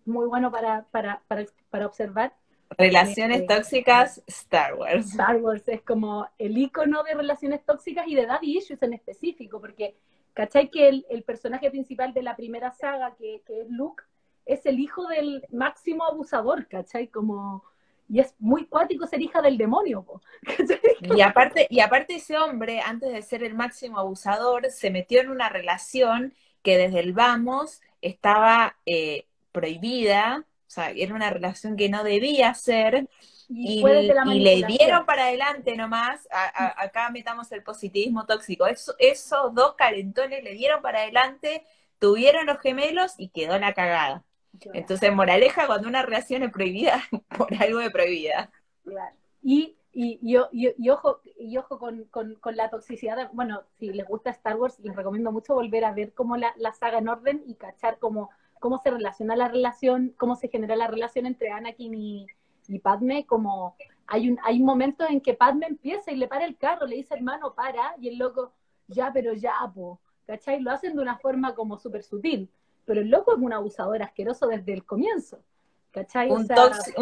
Muy 0.04 0.26
bueno 0.26 0.50
para, 0.50 0.86
para, 0.90 1.22
para, 1.28 1.44
para 1.70 1.86
observar. 1.86 2.34
Relaciones 2.70 3.42
eh, 3.42 3.46
tóxicas, 3.46 4.22
Star 4.26 4.74
Wars. 4.74 5.10
Star 5.10 5.36
Wars 5.36 5.68
es 5.68 5.82
como 5.82 6.26
el 6.38 6.56
icono 6.56 7.02
de 7.02 7.14
relaciones 7.14 7.64
tóxicas 7.64 8.06
y 8.08 8.14
de 8.14 8.26
Daddy 8.26 8.58
Issues 8.58 8.82
en 8.82 8.94
específico, 8.94 9.60
porque, 9.60 9.96
¿cachai? 10.34 10.70
Que 10.70 10.88
el, 10.88 11.22
personaje 11.24 11.70
principal 11.70 12.12
de 12.14 12.22
la 12.22 12.36
primera 12.36 12.72
saga, 12.72 13.14
que, 13.16 13.42
que, 13.46 13.62
es 13.62 13.70
Luke, 13.70 14.02
es 14.46 14.66
el 14.66 14.80
hijo 14.80 15.06
del 15.06 15.46
máximo 15.50 16.04
abusador, 16.04 16.66
¿cachai? 16.66 17.08
Como 17.08 17.64
y 18.12 18.20
es 18.20 18.34
muy 18.38 18.66
cuático 18.66 19.06
ser 19.06 19.22
hija 19.22 19.40
del 19.40 19.56
demonio. 19.56 20.04
Y 21.16 21.20
aparte, 21.20 21.66
y 21.68 21.80
aparte 21.80 22.14
ese 22.14 22.38
hombre, 22.38 22.80
antes 22.80 23.12
de 23.12 23.22
ser 23.22 23.42
el 23.42 23.54
máximo 23.54 23.98
abusador, 23.98 24.70
se 24.70 24.90
metió 24.90 25.20
en 25.20 25.30
una 25.30 25.48
relación 25.48 26.32
que 26.62 26.78
desde 26.78 27.00
el 27.00 27.12
vamos 27.12 27.80
estaba 28.02 28.76
eh, 28.86 29.24
prohibida, 29.50 30.44
o 30.46 30.70
sea, 30.70 30.90
era 30.90 31.14
una 31.14 31.30
relación 31.30 31.76
que 31.76 31.88
no 31.88 32.04
debía 32.04 32.54
ser, 32.54 33.08
y, 33.54 34.40
le 34.40 34.66
dieron 34.66 35.04
para 35.04 35.24
adelante 35.24 35.76
nomás, 35.76 36.26
acá 36.30 37.10
metamos 37.10 37.50
el 37.52 37.62
positivismo 37.62 38.26
tóxico, 38.26 38.66
esos 38.66 39.54
dos 39.54 39.74
calentones 39.74 40.42
le 40.42 40.52
dieron 40.52 40.82
para 40.82 41.00
adelante, 41.00 41.64
tuvieron 41.98 42.46
los 42.46 42.58
gemelos 42.60 43.14
y 43.18 43.28
quedó 43.28 43.58
la 43.58 43.74
cagada. 43.74 44.24
Entonces, 44.72 45.12
moraleja, 45.12 45.66
cuando 45.66 45.88
una 45.88 46.02
relación 46.02 46.42
es 46.42 46.52
prohibida, 46.52 47.02
por 47.36 47.48
algo 47.60 47.78
de 47.78 47.90
prohibida. 47.90 48.50
Claro. 48.84 49.14
Y, 49.42 49.76
y, 49.92 50.18
y, 50.22 50.74
y 50.78 50.90
ojo, 50.90 51.20
y 51.38 51.56
ojo 51.56 51.78
con, 51.78 52.04
con, 52.04 52.34
con, 52.36 52.56
la 52.56 52.70
toxicidad. 52.70 53.30
bueno, 53.32 53.62
si 53.78 53.92
les 53.92 54.06
gusta 54.06 54.30
Star 54.30 54.56
Wars, 54.56 54.78
les 54.80 54.94
recomiendo 54.94 55.32
mucho 55.32 55.54
volver 55.54 55.84
a 55.84 55.92
ver 55.92 56.12
cómo 56.14 56.36
la, 56.36 56.52
la 56.56 56.72
saga 56.72 56.98
en 56.98 57.08
orden 57.08 57.42
y 57.46 57.54
cachar 57.54 57.98
cómo, 57.98 58.30
cómo 58.60 58.78
se 58.78 58.90
relaciona 58.90 59.36
la 59.36 59.48
relación, 59.48 60.14
cómo 60.16 60.36
se 60.36 60.48
genera 60.48 60.76
la 60.76 60.86
relación 60.86 61.26
entre 61.26 61.50
Anakin 61.50 61.94
y, 61.94 62.26
y 62.68 62.78
Padme, 62.78 63.26
como 63.26 63.76
hay 64.06 64.30
un, 64.30 64.38
hay 64.44 64.60
momentos 64.60 65.08
en 65.10 65.20
que 65.20 65.34
Padme 65.34 65.66
empieza 65.66 66.12
y 66.12 66.16
le 66.16 66.28
para 66.28 66.44
el 66.44 66.56
carro, 66.56 66.86
le 66.86 66.96
dice 66.96 67.14
hermano, 67.14 67.54
para, 67.54 67.94
y 67.98 68.08
el 68.08 68.18
loco, 68.18 68.52
ya, 68.88 69.10
pero 69.12 69.32
ya, 69.32 69.54
po, 69.74 70.00
¿cachai? 70.26 70.60
Lo 70.60 70.70
hacen 70.70 70.94
de 70.94 71.02
una 71.02 71.18
forma 71.18 71.54
como 71.54 71.78
súper 71.78 72.02
sutil 72.02 72.50
pero 72.84 73.00
el 73.00 73.08
loco 73.08 73.32
es 73.32 73.38
un 73.38 73.52
abusador 73.52 74.02
asqueroso 74.02 74.46
desde 74.46 74.72
el 74.72 74.84
comienzo. 74.84 75.42
¿Cachai? 75.90 76.30
Un, 76.30 76.48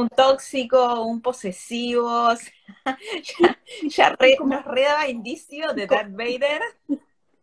tóxico, 0.08 1.04
un 1.04 1.20
posesivo, 1.22 2.30
ya, 3.38 3.58
ya 3.88 4.16
nos 4.44 4.64
redaba 4.64 5.08
indicios 5.08 5.74
de 5.74 5.86
Darth 5.86 6.12
Vader. 6.12 6.62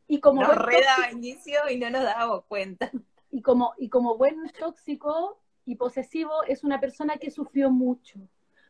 Y 0.10 0.22
como 0.22 0.42
nos 0.42 0.56
redaba 0.56 1.12
indicios 1.12 1.70
y 1.70 1.76
no 1.76 1.90
nos 1.90 2.02
dábamos 2.02 2.46
cuenta. 2.46 2.90
Y 3.30 3.42
como, 3.42 3.74
y 3.78 3.90
como 3.90 4.16
buen 4.16 4.50
tóxico 4.58 5.38
y 5.68 5.76
posesivo 5.76 6.44
es 6.48 6.64
una 6.64 6.80
persona 6.80 7.18
que 7.18 7.30
sufrió 7.30 7.70
mucho, 7.70 8.20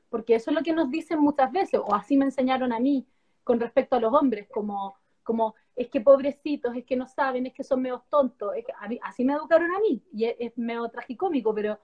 porque 0.09 0.33
eso 0.35 0.49
es 0.49 0.57
lo 0.57 0.63
que 0.63 0.73
nos 0.73 0.89
dicen 0.89 1.19
muchas 1.19 1.51
veces, 1.51 1.79
o 1.79 1.93
así 1.93 2.17
me 2.17 2.25
enseñaron 2.25 2.73
a 2.73 2.79
mí 2.79 3.07
con 3.43 3.59
respecto 3.59 3.95
a 3.95 3.99
los 3.99 4.11
hombres, 4.13 4.47
como, 4.49 4.97
como 5.23 5.53
es 5.75 5.89
que 5.89 6.01
pobrecitos, 6.01 6.75
es 6.75 6.83
que 6.85 6.95
no 6.95 7.07
saben, 7.07 7.45
es 7.45 7.53
que 7.53 7.63
son 7.63 7.83
medio 7.83 8.03
tontos. 8.09 8.51
así 9.03 9.23
me 9.23 9.33
educaron 9.33 9.69
a 9.75 9.79
mí, 9.79 10.03
y 10.11 10.25
es, 10.25 10.57
medio 10.57 10.89
tragicómico, 10.89 11.53
pero... 11.53 11.79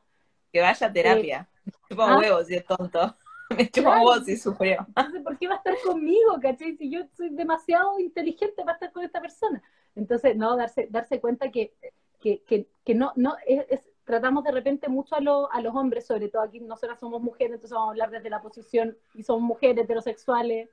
Que 0.51 0.61
vaya 0.61 0.87
a 0.87 0.91
terapia. 0.91 1.49
Eh, 1.51 1.61
me 1.65 1.71
chupa 1.89 2.11
¿ah? 2.11 2.17
huevos 2.17 2.47
si 2.47 2.55
es 2.55 2.65
tonto. 2.65 3.15
Me 3.55 3.69
chupa 3.69 3.97
huevos 3.97 4.25
si 4.25 4.35
sufrió. 4.35 4.83
Entonces, 4.87 5.21
¿por 5.21 5.37
qué 5.37 5.47
va 5.47 5.55
a 5.55 5.57
estar 5.57 5.75
conmigo, 5.85 6.39
cachai? 6.41 6.75
Si 6.75 6.89
yo 6.89 7.01
soy 7.15 7.29
demasiado 7.29 7.99
inteligente 7.99 8.63
para 8.63 8.73
estar 8.73 8.91
con 8.91 9.03
esta 9.03 9.21
persona. 9.21 9.61
Entonces, 9.95 10.35
no, 10.35 10.55
darse, 10.55 10.87
darse 10.89 11.19
cuenta 11.19 11.51
que, 11.51 11.75
que, 12.19 12.41
que, 12.83 12.95
no, 12.95 13.11
no 13.15 13.35
es, 13.45 13.81
tratamos 14.03 14.43
de 14.43 14.51
repente 14.51 14.89
mucho 14.89 15.15
a, 15.15 15.19
a 15.51 15.61
los 15.61 15.75
hombres, 15.75 16.05
sobre 16.05 16.29
todo 16.29 16.41
aquí 16.41 16.59
nosotras 16.59 16.99
somos 16.99 17.21
mujeres, 17.21 17.53
entonces 17.53 17.71
vamos 17.71 17.89
a 17.89 17.91
hablar 17.91 18.11
desde 18.11 18.29
la 18.29 18.41
posición, 18.41 18.97
y 19.13 19.23
somos 19.23 19.41
mujeres 19.41 19.83
heterosexuales, 19.83 20.69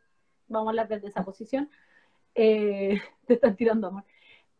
vamos 0.48 0.68
a 0.68 0.70
hablar 0.70 0.88
desde 0.88 1.08
esa 1.08 1.24
posición 1.24 1.70
eh, 2.34 3.00
te 3.26 3.34
están 3.34 3.56
tirando 3.56 3.88
amor. 3.88 4.04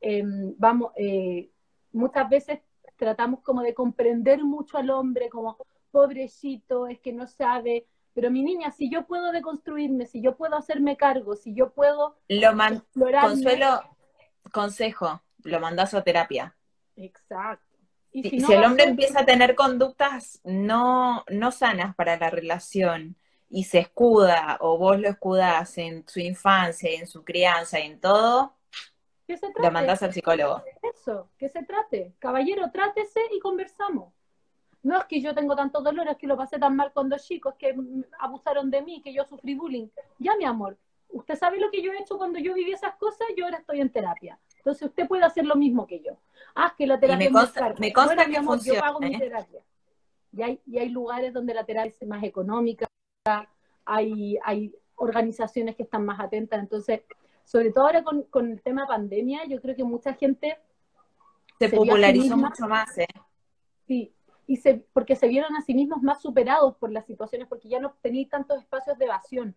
Em, 0.01 0.55
vamos, 0.57 0.93
eh, 0.97 1.51
muchas 1.93 2.29
veces 2.29 2.61
tratamos 2.97 3.41
como 3.41 3.63
de 3.63 3.75
comprender 3.75 4.45
mucho 4.45 4.79
al 4.79 4.91
hombre, 4.91 5.29
como 5.29 5.57
pobrecito, 5.91 6.87
es 6.87 7.01
que 7.01 7.13
no 7.13 7.27
sabe, 7.27 7.87
Pero 8.13 8.31
mi 8.31 8.43
niña, 8.43 8.71
si 8.71 8.91
yo 8.91 9.07
puedo 9.07 9.33
deconstruirme, 9.33 10.07
si 10.07 10.21
yo 10.21 10.37
puedo 10.37 10.57
hacerme 10.57 10.97
cargo, 10.97 11.37
si 11.37 11.55
yo 11.55 11.71
puedo 11.73 12.17
lo 12.29 12.55
Consuelo, 13.21 13.83
consejo, 14.53 15.23
lo 15.45 15.61
mandas 15.61 15.95
a 15.95 16.03
terapia. 16.03 16.55
Exacto. 16.97 17.70
Y 18.13 18.41
si, 18.41 18.53
el 18.53 18.65
hombre 18.65 18.85
empieza 18.85 19.21
a 19.21 19.25
tener 19.25 19.55
conductas 19.55 20.41
no, 20.43 21.25
no 21.29 21.53
sanas 21.53 21.95
para 21.95 22.17
la 22.17 22.29
relación 22.29 23.17
y 23.49 23.65
se 23.65 23.79
escuda 23.79 24.59
o 24.61 24.79
vos 24.79 24.99
lo 24.99 25.09
escudás 25.09 25.79
en 25.79 26.07
su 26.09 26.21
infancia 26.21 26.91
en 26.91 27.07
su 27.07 27.25
crianza 27.25 27.79
en 27.79 28.01
todo, 28.01 28.55
lo 29.57 29.71
mandás 29.71 30.03
al 30.03 30.13
psicólogo. 30.13 30.63
Eso, 30.83 31.31
que 31.39 31.49
se 31.49 31.63
trate. 31.63 32.15
Caballero, 32.19 32.71
trátese 32.71 33.21
y 33.33 33.39
conversamos. 33.39 34.13
No 34.83 34.99
es 34.99 35.05
que 35.05 35.21
yo 35.21 35.35
tengo 35.35 35.55
tantos 35.55 35.85
dolores, 35.85 36.13
es 36.13 36.19
que 36.19 36.27
lo 36.27 36.37
pasé 36.37 36.59
tan 36.59 36.75
mal 36.75 36.91
cuando 36.93 37.17
chicos, 37.19 37.55
que 37.59 37.75
abusaron 38.19 38.71
de 38.71 38.83
mí, 38.83 39.03
que 39.03 39.13
yo 39.13 39.25
sufrí 39.25 39.55
bullying. 39.55 39.89
Ya, 40.19 40.37
mi 40.37 40.45
amor, 40.45 40.79
usted 41.11 41.37
sabe 41.37 41.61
lo 41.61 41.71
que 41.71 41.83
yo 41.83 41.93
he 41.93 41.99
hecho 41.99 42.17
cuando 42.17 42.39
yo 42.39 42.55
viví 42.55 42.73
esas 42.73 42.95
cosas, 42.97 43.29
yo 43.37 43.45
ahora 43.45 43.59
estoy 43.59 43.81
en 43.81 43.91
terapia. 43.91 44.39
Entonces 44.61 44.89
usted 44.89 45.09
puede 45.09 45.25
hacer 45.25 45.47
lo 45.47 45.57
mismo 45.57 45.87
que 45.87 46.01
yo. 46.01 46.19
Ah, 46.55 46.75
que 46.77 46.87
la 46.87 47.01
terapia 47.01 47.31
me 47.31 47.33
consta, 47.33 47.75
me 47.79 47.93
consta 47.93 48.27
que 48.27 48.43
funciona, 48.43 48.79
yo 48.79 48.85
pago 48.85 49.01
mi 49.01 49.15
¿eh? 49.15 49.19
terapia. 49.19 49.61
Y 50.33 50.43
hay, 50.43 50.61
y 50.67 50.79
hay 50.79 50.91
lugares 50.91 51.33
donde 51.33 51.55
la 51.55 51.65
terapia 51.65 51.93
es 51.99 52.07
más 52.07 52.23
económica, 52.23 52.87
hay, 53.85 54.39
hay 54.45 54.75
organizaciones 54.97 55.77
que 55.77 55.85
están 55.85 56.05
más 56.05 56.21
atentas. 56.21 56.61
Entonces, 56.61 57.01
sobre 57.45 57.73
todo 57.73 57.87
ahora 57.87 58.05
con, 58.05 58.25
con 58.25 58.51
el 58.51 58.61
tema 58.61 58.87
pandemia, 58.87 59.47
yo 59.47 59.61
creo 59.63 59.75
que 59.75 59.85
mucha 59.85 60.13
gente 60.13 60.59
se, 61.59 61.71
popularizó 61.71 62.37
mucho 62.37 62.67
más, 62.69 62.99
¿eh? 62.99 63.07
Sí, 63.87 64.13
y 64.47 64.57
se, 64.57 64.85
porque 64.93 65.17
se 65.17 65.27
vieron 65.27 65.57
a 65.57 65.63
sí 65.63 65.73
mismos 65.75 66.03
más 66.03 66.21
superados 66.21 66.77
por 66.77 66.93
las 66.93 67.07
situaciones, 67.07 67.49
porque 67.49 67.69
ya 67.69 67.81
no 67.81 67.95
tenían 68.03 68.29
tantos 68.29 68.61
espacios 68.61 68.99
de 68.99 69.07
evasión. 69.07 69.57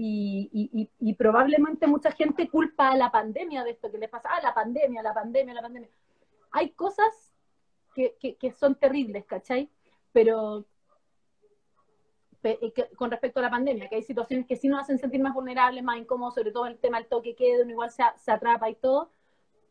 Y, 0.00 1.14
probablemente 1.18 1.88
mucha 1.88 2.12
gente 2.12 2.48
culpa 2.48 2.90
a 2.90 2.96
la 2.96 3.10
pandemia 3.10 3.64
de 3.64 3.70
esto 3.70 3.90
que 3.90 3.98
les 3.98 4.08
pasa, 4.08 4.28
ah, 4.30 4.40
la 4.40 4.54
pandemia, 4.54 5.02
la 5.02 5.12
pandemia, 5.12 5.54
la 5.54 5.62
pandemia. 5.62 5.88
Hay 6.52 6.70
cosas 6.70 7.34
que, 7.94 8.16
que, 8.38 8.52
son 8.52 8.76
terribles, 8.76 9.24
¿cachai? 9.24 9.68
Pero 10.12 10.66
con 12.96 13.10
respecto 13.10 13.40
a 13.40 13.42
la 13.42 13.50
pandemia, 13.50 13.88
que 13.88 13.96
hay 13.96 14.04
situaciones 14.04 14.46
que 14.46 14.54
sí 14.54 14.68
nos 14.68 14.82
hacen 14.82 14.98
sentir 14.98 15.20
más 15.20 15.34
vulnerables, 15.34 15.82
más 15.82 15.98
incómodos, 15.98 16.34
sobre 16.34 16.52
todo 16.52 16.66
el 16.66 16.78
tema 16.78 16.98
del 16.98 17.08
toque 17.08 17.34
queda, 17.34 17.64
uno 17.64 17.72
igual 17.72 17.90
se, 17.90 18.04
se 18.16 18.30
atrapa 18.30 18.70
y 18.70 18.76
todo, 18.76 19.10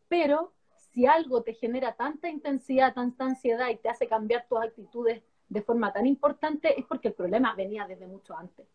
pero 0.10 0.52
si 0.92 1.06
algo 1.06 1.42
te 1.44 1.54
genera 1.54 1.94
tanta 1.94 2.28
intensidad, 2.28 2.94
tanta 2.94 3.24
ansiedad 3.24 3.70
y 3.70 3.78
te 3.78 3.88
hace 3.88 4.08
cambiar 4.08 4.46
tus 4.50 4.60
actitudes 4.60 5.24
de 5.48 5.62
forma 5.62 5.94
tan 5.94 6.06
importante, 6.06 6.78
es 6.78 6.86
porque 6.86 7.08
el 7.08 7.14
problema 7.14 7.56
venía 7.56 7.88
desde 7.88 8.08
mucho 8.08 8.36
antes. 8.38 8.68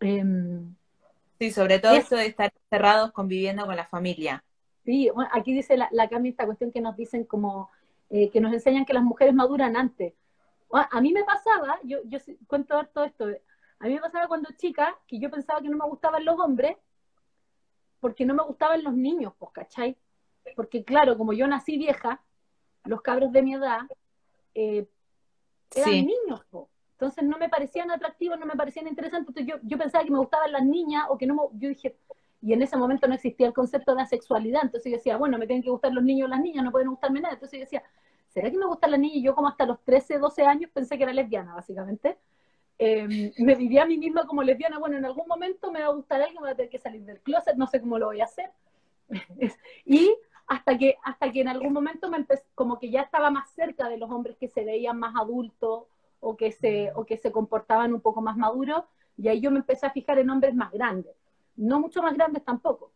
Em, 0.00 0.74
sí, 1.38 1.50
sobre 1.50 1.78
todo 1.78 1.94
eso 1.94 2.16
de 2.16 2.26
estar 2.26 2.52
cerrados 2.70 3.12
conviviendo 3.12 3.66
con 3.66 3.76
la 3.76 3.86
familia. 3.86 4.44
Sí, 4.84 5.10
aquí 5.32 5.54
dice 5.54 5.76
la, 5.76 5.88
la 5.92 6.08
Cami 6.08 6.30
esta 6.30 6.46
cuestión 6.46 6.70
que 6.70 6.80
nos 6.80 6.96
dicen 6.96 7.24
como 7.24 7.70
eh, 8.10 8.30
que 8.30 8.40
nos 8.40 8.52
enseñan 8.52 8.84
que 8.84 8.92
las 8.92 9.02
mujeres 9.02 9.34
maduran 9.34 9.76
antes. 9.76 10.14
a 10.70 11.00
mí 11.00 11.12
me 11.12 11.24
pasaba, 11.24 11.78
yo, 11.84 11.98
yo 12.04 12.18
cuento 12.46 12.84
todo 12.92 13.04
esto, 13.04 13.26
a 13.78 13.86
mí 13.86 13.94
me 13.94 14.00
pasaba 14.00 14.28
cuando 14.28 14.50
chica 14.56 14.98
que 15.06 15.18
yo 15.18 15.30
pensaba 15.30 15.60
que 15.60 15.68
no 15.68 15.76
me 15.76 15.88
gustaban 15.88 16.24
los 16.24 16.38
hombres 16.38 16.76
porque 18.00 18.26
no 18.26 18.34
me 18.34 18.42
gustaban 18.42 18.84
los 18.84 18.94
niños, 18.94 19.32
pues, 19.38 19.52
¿cachai? 19.52 19.96
porque 20.54 20.84
claro, 20.84 21.16
como 21.16 21.32
yo 21.32 21.46
nací 21.46 21.78
vieja, 21.78 22.22
los 22.84 23.00
cabros 23.00 23.32
de 23.32 23.42
mi 23.42 23.54
edad 23.54 23.80
eh, 24.54 24.86
eran 25.74 25.92
niños, 25.92 26.44
entonces 27.04 27.24
no 27.24 27.38
me 27.38 27.48
parecían 27.48 27.90
atractivos, 27.90 28.38
no 28.38 28.46
me 28.46 28.54
parecían 28.54 28.88
interesantes, 28.88 29.28
entonces 29.28 29.60
yo, 29.62 29.78
pensaba 29.78 30.04
que 30.04 30.10
me 30.10 30.18
gustaban 30.18 30.50
las 30.52 30.64
niñas 30.64 31.04
o 31.10 31.18
que 31.18 31.26
no 31.26 31.34
me, 31.34 31.42
yo 31.58 31.68
dije, 31.68 31.96
y 32.40 32.52
en 32.52 32.62
ese 32.62 32.76
momento 32.76 33.06
no 33.06 33.14
existía 33.14 33.46
el 33.46 33.52
concepto 33.52 33.94
de 33.94 34.02
asexualidad, 34.02 34.62
entonces 34.64 34.90
yo 34.90 34.96
decía, 34.96 35.16
bueno, 35.16 35.38
me 35.38 35.46
tienen 35.46 35.62
que 35.62 35.70
gustar 35.70 35.92
los 35.92 36.02
niños 36.02 36.26
o 36.26 36.30
las 36.30 36.40
niñas, 36.40 36.64
no 36.64 36.72
pueden 36.72 36.88
gustarme 36.88 37.20
nada, 37.20 37.34
entonces 37.34 37.58
yo 37.58 37.64
decía, 37.64 37.82
¿será 38.28 38.50
que 38.50 38.56
me 38.56 38.66
gustan 38.66 38.90
las 38.90 39.00
niñas? 39.00 39.16
Y 39.16 39.22
yo 39.22 39.34
como 39.34 39.48
hasta 39.48 39.66
los 39.66 39.82
13, 39.84 40.18
12 40.18 40.42
años 40.44 40.70
pensé 40.72 40.96
que 40.96 41.04
era 41.04 41.12
lesbiana, 41.12 41.54
básicamente. 41.54 42.18
Em, 42.78 43.32
me 43.38 43.54
vivía 43.54 43.82
a 43.82 43.86
mí 43.86 43.96
misma 43.98 44.26
como 44.26 44.42
lesbiana, 44.42 44.78
bueno, 44.78 44.96
en 44.96 45.04
algún 45.04 45.28
momento 45.28 45.70
me 45.70 45.80
va 45.80 45.86
a 45.86 45.92
gustar 45.92 46.20
alguien, 46.20 46.42
me 46.42 46.48
va 46.48 46.52
a 46.52 46.56
tener 46.56 46.70
que 46.70 46.78
salir 46.78 47.02
del 47.04 47.20
closet, 47.20 47.56
no 47.56 47.66
sé 47.66 47.80
cómo 47.80 47.98
lo 47.98 48.06
voy 48.06 48.20
a 48.20 48.24
hacer. 48.24 48.50
y 49.84 50.14
hasta 50.46 50.76
que, 50.76 50.96
hasta 51.04 51.30
que 51.30 51.40
en 51.40 51.48
algún 51.48 51.72
momento 51.72 52.10
me 52.10 52.26
como 52.54 52.78
que 52.78 52.90
ya 52.90 53.02
estaba 53.02 53.30
más 53.30 53.50
cerca 53.50 53.88
de 53.88 53.98
los 53.98 54.10
hombres 54.10 54.36
que 54.36 54.48
se 54.48 54.64
veían 54.64 54.98
más 54.98 55.14
adultos 55.16 55.84
o 56.24 56.36
que 56.36 56.52
se, 56.52 56.90
o 56.94 57.04
que 57.04 57.16
se 57.16 57.30
comportaban 57.30 57.92
un 57.92 58.00
poco 58.00 58.20
más 58.20 58.36
maduros, 58.36 58.84
y 59.16 59.28
ahí 59.28 59.40
yo 59.40 59.50
me 59.50 59.58
empecé 59.58 59.86
a 59.86 59.90
fijar 59.90 60.18
en 60.18 60.30
hombres 60.30 60.54
más 60.54 60.72
grandes, 60.72 61.14
no 61.56 61.80
mucho 61.80 62.02
más 62.02 62.14
grandes 62.14 62.44
tampoco, 62.44 62.90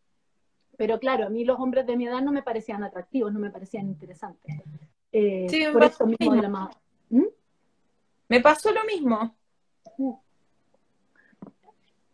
pero 0.76 0.98
claro, 0.98 1.26
a 1.26 1.28
mí 1.28 1.44
los 1.44 1.58
hombres 1.60 1.86
de 1.86 1.96
mi 1.96 2.06
edad 2.06 2.22
no 2.22 2.32
me 2.32 2.42
parecían 2.42 2.82
atractivos, 2.82 3.32
no 3.32 3.38
me 3.38 3.50
parecían 3.50 3.86
interesantes. 3.86 4.62
Eh, 5.12 5.46
sí, 5.48 5.64
por 5.72 5.84
eso 5.84 6.06
mismo 6.06 6.34
de 6.34 6.42
la 6.42 6.70
¿Mm? 7.10 7.24
Me 8.28 8.40
pasó 8.40 8.72
lo 8.72 8.84
mismo. 8.84 9.34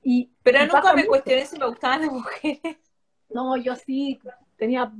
Y, 0.03 0.31
pero 0.43 0.61
nunca 0.67 0.95
me 0.95 1.07
cuestioné 1.07 1.47
si 1.47 1.59
me 1.59 1.67
gustaban 1.67 2.03
las 2.03 2.13
mujeres. 2.13 2.77
No, 3.31 3.57
yo 3.57 3.75
sí, 3.75 4.21
tenía 4.57 4.93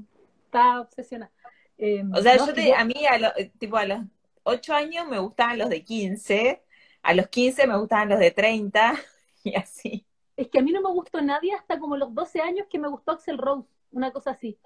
estaba 0.45 0.81
obsesionada. 0.81 1.33
Em, 1.77 2.13
o 2.13 2.23
sea, 2.23 2.37
yo 2.37 2.53
te, 2.55 2.73
a 2.73 2.85
mí, 2.85 2.95
a, 3.07 3.35
tipo, 3.59 3.77
a 3.77 3.85
los 3.85 4.01
8 4.45 4.75
años 4.75 5.09
me 5.09 5.19
gustaban 5.19 5.59
los 5.59 5.69
de 5.69 5.85
15, 5.85 6.63
a 7.03 7.15
los 7.15 7.29
15 7.29 7.67
me 7.67 7.77
gustaban 7.77 8.09
los 8.11 8.19
de 8.19 8.31
30, 8.31 8.95
y 9.45 9.55
así. 9.57 10.07
Es 10.37 10.49
que 10.49 10.59
a 10.59 10.63
mí 10.63 10.73
no 10.73 10.81
me 10.81 10.91
gustó 10.91 11.21
nadie 11.21 11.55
hasta 11.55 11.79
como 11.79 11.97
los 11.97 12.15
12 12.15 12.41
años 12.41 12.67
que 12.69 12.79
me 12.79 12.89
gustó 12.89 13.13
Axel 13.13 13.39
Rose, 13.39 13.69
una 13.91 14.13
cosa 14.13 14.31
así. 14.31 14.59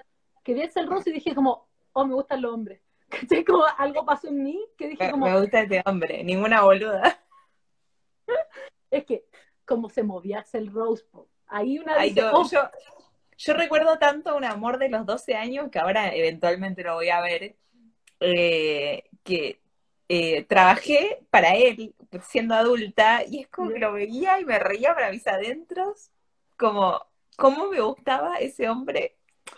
Que 0.42 0.54
vi 0.54 0.62
Axel 0.62 0.86
Rose 0.86 1.10
y 1.10 1.12
dije 1.12 1.34
como, 1.34 1.68
oh, 1.92 2.06
me 2.06 2.14
gustan 2.14 2.42
los 2.42 2.52
hombres. 2.52 2.80
¿Cachai? 3.08 3.44
Como 3.44 3.64
algo 3.76 4.04
pasó 4.04 4.28
en 4.28 4.42
mí 4.42 4.64
que 4.76 4.88
dije 4.88 5.10
como... 5.10 5.26
Me 5.26 5.40
gusta 5.40 5.62
este 5.62 5.82
hombre, 5.84 6.22
ninguna 6.24 6.62
boluda. 6.62 7.18
es 8.90 9.04
que, 9.04 9.24
como 9.64 9.88
se 9.88 10.02
movía 10.02 10.40
Axel 10.40 10.72
Rose, 10.72 11.04
ahí 11.46 11.78
una 11.78 11.94
Ay, 11.94 12.14
oh". 12.32 12.48
yo, 12.50 12.70
yo 13.36 13.54
recuerdo 13.54 13.98
tanto 13.98 14.36
un 14.36 14.44
amor 14.44 14.78
de 14.78 14.88
los 14.88 15.06
12 15.06 15.34
años, 15.36 15.70
que 15.70 15.78
ahora 15.78 16.14
eventualmente 16.14 16.82
lo 16.82 16.94
voy 16.94 17.10
a 17.10 17.20
ver, 17.20 17.56
eh, 18.20 19.04
que 19.22 19.60
eh, 20.09 20.44
trabajé 20.44 21.20
para 21.30 21.54
él 21.54 21.94
siendo 22.22 22.54
adulta 22.54 23.22
y 23.28 23.40
es 23.40 23.48
como 23.48 23.70
que 23.70 23.78
lo 23.78 23.92
veía 23.92 24.40
y 24.40 24.44
me 24.44 24.59
reía 24.59 24.94
para 24.94 25.11
mis 25.11 25.26
adentros, 25.26 26.11
como 26.56 27.00
cómo 27.36 27.68
me 27.68 27.80
gustaba 27.80 28.36
ese 28.38 28.68
hombre. 28.68 29.16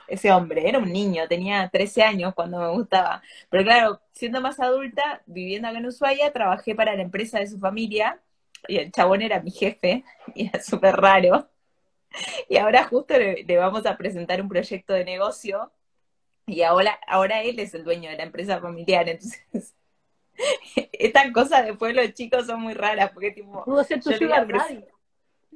Ese 0.09 0.33
hombre, 0.33 0.69
era 0.69 0.79
un 0.79 0.93
niño, 0.93 1.29
tenía 1.29 1.69
13 1.69 2.03
años 2.03 2.35
cuando 2.35 2.59
me 2.61 2.69
gustaba. 2.71 3.23
Pero 3.49 3.65
claro, 3.65 4.01
siendo 4.13 4.41
más 4.41 4.61
adulta, 4.61 5.23
viviendo 5.27 5.69
acá 5.69 5.79
en 5.79 5.87
Ushuaia, 5.87 6.33
trabajé 6.33 6.75
para 6.75 6.95
la 6.97 7.03
empresa 7.03 7.39
de 7.41 7.47
su 7.49 7.59
familia 7.59 8.21
y 8.69 8.79
el 8.79 8.93
chabón 8.93 9.23
era 9.23 9.41
mi 9.43 9.51
jefe 9.51 10.05
y 10.35 10.49
era 10.49 10.63
súper 10.63 10.97
raro. 10.97 11.49
Y 12.49 12.57
ahora 12.59 12.85
justo 12.85 13.17
le, 13.19 13.45
vamos 13.57 13.87
a 13.87 13.97
presentar 13.97 14.41
un 14.43 14.49
proyecto 14.49 14.93
de 14.95 15.05
negocio 15.05 15.73
y 16.47 16.63
ahora, 16.63 16.99
ahora 17.07 17.43
él 17.43 17.59
es 17.61 17.75
el 17.75 17.85
dueño 17.85 18.11
de 18.11 18.17
la 18.17 18.25
empresa 18.25 18.61
familiar, 18.61 19.09
entonces 19.09 19.75
estas 20.93 21.31
cosas 21.33 21.67
después 21.67 21.95
los 21.95 22.13
chicos 22.15 22.47
son 22.47 22.61
muy 22.61 22.75
raras 22.75 23.11
porque 23.13 23.31
tipo 23.31 23.65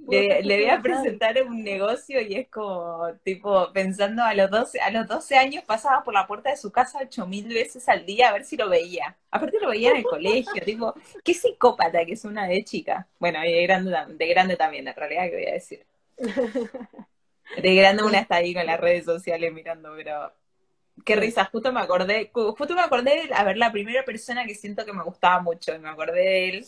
le, 0.08 0.42
le, 0.42 0.56
voy 0.60 0.68
a 0.68 0.82
presentar 0.82 1.42
un 1.44 1.62
negocio 1.62 2.20
y 2.20 2.34
es 2.34 2.48
como 2.48 3.08
tipo 3.22 3.72
pensando 3.72 4.22
a 4.22 4.34
los 4.34 4.50
12 4.50 4.80
a 4.80 4.90
los 4.90 5.06
12 5.06 5.36
años 5.36 5.64
pasaba 5.64 6.02
por 6.02 6.12
la 6.12 6.26
puerta 6.26 6.50
de 6.50 6.56
su 6.56 6.70
casa 6.70 6.98
ocho 7.02 7.26
mil 7.26 7.48
veces 7.48 7.88
al 7.88 8.04
día 8.04 8.28
a 8.28 8.32
ver 8.32 8.44
si 8.44 8.56
lo 8.56 8.68
veía. 8.68 9.16
Aparte 9.30 9.58
lo 9.60 9.70
veía 9.70 9.90
en 9.90 9.98
el 9.98 10.04
colegio 10.04 10.52
tipo 10.64 10.94
qué 11.22 11.32
psicópata 11.32 12.04
que 12.04 12.12
es 12.12 12.24
una 12.24 12.46
de 12.46 12.64
chica. 12.64 13.06
Bueno 13.18 13.44
y 13.44 13.52
de 13.52 13.62
grande 13.62 13.96
de 14.08 14.26
grande 14.26 14.56
también 14.56 14.86
en 14.86 14.94
realidad 14.94 15.24
que 15.24 15.36
voy 15.36 15.46
a 15.46 15.52
decir. 15.52 15.86
De 17.60 17.74
grande 17.74 18.02
una 18.02 18.20
está 18.20 18.36
ahí 18.36 18.54
con 18.54 18.64
las 18.64 18.80
redes 18.80 19.04
sociales 19.04 19.52
mirando, 19.52 19.92
pero 19.94 20.32
qué 21.04 21.16
risa, 21.16 21.44
justo 21.46 21.72
me 21.72 21.80
acordé, 21.80 22.30
justo 22.32 22.74
me 22.74 22.82
acordé 22.82 23.26
de, 23.26 23.34
a 23.34 23.44
ver, 23.44 23.56
la 23.56 23.72
primera 23.72 24.04
persona 24.04 24.44
que 24.44 24.54
siento 24.54 24.84
que 24.84 24.92
me 24.92 25.02
gustaba 25.02 25.40
mucho, 25.40 25.74
y 25.74 25.78
me 25.78 25.88
acordé 25.88 26.20
de 26.20 26.48
él, 26.48 26.66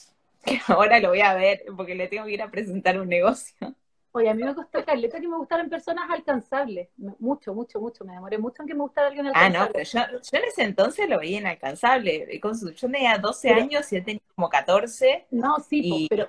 que 0.44 0.60
ahora 0.68 1.00
lo 1.00 1.10
voy 1.10 1.20
a 1.20 1.34
ver, 1.34 1.64
porque 1.76 1.94
le 1.94 2.08
tengo 2.08 2.24
que 2.24 2.32
ir 2.32 2.42
a 2.42 2.50
presentar 2.50 3.00
un 3.00 3.08
negocio. 3.08 3.74
Oye, 4.12 4.30
a 4.30 4.34
mí 4.34 4.42
me 4.42 4.54
costó 4.54 4.84
Carleta 4.84 5.20
que 5.20 5.28
me 5.28 5.36
gustaran 5.36 5.68
personas 5.68 6.10
alcanzables, 6.10 6.88
mucho, 6.96 7.54
mucho, 7.54 7.78
mucho, 7.78 8.04
me 8.04 8.14
demoré 8.14 8.38
mucho 8.38 8.62
en 8.62 8.68
que 8.68 8.74
me 8.74 8.80
gustara 8.80 9.08
alguien 9.08 9.26
alcanzable. 9.26 9.58
Ah, 9.58 9.66
no, 9.66 9.72
pero 9.72 9.84
yo, 9.84 10.18
yo 10.18 10.38
en 10.38 10.44
ese 10.44 10.62
entonces 10.62 11.08
lo 11.08 11.18
veía 11.18 11.38
inalcanzable, 11.38 12.40
yo 12.42 12.90
tenía 12.90 13.18
12 13.18 13.50
años 13.50 13.92
y 13.92 13.96
él 13.96 14.04
tenía 14.04 14.22
como 14.34 14.48
14. 14.48 15.26
No, 15.30 15.60
sí, 15.60 16.06
pero 16.08 16.26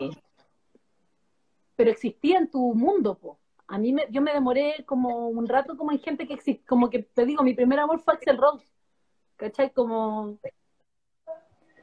pero 1.80 1.92
existía 1.92 2.38
en 2.38 2.52
tu 2.52 2.74
mundo, 2.74 3.18
po. 3.18 3.40
A 3.70 3.78
mí 3.78 3.94
me, 3.94 4.08
yo 4.10 4.22
me 4.22 4.34
demoré 4.34 4.84
como 4.86 5.30
un 5.30 5.48
rato 5.48 5.78
como 5.78 5.92
en 5.92 6.00
gente 6.00 6.28
que 6.28 6.34
existe, 6.34 6.66
como 6.66 6.90
que 6.90 7.04
te 7.04 7.26
digo, 7.26 7.44
mi 7.44 7.54
primer 7.54 7.80
amor 7.80 8.00
fue 8.02 8.16
Axel 8.16 8.38
Rose, 8.38 8.66
¿cachai? 9.38 9.72
Como 9.72 10.40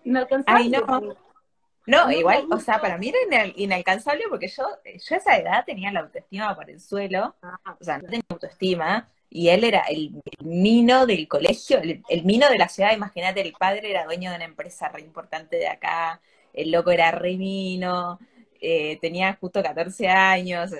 inalcanzable. 0.04 0.62
Ay, 0.62 0.70
no. 0.70 1.16
No, 1.86 2.10
igual, 2.10 2.46
o 2.50 2.58
sea, 2.58 2.80
para 2.80 2.98
mí 2.98 3.12
era 3.30 3.46
inalcanzable 3.54 4.24
porque 4.28 4.48
yo, 4.48 4.64
yo 4.84 5.14
a 5.14 5.18
esa 5.18 5.36
edad 5.36 5.64
tenía 5.64 5.92
la 5.92 6.00
autoestima 6.00 6.54
por 6.56 6.68
el 6.68 6.80
suelo, 6.80 7.36
ah, 7.42 7.76
o 7.80 7.84
sea, 7.84 7.98
no 7.98 8.08
tenía 8.08 8.24
autoestima, 8.28 9.08
y 9.30 9.50
él 9.50 9.62
era 9.62 9.82
el, 9.82 10.20
mino 10.40 11.06
del 11.06 11.28
colegio, 11.28 11.80
el, 11.80 12.24
mino 12.24 12.48
de 12.48 12.58
la 12.58 12.68
ciudad, 12.68 12.92
imagínate, 12.92 13.40
el 13.40 13.52
padre 13.52 13.90
era 13.90 14.04
dueño 14.04 14.30
de 14.30 14.36
una 14.36 14.44
empresa 14.46 14.88
re 14.88 15.02
importante 15.02 15.56
de 15.58 15.68
acá, 15.68 16.20
el 16.52 16.72
loco 16.72 16.90
era 16.90 17.12
re 17.12 17.36
mino, 17.36 18.18
eh, 18.60 18.98
tenía 19.00 19.34
justo 19.40 19.62
14 19.62 20.08
años, 20.08 20.70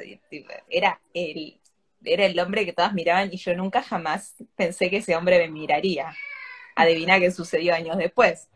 era 0.69 1.01
el, 1.15 1.61
era 2.05 2.27
el 2.27 2.39
hombre 2.39 2.65
que 2.65 2.73
todas 2.73 2.93
miraban 2.95 3.33
y 3.33 3.37
yo 3.37 3.55
nunca 3.55 3.83
jamás 3.83 4.35
pensé 4.55 4.91
que 4.91 4.99
ese 4.99 5.17
hombre 5.17 5.39
me 5.39 5.49
miraría. 5.49 6.15
Adivina 6.75 7.19
qué 7.19 7.31
sucedió 7.31 7.75
años 7.75 7.97
después. 7.97 8.49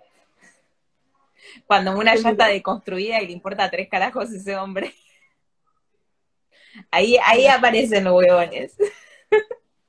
Cuando 1.67 1.97
una 1.97 2.15
ya 2.15 2.31
está 2.31 2.49
deconstruida 2.49 3.21
y 3.23 3.27
le 3.27 3.33
importa 3.33 3.71
tres 3.71 3.89
carajos 3.89 4.31
ese 4.31 4.57
hombre. 4.57 4.95
Ahí, 6.91 7.17
ahí 7.25 7.47
aparecen 7.47 8.05
los 8.05 8.15
huevones. 8.15 8.77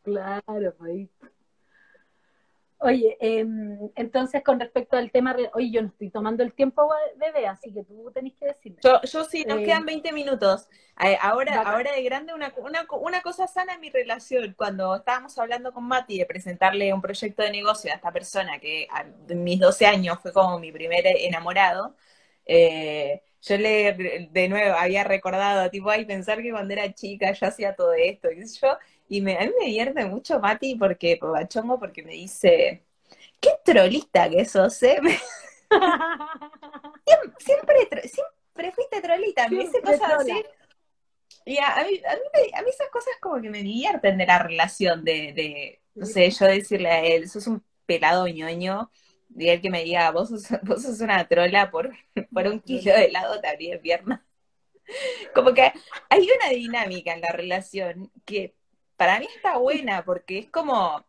Claro, 0.04 0.76
ahí 0.80 1.08
Oye, 2.84 3.16
em, 3.20 3.78
entonces 3.96 4.44
con 4.44 4.60
respecto 4.60 4.98
al 4.98 5.12
tema, 5.12 5.36
oye, 5.54 5.70
yo 5.70 5.84
no 5.84 5.90
estoy 5.90 6.10
tomando 6.10 6.42
el 6.42 6.52
tiempo, 6.52 6.90
bebé, 7.16 7.46
así 7.46 7.72
que 7.72 7.84
tú 7.84 8.12
tenés 8.12 8.34
que 8.34 8.48
decirme. 8.48 8.80
Yo, 8.84 9.00
yo 9.04 9.24
sí, 9.24 9.46
nos 9.46 9.60
eh, 9.60 9.66
quedan 9.66 9.86
20 9.86 10.12
minutos. 10.12 10.68
Ahora, 11.22 11.62
ahora 11.62 11.94
de 11.94 12.02
grande, 12.02 12.34
una, 12.34 12.52
una, 12.58 12.88
una, 13.00 13.22
cosa 13.22 13.46
sana 13.46 13.76
en 13.76 13.82
mi 13.82 13.92
relación, 13.92 14.56
cuando 14.58 14.96
estábamos 14.96 15.38
hablando 15.38 15.72
con 15.74 15.84
Mati 15.84 16.18
de 16.18 16.26
presentarle 16.26 16.92
un 16.92 17.04
proyecto 17.04 17.44
de 17.44 17.52
negocio 17.52 17.92
a 17.92 17.96
esta 17.96 18.12
persona 18.12 18.58
que 18.58 18.88
a 18.90 19.04
mis 19.36 19.60
12 19.60 19.86
años 19.86 20.18
fue 20.20 20.34
como 20.34 20.58
mi 20.58 20.72
primer 20.72 21.06
enamorado, 21.06 21.96
eh, 22.46 23.22
yo 23.42 23.58
le, 23.58 24.28
de 24.32 24.50
nuevo, 24.50 24.76
había 24.76 25.04
recordado, 25.04 25.70
tipo, 25.70 25.90
ay, 25.92 26.06
pensar 26.06 26.42
que 26.42 26.52
cuando 26.52 26.74
era 26.74 26.92
chica 26.94 27.32
yo 27.32 27.46
hacía 27.48 27.76
todo 27.76 27.94
esto, 27.94 28.32
y 28.32 28.44
yo, 28.44 28.78
y 29.12 29.20
me, 29.20 29.36
a 29.38 29.42
mí 29.42 29.52
me 29.60 29.66
divierte 29.66 30.06
mucho 30.06 30.40
Mati 30.40 30.76
porque, 30.76 31.20
Chongo, 31.50 31.78
porque 31.78 32.02
me 32.02 32.14
dice, 32.14 32.86
qué 33.42 33.50
trolista 33.62 34.30
que 34.30 34.46
sos, 34.46 34.82
¿eh? 34.84 35.02
siempre, 37.40 37.76
siempre, 38.08 38.72
fuiste 38.72 39.02
trolita, 39.02 39.50
me 39.50 39.66
dice 39.66 39.82
cosas 39.82 40.14
así. 40.14 40.46
Y 41.44 41.58
a, 41.58 41.86
mí, 41.86 42.02
a, 42.54 42.62
mí, 42.62 42.70
esas 42.70 42.88
cosas 42.90 43.14
como 43.20 43.42
que 43.42 43.50
me 43.50 43.62
divierten 43.62 44.18
de 44.18 44.26
la 44.26 44.40
relación, 44.40 45.04
de, 45.04 45.34
de 45.34 45.82
no 45.94 46.06
sé, 46.06 46.32
yo 46.32 46.46
decirle 46.46 46.90
a 46.90 47.04
él, 47.04 47.28
sos 47.28 47.48
un 47.48 47.62
pelado 47.86 48.30
ñoño, 48.30 48.90
y 49.36 49.50
él 49.50 49.60
que 49.60 49.70
me 49.70 49.84
diga, 49.84 50.10
vos 50.12 50.30
sos, 50.30 50.48
vos 50.64 50.84
sos 50.84 51.02
una 51.02 51.28
trola 51.28 51.70
por, 51.70 51.92
por 52.34 52.48
un 52.48 52.62
kilo 52.62 52.94
de 52.94 53.08
helado, 53.08 53.42
te 53.42 53.50
abrí 53.50 53.72
de 53.72 53.80
pierna. 53.80 54.26
Como 55.36 55.54
que 55.54 55.74
hay 56.08 56.30
una 56.32 56.50
dinámica 56.52 57.14
en 57.14 57.20
la 57.20 57.34
relación 57.34 58.10
que 58.24 58.56
para 59.02 59.20
mí 59.20 59.26
está 59.36 59.58
buena 59.58 60.06
porque 60.06 60.38
es 60.38 60.50
como, 60.52 61.04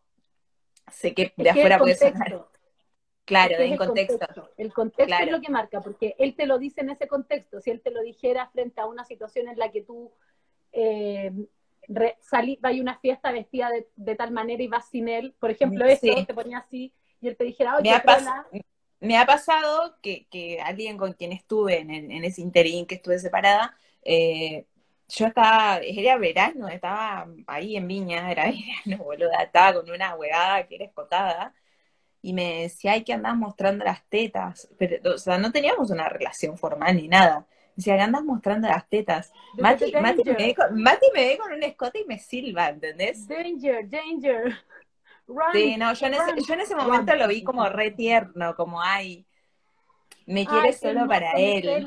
sé 0.90 1.12
que 1.12 1.34
de 1.36 1.51
afuera 1.51 1.78
puede 1.78 1.95
sonar. 1.95 2.47
Claro, 3.26 3.59
en 3.59 3.76
contexto. 3.76 4.49
El 4.57 4.72
contexto 4.72 5.14
es 5.14 5.30
lo 5.30 5.43
que 5.43 5.51
marca, 5.51 5.82
porque 5.82 6.16
él 6.18 6.34
te 6.34 6.47
lo 6.47 6.59
dice 6.59 6.80
en 6.80 6.88
ese 6.88 7.07
contexto. 7.07 7.61
Si 7.61 7.70
él 7.70 7.82
te 7.82 7.90
lo 7.90 8.01
dijera 8.01 8.49
frente 8.49 8.80
a 8.80 8.86
una 8.86 9.05
situación 9.05 9.47
en 9.49 9.59
la 9.59 9.70
que 9.70 9.82
tú 9.82 10.11
eh, 10.72 11.32
salí, 12.22 12.59
vas 12.62 12.74
a 12.74 12.80
una 12.80 12.99
fiesta 12.99 13.30
vestida 13.30 13.68
de, 13.95 14.14
tal 14.14 14.30
manera 14.30 14.62
y 14.62 14.68
vas 14.68 14.88
sin 14.88 15.09
él, 15.09 15.34
por 15.38 15.51
ejemplo, 15.51 15.84
eso, 15.84 16.07
te 16.26 16.32
ponía 16.32 16.61
así, 16.61 16.95
y 17.20 17.28
él 17.28 17.36
te 17.36 17.45
dijera, 17.45 17.76
oye, 17.76 17.90
me 18.53 18.62
me 19.01 19.18
ha 19.18 19.26
pasado 19.26 19.99
que, 20.01 20.26
que, 20.30 20.62
alguien 20.62 20.97
con 20.97 21.12
quien 21.12 21.32
estuve 21.32 21.80
en, 21.80 21.90
en, 21.90 22.24
ese 22.24 22.40
interín 22.40 22.86
que 22.86 22.95
estuve 22.95 23.18
separada, 23.18 23.76
eh, 24.03 24.64
yo 25.15 25.27
estaba, 25.27 25.79
era 25.79 26.17
verano, 26.17 26.69
estaba 26.69 27.27
ahí 27.47 27.77
en 27.77 27.87
Viña, 27.87 28.31
era 28.31 28.45
verano, 28.87 29.05
boluda, 29.05 29.43
estaba 29.43 29.75
con 29.75 29.91
una 29.91 30.15
huevada 30.15 30.67
que 30.67 30.77
era 30.77 30.85
escotada, 30.87 31.55
y 32.23 32.33
me 32.33 32.63
decía, 32.63 32.93
ay, 32.93 33.05
que 33.05 33.13
andás 33.13 33.37
mostrando 33.37 33.85
las 33.85 34.09
tetas, 34.09 34.69
pero, 34.79 35.15
o 35.15 35.19
sea, 35.19 35.39
no 35.39 35.53
teníamos 35.53 35.91
una 35.91 36.09
relación 36.09 36.57
formal 36.57 36.97
ni 36.97 37.09
nada. 37.09 37.47
Decía, 37.75 37.97
que 37.97 38.03
andas 38.03 38.23
mostrando 38.23 38.69
las 38.69 38.89
tetas. 38.89 39.33
Mati, 39.59 39.93
Mati, 39.93 40.23
me 40.25 40.35
ve 40.35 40.55
con, 40.55 40.81
Mati, 40.81 41.07
me 41.15 41.25
ve 41.25 41.39
con, 41.39 41.53
un 41.53 41.63
escote 41.63 42.01
y 42.01 42.05
me 42.05 42.19
silba, 42.19 42.69
¿entendés? 42.69 43.27
Danger, 43.27 43.89
danger. 43.89 44.55
sí, 45.53 45.77
no, 45.77 45.93
yo 45.95 46.07
en 46.07 46.15
ese, 46.15 46.43
yo 46.47 46.55
en 46.55 46.61
ese 46.61 46.77
momento 46.77 47.15
lo 47.17 47.27
vi 47.27 47.43
como 47.43 47.69
re 47.69 47.91
tierno, 47.91 48.55
como, 48.55 48.81
ay, 48.81 49.27
me 50.27 50.47
quiere 50.47 50.73
solo 50.75 51.09
para 51.09 51.33
él 51.33 51.85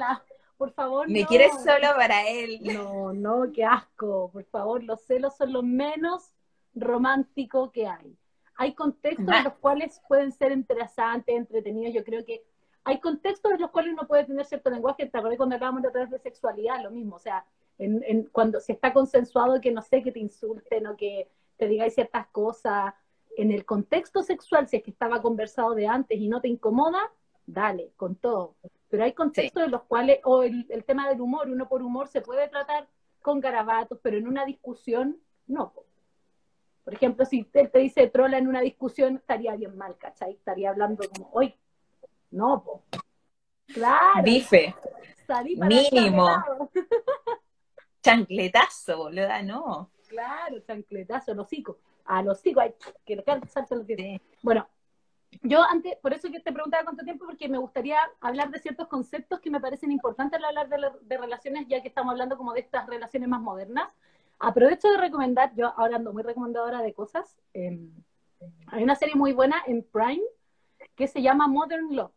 por 0.58 0.72
favor. 0.72 1.10
Me 1.10 1.26
quieres 1.26 1.51
solo 1.64 1.88
para 1.95 2.28
él. 2.28 2.60
No, 2.76 3.14
no, 3.14 3.51
qué 3.53 3.64
asco, 3.64 4.30
por 4.32 4.43
favor, 4.45 4.84
los 4.84 5.01
celos 5.01 5.36
son 5.36 5.53
lo 5.53 5.64
menos 5.64 6.34
romántico 6.74 7.72
que 7.72 7.88
hay. 7.88 8.18
Hay 8.58 8.74
contextos 8.74 9.28
en 9.28 9.43
los 9.43 9.53
cuales 9.56 10.01
pueden 10.08 10.32
ser 10.32 10.51
interesantes, 10.51 11.36
entretenidos, 11.36 11.93
yo 11.93 12.03
creo 12.03 12.24
que 12.26 12.43
hay 12.86 12.99
contextos 12.99 13.51
en 13.51 13.62
los 13.62 13.72
cuales 13.72 13.93
uno 13.93 14.08
puede 14.08 14.26
tener 14.26 14.45
cierto 14.45 14.70
lenguaje, 14.70 15.08
te 15.08 15.18
acordé 15.18 15.38
cuando 15.38 15.56
hablábamos 15.56 15.82
de 15.82 15.91
través 15.91 16.12
de 16.12 16.20
sexualidad, 16.20 16.82
lo 16.84 16.91
mismo, 16.91 17.16
o 17.16 17.20
sea, 17.20 17.45
en, 17.78 18.30
cuando 18.32 18.60
se 18.60 18.74
está 18.74 18.93
consensuado 18.93 19.60
que 19.60 19.72
no 19.72 19.82
sé, 19.82 20.01
que 20.01 20.12
te 20.12 20.20
insulten 20.20 20.88
o 20.88 20.95
que 20.95 21.30
te 21.58 21.68
digáis 21.68 21.95
ciertas 21.95 22.28
cosas, 22.28 22.93
en 23.38 23.51
el 23.51 23.66
contexto 23.66 24.24
sexual, 24.24 24.68
si 24.68 24.78
es 24.78 24.84
que 24.84 24.91
estaba 24.91 25.22
conversado 25.22 25.74
de 25.74 25.88
antes 25.88 26.18
y 26.18 26.30
no 26.30 26.39
te 26.39 26.47
incomoda, 26.47 26.99
dale, 27.45 27.91
con 27.97 28.16
todo. 28.16 28.56
Pero 28.90 29.04
hay 29.04 29.14
contextos 29.14 29.64
en 29.64 29.72
los 29.72 29.84
cuales, 29.84 30.20
o 30.24 30.44
el, 30.44 30.68
tema 30.86 31.10
del 31.10 31.22
humor, 31.22 31.50
uno 31.50 31.68
por 31.68 31.82
humor 31.82 32.08
se 32.08 32.22
puede 32.22 32.48
tratar 32.48 32.88
con 33.22 33.40
garabatos, 33.40 34.00
pero 34.02 34.18
en 34.18 34.28
una 34.28 34.46
discusión, 34.46 35.18
no. 35.48 35.74
Por 36.84 36.94
ejemplo, 36.94 37.26
si 37.26 37.48
él 37.54 37.72
te 37.72 37.80
dice 37.80 38.08
trola 38.08 38.38
en 38.38 38.48
una 38.48 38.62
discusión, 38.62 39.16
estaría 39.16 39.56
bien 39.56 39.76
mal, 39.76 39.98
¿cachai? 39.98 40.34
Estaría 40.34 40.70
hablando 40.70 41.04
como, 41.10 41.30
hoy, 41.34 41.56
no, 42.32 42.64
po. 42.64 42.84
Claro. 43.68 44.24
Bife. 44.24 44.76
Mínimo. 45.56 46.28
Chancletazo, 48.04 48.98
boluda, 48.98 49.42
no. 49.42 49.90
Claro, 50.08 50.60
chancletazo, 50.60 51.34
los 51.34 51.48
hocico. 51.48 51.80
A 52.06 52.22
los 52.22 52.38
hocico, 52.38 52.60
hay 52.60 52.76
que 53.04 53.24
salsa 53.48 53.74
los 53.76 53.88
dientes. 53.88 54.22
Bueno, 54.44 54.68
yo 55.42 55.62
antes, 55.64 55.96
por 55.98 56.14
eso 56.14 56.30
que 56.32 56.40
te 56.40 56.52
preguntaba 56.52 56.84
cuánto 56.84 57.04
tiempo, 57.04 57.26
porque 57.26 57.50
me 57.50 57.58
gustaría 57.58 57.98
hablar 58.22 58.50
de 58.50 58.60
ciertos 58.60 58.88
conceptos 58.88 59.40
que 59.40 59.50
me 59.50 59.60
parecen 59.60 59.92
importantes 59.92 60.40
al 60.40 60.46
hablar 60.46 60.70
de, 60.70 61.18
relaciones, 61.18 61.68
ya 61.68 61.82
que 61.82 61.88
estamos 61.88 62.12
hablando 62.12 62.38
como 62.38 62.54
de 62.54 62.62
estas 62.62 62.88
relaciones 62.88 63.30
más 63.30 63.42
modernas. 63.42 63.90
Aprovecho 64.40 64.90
de 64.90 64.98
recomendar, 64.98 65.54
yo 65.56 65.74
ahora 65.78 65.98
ando 65.98 66.14
muy 66.14 66.24
recomendadora 66.24 66.82
de 66.82 66.94
cosas. 66.94 67.38
Em, 67.54 67.92
hay 68.68 68.84
una 68.84 68.96
serie 68.96 69.16
muy 69.16 69.34
buena 69.34 69.64
en 69.66 69.84
Prime 69.84 70.24
que 70.96 71.08
se 71.08 71.22
llama 71.22 71.48
Modern 71.48 71.96
Love. 71.96 72.12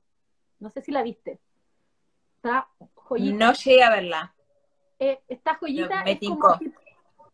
No 0.59 0.71
sé 0.71 0.83
si 0.83 0.91
la 0.91 1.03
viste. 1.03 1.39
Está 2.37 2.69
joyita. 2.95 3.47
No 3.47 3.53
llegué 3.53 3.83
a 3.83 3.91
verla. 3.91 4.35
Eh, 4.99 5.21
esta 5.29 5.55
joyita 5.55 6.03
es, 6.03 6.19
como, 6.19 6.59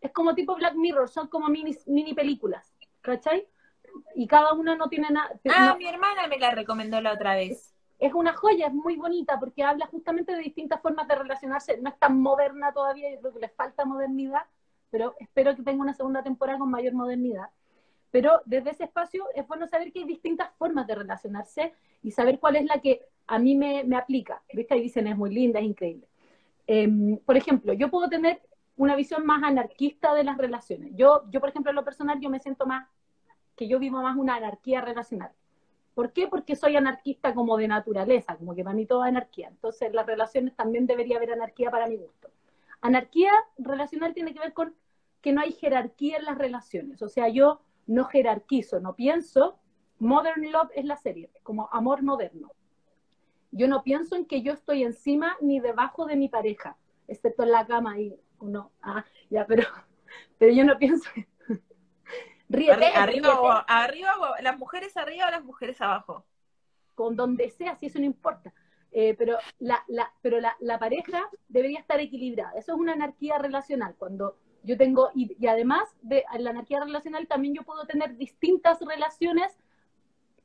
es 0.01 0.13
como 0.13 0.35
tipo 0.35 0.55
Black 0.55 0.75
Mirror, 0.75 1.09
son 1.09 1.29
como 1.29 1.49
mini, 1.49 1.75
mini 1.87 2.15
películas. 2.15 2.75
¿Cachai? 3.01 3.47
Y 4.15 4.27
cada 4.27 4.53
una 4.53 4.77
no 4.77 4.89
tiene 4.89 5.09
nada. 5.11 5.31
Ah, 5.49 5.77
mi 5.79 5.87
hermana 5.87 6.27
me 6.29 6.39
la 6.39 6.51
recomendó 6.51 7.01
la 7.01 7.13
otra 7.13 7.35
vez. 7.35 7.75
Es 7.99 8.13
una 8.13 8.35
joya, 8.35 8.67
es 8.67 8.75
muy 8.75 8.97
bonita 8.97 9.39
porque 9.39 9.63
habla 9.63 9.87
justamente 9.87 10.33
de 10.33 10.41
distintas 10.41 10.81
formas 10.81 11.09
de 11.09 11.15
relacionarse. 11.15 11.79
No 11.79 11.91
es 11.91 11.99
tan 11.99 12.21
moderna 12.21 12.73
todavía, 12.73 13.11
yo 13.13 13.21
creo 13.21 13.35
que 13.35 13.41
le 13.41 13.49
falta 13.49 13.85
modernidad, 13.85 14.43
pero 14.91 15.15
espero 15.19 15.55
que 15.57 15.63
tenga 15.63 15.83
una 15.83 15.95
segunda 15.95 16.23
temporada 16.23 16.59
con 16.59 16.71
mayor 16.71 16.93
modernidad. 16.95 17.51
Pero 18.11 18.43
desde 18.45 18.71
ese 18.71 18.85
espacio 18.85 19.27
es 19.35 19.47
bueno 19.47 19.67
saber 19.67 19.93
que 19.93 20.01
hay 20.01 20.05
distintas 20.05 20.51
formas 20.57 20.87
de 20.87 20.95
relacionarse 20.95 21.73
y 22.03 22.11
saber 22.11 22.39
cuál 22.39 22.57
es 22.57 22.65
la 22.65 22.81
que 22.81 23.01
a 23.27 23.39
mí 23.39 23.57
me, 23.57 23.85
me 23.85 23.97
aplica. 23.97 24.43
¿Viste? 24.53 24.75
Ahí 24.75 24.83
dicen 24.83 25.07
es 25.07 25.17
muy 25.17 25.35
linda, 25.35 25.59
es 25.61 25.67
increíble. 25.67 26.07
Em, 26.67 27.19
por 27.19 27.37
ejemplo, 27.37 27.73
yo 27.73 27.91
puedo 27.91 28.09
tener 28.09 28.41
una 28.77 28.97
visión 28.97 29.25
más 29.27 29.43
anarquista 29.43 30.15
de 30.15 30.25
las 30.25 30.39
relaciones. 30.39 30.93
Yo, 30.95 31.25
yo, 31.31 31.41
por 31.41 31.49
ejemplo, 31.49 31.71
en 31.71 31.77
lo 31.77 31.85
personal, 31.85 32.21
yo 32.21 32.31
me 32.31 32.41
siento 32.41 32.67
más 32.67 32.89
que 33.57 33.69
yo 33.69 33.79
vivo 33.79 34.03
más 34.03 34.17
una 34.17 34.37
anarquía 34.37 34.81
relacional. 34.81 35.33
¿Por 35.95 36.13
qué? 36.13 36.27
Porque 36.27 36.57
soy 36.57 36.77
anarquista 36.77 37.35
como 37.35 37.57
de 37.57 37.69
naturaleza, 37.69 38.37
como 38.37 38.55
que 38.55 38.65
para 38.65 38.75
mí 38.75 38.85
todo 38.85 39.05
es 39.05 39.09
anarquía. 39.09 39.49
Entonces, 39.49 39.93
las 39.93 40.07
relaciones 40.07 40.55
también 40.57 40.87
debería 40.87 41.17
haber 41.17 41.33
anarquía 41.33 41.71
para 41.71 41.87
mi 41.87 41.97
gusto. 41.97 42.31
Anarquía 42.81 43.31
relacional 43.59 44.13
tiene 44.13 44.35
que 44.35 44.41
ver 44.41 44.53
con 44.53 44.75
que 45.21 45.33
no 45.33 45.41
hay 45.41 45.53
jerarquía 45.53 46.19
en 46.19 46.25
las 46.25 46.37
relaciones. 46.37 47.01
O 47.01 47.09
sea, 47.09 47.29
yo 47.29 47.61
no 47.87 48.05
jerarquizo, 48.05 48.81
no 48.81 48.95
pienso. 48.95 49.59
Modern 49.99 50.51
Love 50.51 50.71
es 50.75 50.85
la 50.85 50.97
serie, 50.97 51.31
como 51.43 51.69
amor 51.73 52.03
moderno. 52.03 52.53
Yo 53.53 53.69
no 53.69 53.85
pienso 53.85 54.17
en 54.17 54.27
que 54.27 54.43
yo 54.43 54.53
estoy 54.53 54.83
encima 54.83 55.37
ni 55.41 55.61
debajo 55.61 56.07
de 56.07 56.17
mi 56.17 56.29
pareja, 56.29 56.77
excepto 57.07 57.45
en 57.45 57.53
la 57.53 57.67
cama 57.67 57.99
y 58.01 58.19
uno, 58.41 58.73
ah, 58.83 59.05
ya, 59.31 59.47
pero, 59.47 59.63
pero 60.39 60.53
yo 60.53 60.65
no 60.65 60.77
pienso, 60.77 61.09
arriba, 62.55 63.65
arriba, 63.67 64.13
las 64.41 64.59
mujeres 64.59 64.97
arriba 64.97 65.27
o 65.29 65.31
las 65.31 65.45
mujeres 65.45 65.81
abajo. 65.81 66.25
Con 66.95 67.17
donde 67.17 67.51
sea, 67.51 67.77
si 67.77 67.87
eso 67.87 67.99
no 67.99 68.05
importa. 68.05 68.53
Eh, 68.93 69.15
pero 69.19 69.37
la, 69.59 69.83
la 69.89 70.13
pero 70.23 70.41
la, 70.41 70.57
la, 70.61 70.79
pareja 70.79 71.29
debería 71.49 71.81
estar 71.81 71.99
equilibrada. 71.99 72.53
Eso 72.57 72.75
es 72.75 72.79
una 72.79 72.93
anarquía 72.93 73.39
relacional. 73.39 73.97
Cuando 73.99 74.37
yo 74.63 74.77
tengo, 74.77 75.11
y, 75.15 75.37
y 75.39 75.47
además 75.49 75.89
de 76.03 76.25
la 76.39 76.51
anarquía 76.51 76.81
relacional, 76.81 77.27
también 77.27 77.55
yo 77.55 77.63
puedo 77.65 77.87
tener 77.87 78.17
distintas 78.17 78.81
relaciones 78.81 79.59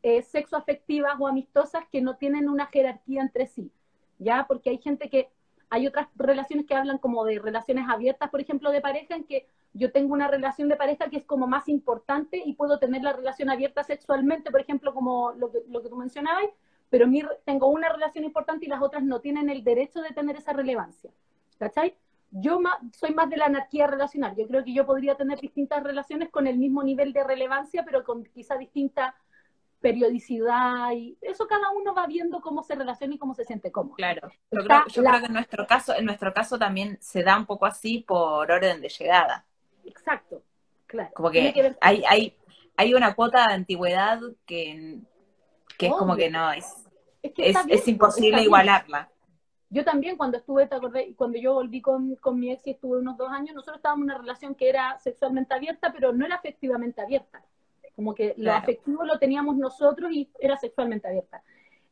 eh, 0.02 0.22
sexoafectivas 0.22 1.16
o 1.20 1.28
amistosas 1.28 1.84
que 1.92 2.02
no 2.02 2.16
tienen 2.16 2.48
una 2.48 2.68
jerarquía 2.68 3.22
entre 3.22 3.48
sí, 3.48 3.70
¿ya? 4.18 4.46
Porque 4.48 4.70
hay 4.70 4.78
gente 4.78 5.10
que, 5.10 5.30
hay 5.70 5.88
otras 5.88 6.08
relaciones 6.16 6.66
que 6.66 6.74
hablan 6.74 7.00
como 7.00 7.26
de 7.26 7.38
relaciones 7.38 7.86
abiertas, 7.90 8.30
por 8.30 8.40
ejemplo, 8.40 8.72
de 8.72 8.80
pareja, 8.80 9.16
en 9.16 9.26
que 9.26 9.46
yo 9.74 9.92
tengo 9.92 10.14
una 10.14 10.28
relación 10.28 10.68
de 10.68 10.76
pareja 10.76 11.10
que 11.10 11.18
es 11.18 11.26
como 11.26 11.48
más 11.48 11.70
importante 11.70 12.42
y 12.44 12.54
puedo 12.54 12.80
tener 12.80 13.04
la 13.04 13.14
relación 13.14 13.50
abierta 13.50 13.84
sexualmente, 13.84 14.52
por 14.52 14.62
ejemplo, 14.62 14.94
como 14.94 15.32
lo 15.34 15.52
que, 15.52 15.60
lo 15.70 15.82
que 15.82 15.90
tú 15.90 15.96
mencionabas, 15.96 16.50
pero 16.90 17.08
mi, 17.08 17.22
tengo 17.46 17.68
una 17.68 17.90
relación 17.90 18.24
importante 18.24 18.66
y 18.66 18.70
las 18.70 18.82
otras 18.82 19.04
no 19.04 19.20
tienen 19.22 19.50
el 19.50 19.64
derecho 19.64 20.02
de 20.02 20.12
tener 20.12 20.36
esa 20.36 20.54
relevancia. 20.54 21.12
¿Cachai? 21.60 21.96
Yo 22.32 22.60
soy 22.94 23.14
más 23.14 23.30
de 23.30 23.38
la 23.38 23.46
anarquía 23.46 23.88
relacional. 23.88 24.36
Yo 24.36 24.48
creo 24.48 24.64
que 24.64 24.74
yo 24.74 24.86
podría 24.86 25.16
tener 25.16 25.40
distintas 25.40 25.84
relaciones 25.84 26.30
con 26.30 26.48
el 26.48 26.58
mismo 26.58 26.84
nivel 26.84 27.12
de 27.12 27.24
relevancia, 27.24 27.84
pero 27.84 28.04
con 28.04 28.24
quizá 28.24 28.58
distinta 28.58 29.16
periodicidad 29.82 30.92
y 30.92 31.18
eso 31.22 31.48
cada 31.48 31.72
uno 31.72 31.94
va 31.94 32.06
viendo 32.06 32.42
cómo 32.42 32.64
se 32.64 32.76
relaciona 32.76 33.16
y 33.16 33.18
cómo 33.18 33.34
se 33.34 33.46
siente 33.46 33.72
cómodo. 33.72 33.96
Claro, 33.96 34.30
yo, 34.52 34.64
creo, 34.64 34.84
creo, 34.94 35.20
que 35.20 35.26
en 35.26 35.34
nuestro 35.34 35.66
caso, 35.66 35.96
en 35.96 36.06
nuestro 36.06 36.34
caso 36.34 36.60
también 36.60 36.98
se 37.02 37.24
da 37.24 37.38
un 37.38 37.46
poco 37.46 37.66
así 37.66 38.00
por 38.00 38.52
orden 38.52 38.82
de 38.82 38.90
llegada. 38.90 39.46
Exacto, 39.90 40.44
claro. 40.88 41.12
Como 41.14 41.32
que, 41.32 41.76
hay, 41.82 42.04
hay, 42.08 42.38
hay 42.76 42.94
una 42.94 43.14
cuota 43.16 43.48
de 43.48 43.54
antigüedad 43.54 44.20
que, 44.46 45.00
que 45.78 45.88
es 45.88 45.94
como 45.94 46.16
que 46.16 46.30
no, 46.30 46.52
es, 46.52 46.66
es, 47.22 47.88
imposible 47.88 48.42
igualarla. 48.42 49.10
Yo 49.70 49.84
también 49.84 50.18
cuando 50.18 50.38
estuve, 50.38 50.68
cuando 51.16 51.38
yo 51.38 51.54
volví 51.54 51.82
con, 51.82 52.16
con, 52.16 52.40
mi 52.40 52.52
ex 52.52 52.66
y 52.66 52.72
estuve 52.72 52.98
unos 53.00 53.18
dos 53.18 53.30
años, 53.30 53.54
nosotros 53.54 53.78
estábamos 53.78 54.04
en 54.04 54.12
una 54.12 54.18
relación 54.18 54.56
que 54.56 54.68
era 54.68 54.98
sexualmente 55.00 55.54
abierta, 55.54 55.92
pero 55.94 56.12
no 56.12 56.26
era 56.26 56.36
afectivamente 56.36 57.02
abierta. 57.02 57.44
Como 57.96 58.16
que 58.16 58.34
lo 58.38 58.54
afectivo 58.54 59.04
lo 59.04 59.20
teníamos 59.20 59.58
nosotros 59.58 60.12
y 60.12 60.30
era 60.40 60.58
sexualmente 60.58 61.08
abierta. 61.08 61.44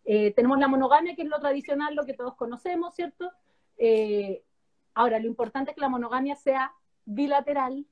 Eh, 0.05 0.31
tenemos 0.31 0.57
la 0.57 0.69
monogamia, 0.69 1.15
que 1.15 1.23
es 1.23 1.27
lo 1.27 1.39
tradicional, 1.39 1.93
lo 1.93 2.05
que 2.05 2.13
todos 2.13 2.35
conocemos, 2.35 2.95
¿cierto? 2.95 3.29
Eh, 3.77 4.41
ahora, 4.93 5.19
lo 5.19 5.27
importante 5.27 5.71
es 5.71 5.75
que 5.75 5.81
la 5.81 5.89
monogamia 5.89 6.35
sea 6.35 6.73
bilateral, 7.07 7.85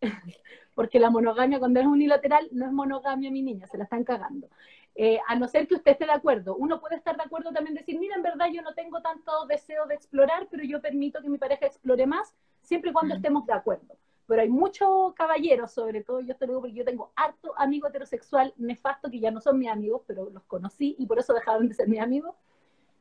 porque 0.74 1.00
la 1.00 1.10
monogamia 1.10 1.58
cuando 1.58 1.80
es 1.80 1.86
unilateral 1.86 2.48
no 2.52 2.66
es 2.66 2.72
monogamia, 2.72 3.30
mi 3.30 3.42
niña, 3.42 3.66
se 3.66 3.76
la 3.76 3.84
están 3.84 4.04
cagando. 4.04 4.48
Eh, 4.94 5.18
a 5.26 5.36
no 5.36 5.46
ser 5.46 5.68
que 5.68 5.74
usted 5.74 5.92
esté 5.92 6.06
de 6.06 6.12
acuerdo. 6.12 6.56
Uno 6.56 6.80
puede 6.80 6.96
estar 6.96 7.16
de 7.16 7.22
acuerdo 7.22 7.52
también 7.52 7.74
decir, 7.74 7.98
mira, 7.98 8.16
en 8.16 8.22
verdad 8.22 8.46
yo 8.50 8.62
no 8.62 8.72
tengo 8.72 9.02
tanto 9.02 9.44
deseo 9.46 9.86
de 9.86 9.94
explorar, 9.94 10.48
pero 10.50 10.64
yo 10.64 10.80
permito 10.80 11.20
que 11.20 11.28
mi 11.28 11.36
pareja 11.36 11.66
explore 11.66 12.06
más, 12.06 12.34
siempre 12.62 12.90
y 12.90 12.92
cuando 12.94 13.14
estemos 13.14 13.44
de 13.44 13.52
acuerdo. 13.52 13.94
Pero 14.26 14.40
hay 14.40 14.48
muchos 14.48 15.12
caballeros, 15.14 15.72
sobre 15.72 16.02
todo 16.02 16.20
yo 16.20 16.34
te 16.34 16.46
lo 16.46 16.52
digo 16.52 16.60
porque 16.62 16.76
yo 16.76 16.84
tengo 16.84 17.12
harto 17.14 17.52
amigo 17.58 17.88
heterosexual 17.88 18.54
nefasto 18.56 19.10
que 19.10 19.20
ya 19.20 19.30
no 19.30 19.40
son 19.40 19.58
mis 19.58 19.68
amigos, 19.68 20.02
pero 20.06 20.30
los 20.30 20.42
conocí 20.44 20.96
y 20.98 21.06
por 21.06 21.18
eso 21.18 21.34
dejaron 21.34 21.68
de 21.68 21.74
ser 21.74 21.88
mis 21.88 22.00
amigos, 22.00 22.34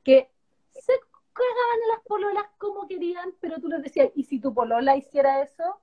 que 0.04 0.30
cagaban 1.36 1.80
las 1.92 2.00
pololas 2.08 2.46
como 2.58 2.88
querían, 2.88 3.34
pero 3.42 3.60
tú 3.60 3.68
les 3.68 3.84
decías, 3.84 4.10
¿y 4.16 4.24
si 4.24 4.40
tu 4.40 4.54
polola 4.54 4.96
hiciera 4.96 5.42
eso? 5.42 5.82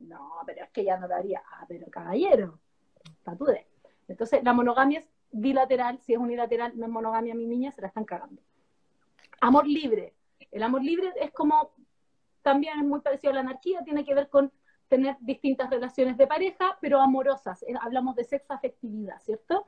No, 0.00 0.32
pero 0.44 0.64
es 0.64 0.70
que 0.70 0.84
ya 0.84 0.96
no 0.98 1.06
lo 1.06 1.14
haría. 1.14 1.42
Ah, 1.52 1.64
pero 1.68 1.86
caballero, 1.90 2.58
patude. 3.22 3.66
Entonces, 4.08 4.42
la 4.42 4.52
monogamia 4.52 4.98
es 4.98 5.08
bilateral, 5.30 6.00
si 6.00 6.14
es 6.14 6.18
unilateral, 6.18 6.72
no 6.76 6.86
es 6.86 6.92
monogamia, 6.92 7.34
mi 7.34 7.46
niña, 7.46 7.70
se 7.70 7.80
la 7.80 7.86
están 7.86 8.04
cagando. 8.04 8.42
Amor 9.40 9.66
libre. 9.66 10.14
El 10.50 10.64
amor 10.64 10.82
libre 10.82 11.12
es 11.20 11.30
como, 11.30 11.70
también 12.42 12.80
es 12.80 12.84
muy 12.84 13.00
parecido 13.00 13.30
a 13.30 13.34
la 13.34 13.40
anarquía, 13.40 13.84
tiene 13.84 14.04
que 14.04 14.14
ver 14.14 14.28
con 14.28 14.52
tener 14.88 15.16
distintas 15.20 15.70
relaciones 15.70 16.16
de 16.16 16.26
pareja, 16.26 16.76
pero 16.80 17.00
amorosas. 17.00 17.62
Eh, 17.62 17.74
hablamos 17.80 18.16
de 18.16 18.24
sexo 18.24 18.52
afectividad, 18.52 19.20
¿cierto? 19.20 19.66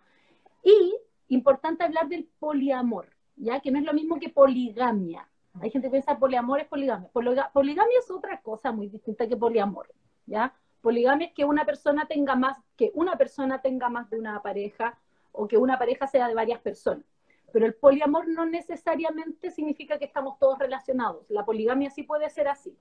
Y 0.65 0.97
importante 1.29 1.85
hablar 1.85 2.09
del 2.09 2.25
poliamor. 2.41 3.09
¿Ya? 3.43 3.61
Que 3.61 3.71
no 3.71 3.79
es 3.79 3.85
lo 3.85 3.93
mismo 3.93 4.19
que 4.19 4.29
poligamia. 4.29 5.29
Hay 5.61 5.71
gente 5.71 5.89
que 5.89 5.93
piensa 5.93 6.19
poliamor 6.19 6.61
es 6.61 6.67
poligamia. 6.69 7.09
Poligamia 7.11 7.99
es 7.99 8.11
otra 8.11 8.41
cosa 8.41 8.73
muy 8.73 8.89
distinta 8.89 9.27
que 9.27 9.37
poliamor, 9.37 9.93
¿ya? 10.27 10.55
Poligamia 10.81 11.27
es 11.27 11.35
que 11.35 11.45
una 11.45 11.65
persona 11.65 12.07
tenga 12.07 12.35
más, 12.37 12.57
que 12.77 12.91
una 12.95 13.17
persona 13.17 13.61
tenga 13.61 13.89
más 13.89 14.09
de 14.11 14.19
una 14.19 14.41
pareja 14.43 14.99
o 15.33 15.47
que 15.47 15.59
una 15.59 15.79
pareja 15.79 16.07
sea 16.07 16.29
de 16.29 16.35
varias 16.35 16.61
personas. 16.61 17.05
Pero 17.53 17.67
el 17.67 17.75
poliamor 17.75 18.29
no 18.29 18.47
necesariamente 18.47 19.51
significa 19.51 19.99
que 19.99 20.07
estamos 20.07 20.39
todos 20.39 20.59
relacionados. 20.59 21.29
La 21.29 21.45
poligamia 21.45 21.91
sí 21.91 22.03
puede 22.03 22.31
ser 22.31 22.49
así. 22.49 22.75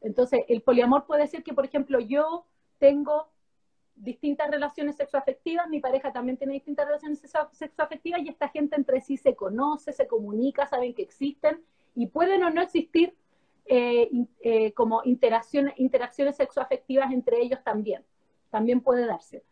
Entonces, 0.00 0.44
el 0.48 0.62
poliamor 0.62 1.06
puede 1.06 1.26
ser 1.26 1.42
que, 1.42 1.54
por 1.54 1.64
ejemplo, 1.64 1.98
yo 1.98 2.44
tengo 2.78 3.28
distintas 3.96 4.50
relaciones 4.50 4.96
sexoafectivas, 4.96 5.68
mi 5.68 5.80
pareja 5.80 6.12
también 6.12 6.36
tiene 6.36 6.54
distintas 6.54 6.86
relaciones 6.86 7.22
sexoafectivas 7.52 8.22
y 8.22 8.28
esta 8.28 8.48
gente 8.48 8.76
entre 8.76 9.00
sí 9.00 9.16
se 9.16 9.34
conoce, 9.34 9.92
se 9.92 10.06
comunica, 10.06 10.66
saben 10.66 10.94
que 10.94 11.02
existen 11.02 11.62
y 11.94 12.08
pueden 12.08 12.42
o 12.42 12.50
no 12.50 12.60
existir 12.60 13.14
eh, 13.66 14.10
eh, 14.40 14.72
como 14.72 15.02
interacciones, 15.04 15.74
interacciones 15.78 16.36
sexoafectivas 16.36 17.12
entre 17.12 17.40
ellos 17.40 17.60
también. 17.64 18.04
También 18.50 18.80
puede 18.80 19.06
darse. 19.06 19.42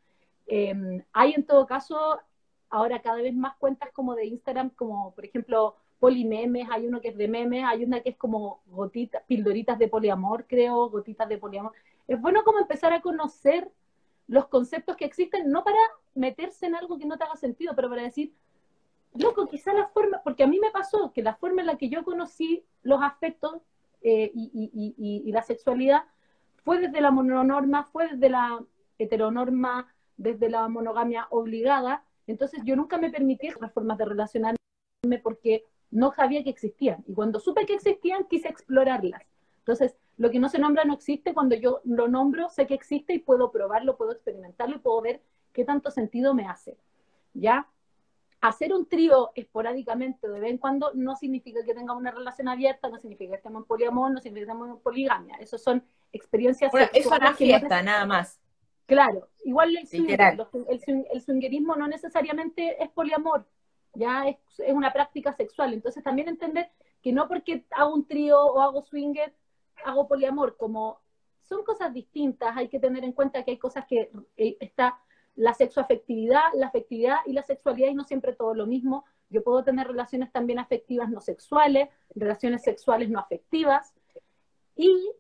Em, 0.47 1.03
hay 1.12 1.32
en 1.32 1.47
todo 1.47 1.66
caso 1.66 2.20
ahora 2.68 3.01
cada 3.01 3.22
vez 3.22 3.34
más 3.34 3.57
cuentas 3.57 3.90
como 3.93 4.14
de 4.14 4.26
Instagram, 4.26 4.70
como 4.70 5.14
por 5.14 5.24
ejemplo 5.24 5.76
polimemes, 5.99 6.68
hay 6.70 6.86
uno 6.86 7.01
que 7.01 7.09
es 7.09 7.16
de 7.16 7.28
memes, 7.28 7.64
hay 7.64 7.84
una 7.84 8.01
que 8.01 8.11
es 8.11 8.16
como 8.16 8.61
gotitas, 8.66 9.22
pildoritas 9.28 9.78
de 9.78 9.88
poliamor, 9.88 10.47
creo, 10.49 10.90
gotitas 10.90 11.28
de 11.28 11.38
poliamor. 11.38 11.72
Es 12.09 12.20
bueno 12.20 12.43
como 12.45 12.59
empezar 12.59 12.93
a 12.93 13.01
conocer 13.01 13.70
los 14.27 14.47
conceptos 14.49 14.97
que 14.97 15.05
existen, 15.05 15.51
no 15.51 15.64
para 15.64 15.79
meterse 16.14 16.66
en 16.66 16.75
algo 16.75 16.99
que 16.99 17.07
no 17.07 17.16
te 17.16 17.25
haga 17.25 17.37
sentido, 17.37 17.75
pero 17.75 17.89
para 17.89 18.03
decir, 18.03 18.35
loco, 19.14 19.47
quizá 19.47 19.73
la 19.73 19.89
forma, 19.89 20.20
porque 20.23 20.45
a 20.45 20.47
mí 20.47 20.59
me 20.59 20.70
pasó 20.70 21.12
que 21.12 21.23
la 21.23 21.35
forma 21.35 21.61
en 21.61 21.66
la 21.66 21.77
que 21.77 21.89
yo 21.89 22.05
conocí 22.05 22.64
los 22.83 23.03
afectos 23.03 23.62
eh, 24.03 24.31
y, 24.35 25.31
la 25.33 25.43
sexualidad 25.43 26.05
fue 26.64 26.79
desde 26.79 27.01
la 27.01 27.11
mononorma, 27.11 27.85
fue 27.93 28.09
desde 28.09 28.31
la 28.31 28.64
heteronorma, 28.99 29.93
desde 30.16 30.49
la 30.51 30.68
monogamia 30.68 31.27
obligada, 31.31 32.05
entonces 32.27 32.61
yo 32.64 32.77
nunca 32.77 32.99
me 32.99 33.11
permití 33.11 33.51
otras 33.51 33.73
formas 33.73 33.99
de 33.99 34.05
relacionarme 34.05 34.59
porque 35.23 35.64
no 35.91 36.12
sabía 36.12 36.43
que 36.45 36.51
existían. 36.51 37.05
Y 37.07 37.14
cuando 37.14 37.41
supe 37.41 37.66
que 37.66 37.75
existían, 37.75 38.25
quise 38.29 38.49
explorarlas. 38.49 39.23
Entonces, 39.59 39.97
lo 40.16 40.30
que 40.30 40.38
no 40.38 40.48
se 40.48 40.58
nombra 40.58 40.84
no 40.84 40.94
existe, 40.94 41.34
cuando 41.34 41.54
yo 41.54 41.80
lo 41.84 42.08
nombro, 42.08 42.48
sé 42.48 42.66
que 42.66 42.74
existe 42.74 43.14
y 43.14 43.18
puedo 43.18 43.50
probarlo, 43.50 43.96
puedo 43.96 44.12
experimentarlo 44.12 44.76
y 44.76 44.80
puedo 44.80 45.00
ver 45.00 45.22
qué 45.52 45.64
tanto 45.64 45.90
sentido 45.90 46.34
me 46.34 46.46
hace. 46.46 46.76
¿Ya? 47.34 47.68
Hacer 48.40 48.72
un 48.74 48.88
trío 48.88 49.30
esporádicamente 49.34 50.28
de 50.28 50.40
vez 50.40 50.50
en 50.50 50.58
cuando 50.58 50.90
no 50.94 51.16
significa 51.16 51.64
que 51.64 51.74
tenga 51.74 51.94
una 51.94 52.10
relación 52.10 52.48
abierta, 52.48 52.88
no 52.88 52.98
significa 52.98 53.30
que 53.30 53.36
estemos 53.36 53.62
en 53.62 53.66
poliamor, 53.66 54.10
no 54.10 54.20
significa 54.20 54.46
que 54.46 54.52
estemos 54.52 54.76
en 54.76 54.82
poligamia. 54.82 55.36
Eso 55.36 55.58
son 55.58 55.84
experiencias 56.12 56.70
bueno, 56.72 56.88
Es 56.92 57.06
una 57.06 57.34
fiesta, 57.34 57.82
nada 57.82 58.04
más. 58.04 58.38
Claro, 58.86 59.28
igual 59.44 59.74
el, 59.76 60.10
el, 60.68 61.06
el 61.10 61.20
swingerismo 61.22 61.76
no 61.76 61.86
necesariamente 61.88 62.82
es 62.82 62.90
poliamor, 62.90 63.46
ya 63.94 64.28
es, 64.28 64.36
es, 64.58 64.74
una 64.74 64.92
práctica 64.92 65.32
sexual. 65.32 65.72
Entonces 65.72 66.02
también 66.02 66.28
entender 66.28 66.70
que 67.00 67.12
no 67.12 67.28
porque 67.28 67.64
hago 67.70 67.94
un 67.94 68.06
trío 68.06 68.38
o 68.38 68.60
hago 68.60 68.82
swinger 68.82 69.32
hago 69.85 70.09
poliamor, 70.09 70.57
como 70.57 71.01
son 71.41 71.64
cosas 71.64 71.93
distintas, 71.93 72.57
hay 72.57 72.68
que 72.68 72.78
tener 72.78 73.05
en 73.05 73.12
cuenta 73.12 73.43
que 73.45 73.53
hay 73.53 73.59
cosas 73.59 73.85
que 73.87 74.11
eh, 74.37 74.57
está 74.61 74.99
la 75.35 75.55
sexoafectividad, 75.55 76.43
la 76.55 76.66
afectividad 76.66 77.16
y 77.26 77.33
la 77.33 77.43
sexualidad 77.43 77.89
y 77.89 77.95
no 77.95 78.05
siempre 78.05 78.33
todo 78.33 78.55
lo 78.55 78.66
mismo. 78.66 79.05
Yo 79.30 79.43
puedo 79.43 79.64
tener 79.64 79.87
relaciones 79.87 80.30
también 80.30 80.59
afectivas 80.59 81.09
no 81.11 81.20
sexuales, 81.20 81.89
relaciones 82.14 82.62
sexuales 82.62 83.09
no 83.09 83.18
afectivas 83.18 83.95
y 84.76 85.11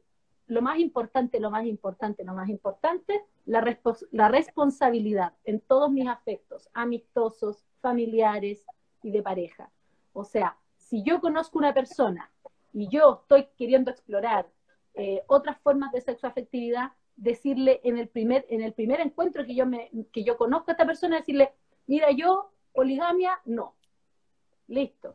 lo 0.46 0.60
más 0.60 0.78
importante, 0.78 1.40
lo 1.40 1.50
más 1.50 1.64
importante, 1.64 2.24
lo 2.24 2.34
más 2.34 2.48
importante, 2.48 3.24
la, 3.46 3.78
la 4.10 4.28
responsabilidad 4.28 5.32
en 5.44 5.60
todos 5.60 5.90
mis 5.90 6.08
aspectos, 6.08 6.68
amistosos, 6.74 7.64
familiares 7.80 8.66
y 9.02 9.10
de 9.10 9.22
pareja. 9.22 9.70
O 10.12 10.24
sea, 10.24 10.58
si 10.76 11.02
yo 11.02 11.20
conozco 11.20 11.58
una 11.58 11.72
persona 11.72 12.30
y 12.72 12.88
yo 12.88 13.20
estoy 13.22 13.48
queriendo 13.56 13.90
explorar 13.90 14.48
eh, 14.94 15.22
otras 15.26 15.58
formas 15.60 15.92
de 15.92 16.00
sexoafectividad, 16.00 16.92
decirle 17.16 17.80
en 17.84 17.98
el 17.98 18.08
primer, 18.08 18.46
en 18.48 18.62
el 18.62 18.72
primer 18.72 19.00
encuentro 19.00 19.44
que 19.44 19.54
yo 19.54 19.66
me, 19.66 19.90
que 20.12 20.24
yo 20.24 20.36
conozco 20.36 20.70
a 20.70 20.72
esta 20.72 20.86
persona, 20.86 21.16
decirle, 21.16 21.52
mira, 21.86 22.10
yo, 22.10 22.50
poligamia, 22.72 23.40
no. 23.44 23.74
Listo. 24.68 25.14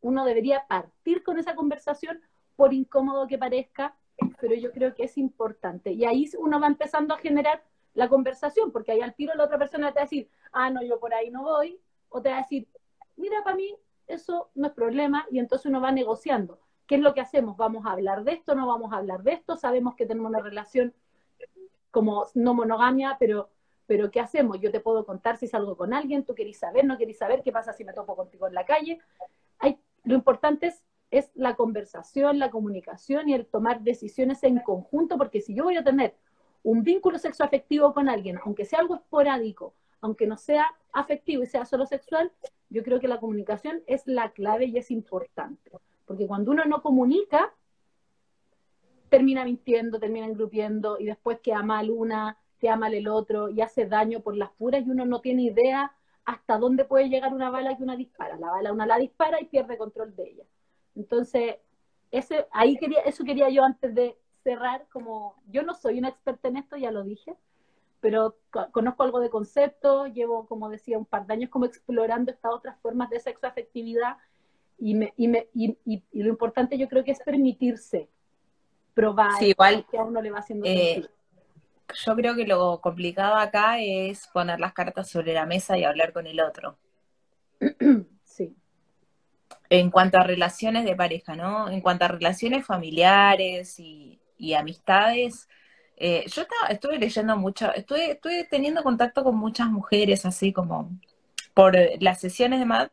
Uno 0.00 0.24
debería 0.24 0.66
partir 0.66 1.22
con 1.22 1.38
esa 1.38 1.54
conversación, 1.54 2.20
por 2.56 2.74
incómodo 2.74 3.26
que 3.26 3.38
parezca, 3.38 3.96
pero 4.40 4.54
yo 4.54 4.70
creo 4.70 4.94
que 4.94 5.04
es 5.04 5.18
importante. 5.18 5.92
Y 5.92 6.04
ahí 6.04 6.30
uno 6.38 6.60
va 6.60 6.66
empezando 6.66 7.14
a 7.14 7.18
generar 7.18 7.64
la 7.94 8.08
conversación, 8.08 8.70
porque 8.70 8.92
ahí 8.92 9.00
al 9.00 9.14
tiro 9.14 9.34
la 9.34 9.44
otra 9.44 9.58
persona 9.58 9.88
te 9.88 9.94
va 9.94 10.02
a 10.02 10.04
decir, 10.04 10.28
ah, 10.52 10.70
no, 10.70 10.82
yo 10.82 11.00
por 11.00 11.14
ahí 11.14 11.30
no 11.30 11.42
voy, 11.42 11.80
o 12.10 12.20
te 12.20 12.28
va 12.28 12.36
a 12.36 12.42
decir, 12.42 12.68
mira, 13.16 13.42
para 13.42 13.56
mí 13.56 13.74
eso 14.06 14.50
no 14.54 14.68
es 14.68 14.72
problema 14.74 15.26
y 15.30 15.38
entonces 15.38 15.66
uno 15.66 15.80
va 15.80 15.90
negociando. 15.90 16.58
¿Qué 16.86 16.96
es 16.96 17.00
lo 17.00 17.14
que 17.14 17.20
hacemos? 17.20 17.56
¿Vamos 17.56 17.86
a 17.86 17.92
hablar 17.92 18.24
de 18.24 18.32
esto? 18.32 18.54
¿No 18.54 18.66
vamos 18.66 18.92
a 18.92 18.96
hablar 18.96 19.22
de 19.22 19.32
esto? 19.32 19.56
Sabemos 19.56 19.94
que 19.94 20.06
tenemos 20.06 20.28
una 20.28 20.40
relación 20.40 20.92
como 21.90 22.26
no 22.34 22.54
monogamia, 22.54 23.16
pero, 23.18 23.48
pero 23.86 24.10
¿qué 24.10 24.20
hacemos? 24.20 24.60
Yo 24.60 24.70
te 24.70 24.80
puedo 24.80 25.06
contar 25.06 25.36
si 25.36 25.46
salgo 25.46 25.76
con 25.76 25.94
alguien, 25.94 26.24
tú 26.24 26.34
querés 26.34 26.58
saber, 26.58 26.84
no 26.84 26.98
querés 26.98 27.18
saber 27.18 27.42
qué 27.42 27.52
pasa 27.52 27.72
si 27.72 27.84
me 27.84 27.92
topo 27.92 28.16
contigo 28.16 28.46
en 28.46 28.54
la 28.54 28.64
calle. 28.64 29.00
Lo 30.04 30.14
importante 30.14 30.66
es, 30.66 30.84
es 31.10 31.30
la 31.34 31.54
conversación, 31.54 32.38
la 32.38 32.50
comunicación 32.50 33.28
y 33.28 33.34
el 33.34 33.46
tomar 33.46 33.80
decisiones 33.80 34.42
en 34.42 34.58
conjunto, 34.58 35.16
porque 35.16 35.40
si 35.40 35.54
yo 35.54 35.64
voy 35.64 35.76
a 35.76 35.84
tener 35.84 36.14
un 36.62 36.82
vínculo 36.82 37.18
sexoafectivo 37.18 37.94
con 37.94 38.10
alguien, 38.10 38.38
aunque 38.44 38.66
sea 38.66 38.80
algo 38.80 38.96
esporádico, 38.96 39.72
aunque 40.02 40.26
no 40.26 40.36
sea 40.36 40.66
afectivo 40.92 41.42
y 41.42 41.46
sea 41.46 41.64
solo 41.64 41.86
sexual, 41.86 42.30
yo 42.68 42.82
creo 42.82 43.00
que 43.00 43.08
la 43.08 43.18
comunicación 43.18 43.82
es 43.86 44.06
la 44.06 44.32
clave 44.32 44.66
y 44.66 44.76
es 44.76 44.90
importante. 44.90 45.70
Porque 46.06 46.26
cuando 46.26 46.50
uno 46.50 46.64
no 46.64 46.82
comunica, 46.82 47.54
termina 49.08 49.44
mintiendo, 49.44 49.98
termina 49.98 50.26
engrupiendo 50.26 50.98
y 50.98 51.06
después 51.06 51.40
queda 51.40 51.62
mal 51.62 51.90
una, 51.90 52.38
queda 52.58 52.76
mal 52.76 52.94
el 52.94 53.08
otro 53.08 53.48
y 53.48 53.60
hace 53.60 53.86
daño 53.86 54.20
por 54.20 54.36
las 54.36 54.50
puras 54.50 54.84
y 54.84 54.90
uno 54.90 55.06
no 55.06 55.20
tiene 55.20 55.42
idea 55.42 55.92
hasta 56.24 56.58
dónde 56.58 56.84
puede 56.84 57.08
llegar 57.08 57.32
una 57.32 57.50
bala 57.50 57.76
que 57.76 57.82
una 57.82 57.96
dispara. 57.96 58.36
La 58.36 58.50
bala 58.50 58.72
una 58.72 58.86
la 58.86 58.98
dispara 58.98 59.40
y 59.40 59.46
pierde 59.46 59.78
control 59.78 60.16
de 60.16 60.30
ella. 60.30 60.44
Entonces, 60.94 61.56
ese, 62.10 62.46
ahí 62.52 62.76
quería, 62.76 63.00
eso 63.00 63.24
quería 63.24 63.48
yo 63.50 63.64
antes 63.64 63.94
de 63.94 64.16
cerrar, 64.42 64.86
como 64.92 65.36
yo 65.48 65.62
no 65.62 65.74
soy 65.74 65.98
una 65.98 66.08
experta 66.08 66.48
en 66.48 66.56
esto, 66.56 66.76
ya 66.76 66.90
lo 66.90 67.02
dije, 67.02 67.36
pero 68.00 68.36
conozco 68.72 69.02
algo 69.02 69.20
de 69.20 69.30
concepto, 69.30 70.06
llevo, 70.06 70.46
como 70.46 70.68
decía, 70.68 70.98
un 70.98 71.06
par 71.06 71.26
de 71.26 71.34
años 71.34 71.50
como 71.50 71.64
explorando 71.64 72.30
estas 72.30 72.52
otras 72.52 72.78
formas 72.80 73.10
de 73.10 73.20
sexoafectividad 73.20 74.18
y, 74.78 74.94
me, 74.94 75.12
y, 75.16 75.28
me, 75.28 75.48
y, 75.54 75.76
y, 75.84 76.02
lo 76.12 76.28
importante 76.28 76.78
yo 76.78 76.88
creo 76.88 77.04
que 77.04 77.12
es 77.12 77.20
permitirse 77.20 78.08
probar 78.94 79.42
igual, 79.42 79.86
que 79.90 79.98
a 79.98 80.02
uno 80.02 80.20
le 80.20 80.30
va 80.30 80.38
haciendo 80.38 80.66
eh, 80.66 81.04
Yo 82.04 82.14
creo 82.14 82.34
que 82.34 82.46
lo 82.46 82.80
complicado 82.80 83.36
acá 83.36 83.78
es 83.80 84.26
poner 84.28 84.60
las 84.60 84.72
cartas 84.72 85.08
sobre 85.08 85.34
la 85.34 85.46
mesa 85.46 85.76
y 85.78 85.84
hablar 85.84 86.12
con 86.12 86.26
el 86.26 86.40
otro. 86.40 86.76
sí. 88.24 88.54
En 89.70 89.90
cuanto 89.90 90.18
a 90.18 90.24
relaciones 90.24 90.84
de 90.84 90.94
pareja, 90.94 91.34
¿no? 91.34 91.68
En 91.68 91.80
cuanto 91.80 92.04
a 92.04 92.08
relaciones 92.08 92.66
familiares 92.66 93.78
y, 93.78 94.20
y 94.38 94.54
amistades, 94.54 95.48
eh, 95.96 96.24
yo 96.26 96.42
estaba, 96.42 96.68
estuve 96.70 96.98
leyendo 96.98 97.36
mucho, 97.36 97.72
estuve, 97.72 98.12
estuve 98.12 98.44
teniendo 98.44 98.82
contacto 98.82 99.22
con 99.22 99.36
muchas 99.36 99.68
mujeres, 99.68 100.26
así 100.26 100.52
como 100.52 100.90
por 101.54 101.76
las 102.00 102.20
sesiones 102.20 102.58
de 102.58 102.66
MAD 102.66 102.90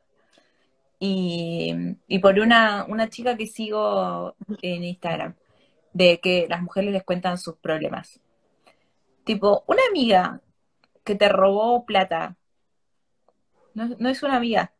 y, 1.02 1.74
y 2.08 2.20
por 2.20 2.40
una, 2.40 2.86
una 2.88 3.10
chica 3.10 3.36
que 3.36 3.48
sigo 3.48 4.36
en 4.62 4.84
Instagram, 4.84 5.36
de 5.94 6.20
que 6.20 6.46
las 6.48 6.62
mujeres 6.62 6.94
les 6.94 7.04
cuentan 7.04 7.40
sus 7.40 7.56
problemas. 7.58 8.22
Tipo, 9.24 9.64
una 9.66 9.82
amiga 9.90 10.42
que 11.04 11.16
te 11.16 11.28
robó 11.28 11.86
plata, 11.86 12.38
no, 13.74 13.90
no 13.98 14.10
es 14.10 14.22
una 14.22 14.38
amiga. 14.38 14.74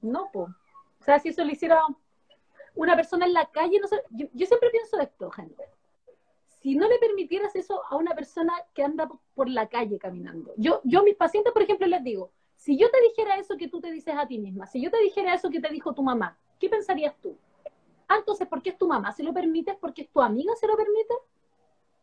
No, 0.00 0.30
pues. 0.32 0.48
O 1.00 1.04
sea, 1.04 1.18
si 1.18 1.30
eso 1.30 1.44
lo 1.44 1.50
hiciera 1.50 1.80
una 2.76 2.94
persona 2.94 3.26
en 3.26 3.32
la 3.32 3.46
calle, 3.46 3.80
no 3.80 3.88
sé, 3.88 4.00
yo, 4.10 4.28
yo 4.32 4.46
siempre 4.46 4.70
pienso 4.70 5.00
esto, 5.00 5.30
gente 5.32 5.64
si 6.62 6.74
no 6.74 6.86
le 6.88 6.98
permitieras 6.98 7.56
eso 7.56 7.82
a 7.88 7.96
una 7.96 8.14
persona 8.14 8.52
que 8.74 8.82
anda 8.82 9.08
por 9.34 9.48
la 9.48 9.68
calle 9.68 9.98
caminando. 9.98 10.52
Yo, 10.56 10.82
yo 10.84 11.02
mis 11.02 11.16
pacientes, 11.16 11.52
por 11.52 11.62
ejemplo, 11.62 11.86
les 11.86 12.04
digo, 12.04 12.32
si 12.60 12.76
yo 12.76 12.90
te 12.90 13.00
dijera 13.00 13.36
eso 13.36 13.56
que 13.56 13.68
tú 13.68 13.80
te 13.80 13.90
dices 13.90 14.14
a 14.14 14.26
ti 14.26 14.38
misma, 14.38 14.66
si 14.66 14.82
yo 14.82 14.90
te 14.90 14.98
dijera 14.98 15.32
eso 15.32 15.48
que 15.48 15.60
te 15.60 15.70
dijo 15.70 15.94
tu 15.94 16.02
mamá, 16.02 16.36
¿qué 16.58 16.68
pensarías 16.68 17.14
tú? 17.22 17.34
Ah, 18.06 18.16
entonces, 18.18 18.46
¿por 18.46 18.60
qué 18.60 18.68
es 18.68 18.76
tu 18.76 18.86
mamá? 18.86 19.12
¿Se 19.12 19.22
lo 19.22 19.32
permites 19.32 19.76
porque 19.80 20.02
es 20.02 20.10
tu 20.10 20.20
amiga 20.20 20.52
se 20.60 20.66
lo 20.66 20.76
permite? 20.76 21.14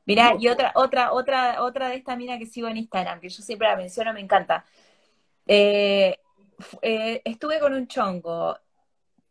Mira, 0.06 0.36
y 0.40 0.48
otra, 0.48 0.72
otra, 0.74 1.14
otra, 1.14 1.62
otra 1.62 1.90
de 1.90 1.98
esta 1.98 2.16
mina 2.16 2.40
que 2.40 2.48
sigo 2.48 2.68
en 2.70 2.78
Instagram, 2.78 3.20
que 3.20 3.30
yo 3.30 3.44
siempre 3.44 3.68
la 3.68 3.76
menciono, 3.76 4.14
me 4.14 4.22
encanta. 4.22 4.66
Eh, 5.46 6.18
eh, 6.82 7.22
estuve 7.24 7.60
con 7.60 7.76
un 7.76 7.88
chongo 7.88 8.58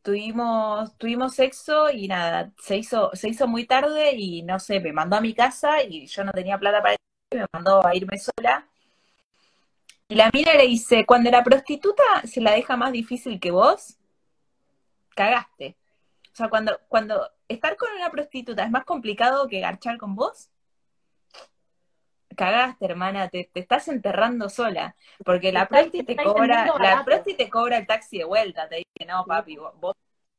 tuvimos, 0.02 0.96
tuvimos 0.98 1.34
sexo 1.34 1.90
y 1.90 2.06
nada, 2.06 2.52
se 2.62 2.76
hizo, 2.76 3.10
se 3.14 3.28
hizo 3.28 3.48
muy 3.48 3.66
tarde 3.66 4.12
y 4.14 4.44
no 4.44 4.60
sé, 4.60 4.78
me 4.78 4.92
mandó 4.92 5.16
a 5.16 5.20
mi 5.20 5.34
casa 5.34 5.82
y 5.82 6.06
yo 6.06 6.22
no 6.22 6.30
tenía 6.30 6.56
plata 6.56 6.80
para 6.80 6.94
ir, 6.94 7.40
me 7.40 7.46
mandó 7.52 7.84
a 7.84 7.96
irme 7.96 8.16
sola. 8.16 8.68
Y 10.08 10.14
la 10.14 10.30
mina 10.32 10.54
le 10.54 10.66
dice, 10.66 11.04
cuando 11.04 11.30
la 11.30 11.42
prostituta 11.42 12.04
se 12.24 12.40
la 12.40 12.52
deja 12.52 12.76
más 12.76 12.92
difícil 12.92 13.40
que 13.40 13.50
vos, 13.50 13.98
cagaste. 15.14 15.76
O 16.32 16.36
sea, 16.36 16.48
cuando, 16.48 16.78
cuando 16.88 17.28
estar 17.48 17.76
con 17.76 17.92
una 17.92 18.10
prostituta 18.10 18.62
es 18.62 18.70
más 18.70 18.84
complicado 18.84 19.48
que 19.48 19.60
garchar 19.60 19.98
con 19.98 20.14
vos, 20.14 20.50
cagaste, 22.36 22.84
hermana, 22.84 23.28
te, 23.28 23.50
estás 23.54 23.88
enterrando 23.88 24.48
sola, 24.48 24.94
porque 25.24 25.50
la 25.50 25.66
prosti 25.66 26.04
te 26.04 26.14
cobra, 26.14 26.66
la 26.78 27.04
prosti 27.04 27.34
te 27.34 27.48
cobra 27.50 27.78
el 27.78 27.86
taxi 27.86 28.18
de 28.18 28.24
vuelta, 28.24 28.68
te 28.68 28.76
dice, 28.76 29.06
no, 29.08 29.24
papi, 29.24 29.56
vos, 29.56 29.94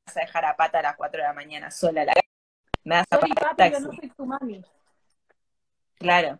vas 0.06 0.18
a 0.18 0.22
dejar 0.22 0.46
a 0.46 0.56
pata 0.56 0.80
a 0.80 0.84
las 0.84 0.96
4 0.96 1.22
de 1.22 1.28
la 1.28 1.34
mañana 1.34 1.72
sola, 1.72 2.06
la 2.06 2.14
me 2.86 2.96
das 2.96 3.06
a 3.12 3.20
papi, 3.20 3.72
yo 3.72 3.80
no 3.82 3.92
soy 3.92 4.10
tu 4.16 4.26
mami. 4.26 4.64
Claro. 5.96 6.40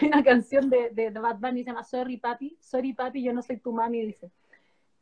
Hay 0.00 0.08
una 0.08 0.22
canción 0.22 0.70
de, 0.70 0.90
de, 0.90 1.10
Bad 1.10 1.36
Bunny 1.36 1.60
que 1.60 1.64
se 1.64 1.70
llama 1.70 1.84
Sorry 1.84 2.16
Papi, 2.16 2.56
Sorry 2.60 2.92
Papi, 2.92 3.22
yo 3.22 3.32
no 3.32 3.42
soy 3.42 3.58
tu 3.58 3.72
mami, 3.72 4.06
dice. 4.06 4.30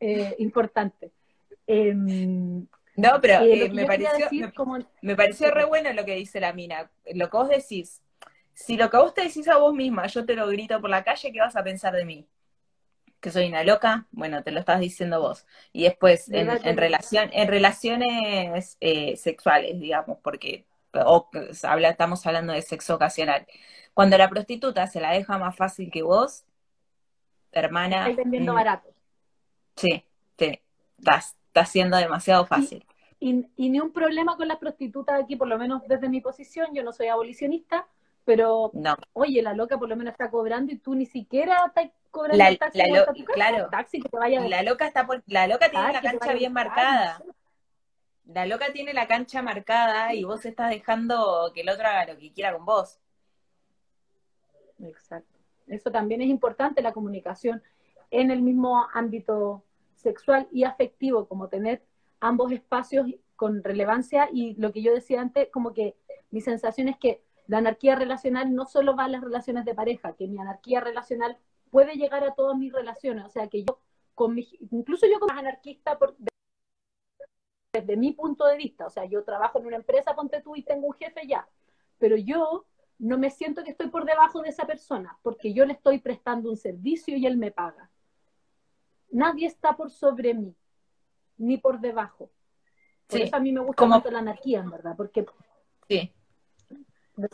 Eh, 0.01 0.35
importante. 0.39 1.13
Em, 1.67 2.67
no, 2.97 3.21
pero 3.21 3.45
eh, 3.45 3.71
me, 3.73 3.85
pareció, 3.87 4.29
me, 4.31 4.87
me, 5.03 5.17
pareció 5.17 5.51
re 5.51 5.65
bueno 5.65 5.93
lo 5.93 6.05
que 6.05 6.15
dice 6.15 6.41
la 6.41 6.53
mina. 6.53 6.91
Lo 7.15 7.31
que 7.31 7.37
vos 7.37 7.49
decís, 7.49 8.03
si 8.55 8.77
lo 8.77 8.91
que 8.91 8.97
vos 8.97 9.15
te 9.15 9.23
decís 9.23 9.49
a 9.49 9.59
vos 9.59 9.75
misma, 9.75 10.07
yo 10.07 10.25
te 10.25 10.35
lo 10.35 10.49
grito 10.49 10.81
por 10.81 10.91
la 10.91 11.05
calle, 11.05 11.33
¿qué 11.33 11.41
vas 11.41 11.57
a 11.57 11.65
pensar 11.65 11.95
de 11.95 12.05
mí? 12.05 12.27
¿Que 13.21 13.31
soy 13.31 13.49
una 13.49 13.65
loca? 13.65 14.07
Bueno, 14.13 14.43
te 14.43 14.51
lo 14.51 14.61
estás 14.61 14.81
diciendo 14.81 15.21
vos. 15.21 15.47
Y 15.73 15.85
después, 15.85 16.29
en, 16.31 16.77
relación, 16.77 17.31
en 17.33 17.49
relaciones 17.49 18.77
eh, 18.81 19.17
sexuales, 19.17 19.79
digamos, 19.79 20.19
porque 20.23 20.67
o, 20.95 21.29
habla, 21.65 21.91
estamos 21.91 22.27
hablando 22.27 22.53
de 22.53 22.63
sexo 22.63 22.95
ocasional. 22.95 23.47
Cuando 23.97 24.19
la 24.19 24.29
prostituta 24.29 24.87
se 24.89 25.01
la 25.01 25.13
deja 25.13 25.39
más 25.39 25.57
fácil 25.57 25.91
que 25.91 26.03
vos, 26.03 26.45
hermana. 27.51 28.11
Estás 28.11 28.17
vendiendo 28.17 28.53
mm, 28.53 28.55
barato. 28.55 28.91
Sí, 29.75 30.05
sí. 30.39 30.61
Estás, 30.99 31.35
está 31.47 31.65
siendo 31.65 31.97
demasiado 31.97 32.45
fácil. 32.45 32.85
Y, 33.19 33.47
y, 33.57 33.71
ni 33.71 33.81
un 33.81 33.95
problema 33.95 34.37
con 34.37 34.49
las 34.49 34.59
prostitutas 34.59 35.19
aquí, 35.19 35.35
por 35.37 35.49
lo 35.49 35.57
menos 35.57 35.81
desde 35.89 36.11
mi 36.11 36.21
posición, 36.21 36.75
yo 36.75 36.83
no 36.83 36.93
soy 36.93 37.07
abolicionista, 37.07 37.87
pero, 38.27 38.71
no. 38.75 38.99
oye, 39.15 39.41
la 39.41 39.55
loca 39.55 39.79
por 39.79 39.89
lo 39.89 39.97
menos 39.97 40.13
está 40.13 40.31
cobrando 40.31 40.75
y 40.75 40.77
tú 40.77 40.95
ni 40.95 41.07
siquiera 41.07 41.65
estás 41.67 41.89
cobrando 42.11 42.45
el 42.45 42.59
taxi. 42.59 42.79
La 42.79 43.07
claro, 43.33 43.69
taxi 43.71 44.03
que 44.03 44.11
te 44.11 44.17
vaya 44.19 44.47
la 44.47 44.63
loca 44.63 44.89
está 44.89 45.09
la 45.25 45.47
loca 45.47 45.71
tiene 45.71 45.93
la 45.95 46.03
cancha 46.03 46.35
bien 46.35 46.53
marcada. 46.53 47.23
La 48.27 48.45
loca 48.45 48.67
tiene 48.75 48.93
la 48.93 49.07
cancha 49.07 49.41
marcada 49.41 50.13
y 50.13 50.25
vos 50.25 50.45
estás 50.45 50.69
dejando 50.69 51.51
que 51.55 51.63
el 51.63 51.71
otro 51.71 51.87
haga 51.87 52.13
lo 52.13 52.19
que 52.19 52.31
quiera 52.31 52.53
con 52.53 52.67
vos. 52.67 52.99
Exacto. 54.81 55.39
Eso 55.67 55.91
también 55.91 56.23
es 56.23 56.29
importante, 56.29 56.83
la 56.83 56.93
comunicación 56.93 57.63
en 58.11 58.31
el 58.31 58.43
mismo 58.43 58.87
ámbito 58.93 59.65
sexual 59.95 60.49
y 60.53 60.65
afectivo, 60.65 61.27
como 61.27 61.49
tener 61.49 61.83
ambos 62.21 62.53
espacios 62.53 63.07
con 63.35 63.63
relevancia 63.63 64.29
y 64.33 64.55
lo 64.55 64.73
que 64.73 64.83
yo 64.83 64.95
decía 64.95 65.21
antes, 65.21 65.49
como 65.51 65.75
que 65.75 65.97
mi 66.31 66.41
sensación 66.41 66.89
es 66.89 66.97
que 66.99 67.23
la 67.47 67.59
anarquía 67.59 67.95
relacional 67.95 68.55
no 68.55 68.67
solo 68.67 68.97
va 68.97 69.05
a 69.05 69.09
las 69.09 69.23
relaciones 69.23 69.65
de 69.65 69.75
pareja, 69.75 70.15
que 70.15 70.27
mi 70.27 70.39
anarquía 70.39 70.81
relacional 70.81 71.37
puede 71.71 71.97
llegar 71.97 72.25
a 72.25 72.35
todas 72.35 72.57
mis 72.57 72.73
relaciones, 72.73 73.25
o 73.25 73.29
sea 73.29 73.49
que 73.49 73.65
yo, 73.65 73.81
con 74.15 74.35
mi, 74.35 74.49
incluso 74.71 75.07
yo 75.07 75.21
como 75.21 75.39
anarquista 75.39 75.99
por, 75.99 76.17
desde 77.73 77.97
mi 77.97 78.13
punto 78.13 78.47
de 78.47 78.57
vista, 78.57 78.87
o 78.87 78.91
sea, 78.91 79.05
yo 79.05 79.23
trabajo 79.25 79.59
en 79.59 79.67
una 79.67 79.77
empresa, 79.77 80.15
ponte 80.15 80.41
tú 80.41 80.57
y 80.57 80.63
tengo 80.63 80.87
un 80.87 80.95
jefe 80.95 81.27
ya, 81.27 81.47
pero 81.99 82.17
yo 82.17 82.65
no 82.99 83.19
me 83.19 83.31
siento 83.31 83.63
que 83.63 83.71
estoy 83.71 83.89
por 83.89 84.05
debajo 84.05 84.43
de 84.43 84.49
esa 84.49 84.67
persona, 84.67 85.19
porque 85.23 85.53
yo 85.53 85.65
le 85.67 85.75
estoy 85.75 85.99
prestando 85.99 86.51
un 86.51 86.57
servicio 86.57 87.17
y 87.17 87.27
él 87.27 87.37
me 87.37 87.51
paga. 87.51 87.91
Nadie 89.11 89.47
está 89.47 89.77
por 89.77 89.91
sobre 89.91 90.35
mí, 90.35 90.55
ni 91.39 91.59
por 91.59 91.81
debajo. 91.81 92.31
Por 93.07 93.21
eso 93.21 93.37
a 93.37 93.41
mí 93.41 93.53
me 93.53 93.61
gusta 93.61 93.77
como... 93.77 94.03
la 94.11 94.19
anarquía, 94.19 94.61
en 94.61 94.71
verdad, 94.71 94.95
porque 94.97 95.27
sí 95.89 96.13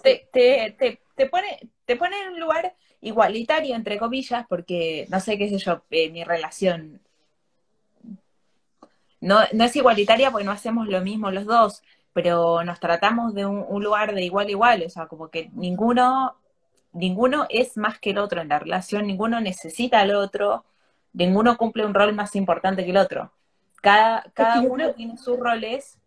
te, 0.02 0.28
te, 0.32 1.00
te, 1.14 1.26
pone, 1.26 1.58
te 1.84 1.96
pone 1.96 2.22
en 2.22 2.30
un 2.30 2.40
lugar 2.40 2.74
igualitario, 3.00 3.74
entre 3.74 3.98
comillas, 3.98 4.46
porque, 4.48 5.06
no 5.10 5.20
sé 5.20 5.36
qué 5.38 5.48
sé 5.48 5.58
yo, 5.58 5.82
eh, 5.90 6.10
mi 6.10 6.24
relación 6.24 7.00
no, 9.20 9.40
no 9.52 9.64
es 9.64 9.76
igualitaria 9.76 10.30
porque 10.30 10.44
no 10.44 10.52
hacemos 10.52 10.88
lo 10.88 11.00
mismo 11.00 11.30
los 11.30 11.46
dos, 11.46 11.82
pero 12.12 12.62
nos 12.64 12.78
tratamos 12.80 13.34
de 13.34 13.46
un, 13.46 13.82
lugar 13.82 14.14
de 14.14 14.22
igual 14.22 14.46
a 14.46 14.50
igual, 14.50 14.82
o 14.86 14.90
sea, 14.90 15.06
como 15.06 15.28
que 15.28 15.50
ninguno, 15.54 16.36
ninguno 16.92 17.46
es 17.48 17.76
más 17.76 17.98
que 17.98 18.10
el 18.10 18.18
otro 18.18 18.40
en 18.40 18.48
la 18.48 18.58
relación, 18.58 19.06
ninguno 19.06 19.40
necesita 19.40 20.00
al 20.00 20.14
otro, 20.14 20.64
ninguno 21.12 21.56
cumple 21.56 21.86
un 21.86 21.94
rol 21.94 22.14
más 22.14 22.36
importante 22.36 22.84
que 22.84 22.90
el 22.90 22.98
otro. 22.98 23.32
cada, 23.80 24.22
cada 24.34 24.60
uno 24.60 24.92
tiene 24.92 25.16
sus 25.16 25.38
roles. 25.38 25.98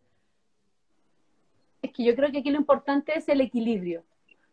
Es 1.82 1.92
que 1.92 2.04
yo 2.04 2.16
creo 2.16 2.32
que 2.32 2.40
aquí 2.40 2.52
lo 2.52 2.60
importante 2.60 3.18
es 3.18 3.28
el 3.30 3.42
equilibrio. 3.42 4.04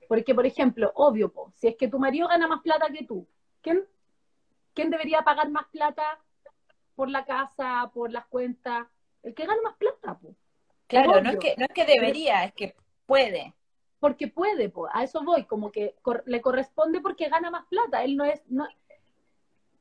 Porque, 0.09 0.35
por 0.35 0.45
ejemplo, 0.45 0.93
obvio, 0.95 1.33
si 1.55 1.69
es 1.69 1.77
que 1.77 1.89
tu 1.89 1.99
marido 1.99 2.29
gana 2.29 2.47
más 2.47 2.61
plata 2.61 2.87
que 2.93 3.05
tú, 3.07 3.27
¿quién, 3.63 3.85
¿quién 4.75 4.91
debería 4.91 5.23
pagar 5.23 5.49
más 5.49 5.67
plata 5.69 6.19
por 6.95 7.09
la 7.09 7.25
casa, 7.25 7.91
por 7.95 8.13
las 8.13 8.27
cuentas? 8.27 8.87
El 9.23 9.35
que 9.35 9.47
gana 9.47 9.63
más 9.63 9.77
plata, 9.77 10.19
po. 10.19 10.35
Claro, 10.93 11.23
no 11.23 11.31
es, 11.31 11.39
que, 11.39 11.55
no 11.57 11.65
es 11.65 11.73
que 11.73 11.87
debería, 11.87 12.45
es 12.45 12.53
que 12.53 12.75
puede. 13.07 13.55
Porque 13.99 14.29
puede, 14.29 14.69
po. 14.69 14.89
a 14.93 15.05
eso 15.05 15.23
voy, 15.23 15.45
como 15.45 15.71
que 15.71 15.95
le 16.27 16.41
corresponde 16.43 17.01
porque 17.01 17.29
gana 17.29 17.51
más 17.51 17.65
plata. 17.67 18.05
Él 18.05 18.17
no 18.17 18.25
es, 18.25 18.43
no, 18.49 18.67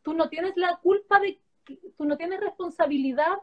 tú 0.04 0.14
no 0.14 0.30
tienes 0.30 0.54
la 0.56 0.78
culpa 0.78 1.20
de, 1.20 1.40
tú 1.98 2.06
no 2.06 2.18
tienes 2.18 2.40
responsabilidad 2.40 3.34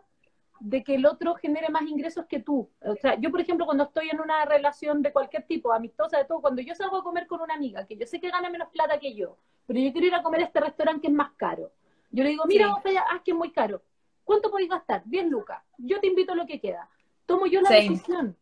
de 0.60 0.82
que 0.82 0.94
el 0.94 1.04
otro 1.06 1.34
genere 1.34 1.68
más 1.68 1.82
ingresos 1.82 2.26
que 2.26 2.40
tú. 2.40 2.70
O 2.80 2.96
sea, 2.96 3.18
yo, 3.20 3.30
por 3.30 3.40
ejemplo, 3.40 3.66
cuando 3.66 3.84
estoy 3.84 4.08
en 4.10 4.20
una 4.20 4.44
relación 4.44 5.02
de 5.02 5.12
cualquier 5.12 5.44
tipo, 5.44 5.72
amistosa, 5.72 6.18
de 6.18 6.24
todo, 6.24 6.40
cuando 6.40 6.62
yo 6.62 6.74
salgo 6.74 6.96
a 6.96 7.02
comer 7.02 7.26
con 7.26 7.40
una 7.40 7.54
amiga, 7.54 7.86
que 7.86 7.96
yo 7.96 8.06
sé 8.06 8.20
que 8.20 8.30
gana 8.30 8.48
menos 8.48 8.68
plata 8.70 8.98
que 8.98 9.14
yo, 9.14 9.36
pero 9.66 9.78
yo 9.78 9.92
quiero 9.92 10.06
ir 10.06 10.14
a 10.14 10.22
comer 10.22 10.40
a 10.40 10.44
este 10.44 10.60
restaurante 10.60 11.02
que 11.02 11.08
es 11.08 11.12
más 11.12 11.32
caro. 11.36 11.70
Yo 12.10 12.24
le 12.24 12.30
digo, 12.30 12.44
mira, 12.46 12.74
allá, 12.84 13.04
ah, 13.10 13.20
que 13.22 13.32
es 13.32 13.36
muy 13.36 13.52
caro. 13.52 13.82
¿Cuánto 14.24 14.50
podéis 14.50 14.70
gastar? 14.70 15.02
10 15.04 15.26
lucas. 15.26 15.62
Yo 15.76 16.00
te 16.00 16.06
invito 16.06 16.32
a 16.32 16.36
lo 16.36 16.46
que 16.46 16.60
queda. 16.60 16.88
Tomo 17.28 17.44
yo 17.44 17.60
la 17.60 17.68
decisión. 17.68 18.34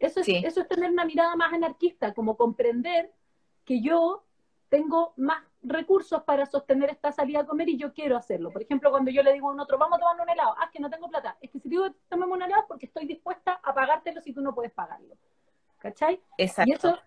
Eso 0.00 0.18
es, 0.18 0.28
eso 0.28 0.60
es 0.60 0.68
tener 0.68 0.90
una 0.90 1.04
mirada 1.04 1.36
más 1.36 1.52
anarquista, 1.52 2.12
como 2.12 2.36
comprender 2.36 3.12
que 3.64 3.80
yo 3.80 4.24
tengo 4.68 5.14
más 5.16 5.44
recursos 5.62 6.24
para 6.24 6.44
sostener 6.44 6.90
esta 6.90 7.12
salida 7.12 7.40
a 7.40 7.46
comer 7.46 7.68
y 7.68 7.78
yo 7.78 7.92
quiero 7.94 8.16
hacerlo. 8.16 8.50
Por 8.50 8.62
ejemplo, 8.62 8.90
cuando 8.90 9.12
yo 9.12 9.22
le 9.22 9.32
digo 9.32 9.48
a 9.48 9.52
un 9.52 9.60
otro, 9.60 9.78
vamos 9.78 9.98
a 9.98 10.00
tomar 10.00 10.20
un 10.20 10.28
helado, 10.28 10.56
ah, 10.58 10.68
que 10.72 10.80
no 10.80 10.90
tengo 10.90 11.08
plata. 11.08 11.38
Es 11.40 11.52
que 11.52 11.60
si 11.60 11.68
digo, 11.68 11.86
tomemos 12.08 12.36
un 12.36 12.42
helado 12.42 12.64
porque 12.66 12.86
estoy 12.86 13.06
dispuesta 13.06 13.60
a 13.62 13.72
pagártelo 13.72 14.20
si 14.20 14.32
tú 14.32 14.40
no 14.40 14.52
puedes 14.52 14.72
pagarlo. 14.72 15.14
¿Cachai? 15.78 16.20
Exacto. 16.36 16.68
Y 16.68 16.74
eso, 16.74 16.98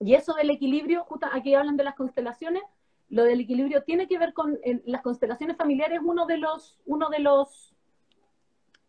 y 0.00 0.14
eso 0.16 0.34
del 0.34 0.50
equilibrio, 0.50 1.04
justo 1.04 1.28
aquí 1.32 1.54
hablan 1.54 1.78
de 1.78 1.84
las 1.84 1.94
constelaciones, 1.94 2.62
lo 3.08 3.24
del 3.24 3.40
equilibrio 3.40 3.84
tiene 3.84 4.06
que 4.06 4.18
ver 4.18 4.34
con 4.34 4.60
las 4.84 5.00
constelaciones 5.00 5.56
familiares, 5.56 6.00
uno 6.04 6.26
de 6.26 6.36
los, 6.36 6.78
uno 6.84 7.08
de 7.08 7.20
los, 7.20 7.74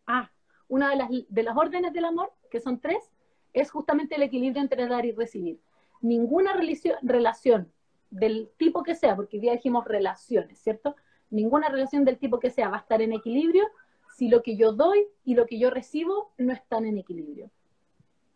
ah, 0.08 0.30
una 0.72 0.90
de 0.90 0.96
las, 0.96 1.10
de 1.10 1.44
las 1.44 1.58
órdenes 1.58 1.92
del 1.92 2.06
amor, 2.06 2.32
que 2.50 2.62
son 2.62 2.80
tres, 2.80 3.12
es 3.52 3.70
justamente 3.70 4.16
el 4.16 4.24
equilibrio 4.24 4.62
entre 4.62 4.88
dar 4.88 5.06
y 5.06 5.12
recibir. 5.12 5.60
Ninguna 6.00 6.54
relación 7.02 7.70
del 8.10 8.50
tipo 8.58 8.82
que 8.82 8.96
sea, 8.96 9.18
porque 9.18 9.42
ya 9.42 9.52
dijimos 9.52 9.84
relaciones, 9.84 10.60
¿cierto? 10.60 10.96
Ninguna 11.30 11.68
relación 11.68 12.06
del 12.06 12.18
tipo 12.18 12.40
que 12.40 12.52
sea 12.52 12.70
va 12.70 12.78
a 12.78 12.80
estar 12.80 13.02
en 13.02 13.12
equilibrio 13.12 13.68
si 14.16 14.30
lo 14.30 14.42
que 14.44 14.56
yo 14.56 14.72
doy 14.72 15.08
y 15.26 15.36
lo 15.36 15.46
que 15.46 15.60
yo 15.60 15.72
recibo 15.72 16.32
no 16.38 16.54
están 16.54 16.86
en 16.86 16.98
equilibrio. 16.98 17.52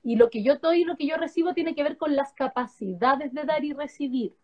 Y 0.04 0.18
lo 0.18 0.30
que 0.30 0.44
yo 0.44 0.58
doy 0.58 0.82
y 0.82 0.84
lo 0.84 0.98
que 0.98 1.08
yo 1.08 1.16
recibo 1.16 1.54
tiene 1.54 1.74
que 1.74 1.84
ver 1.84 1.96
con 1.96 2.18
las 2.18 2.34
capacidades 2.34 3.34
de 3.34 3.46
dar 3.46 3.64
y 3.64 3.72
recibir. 3.72 4.36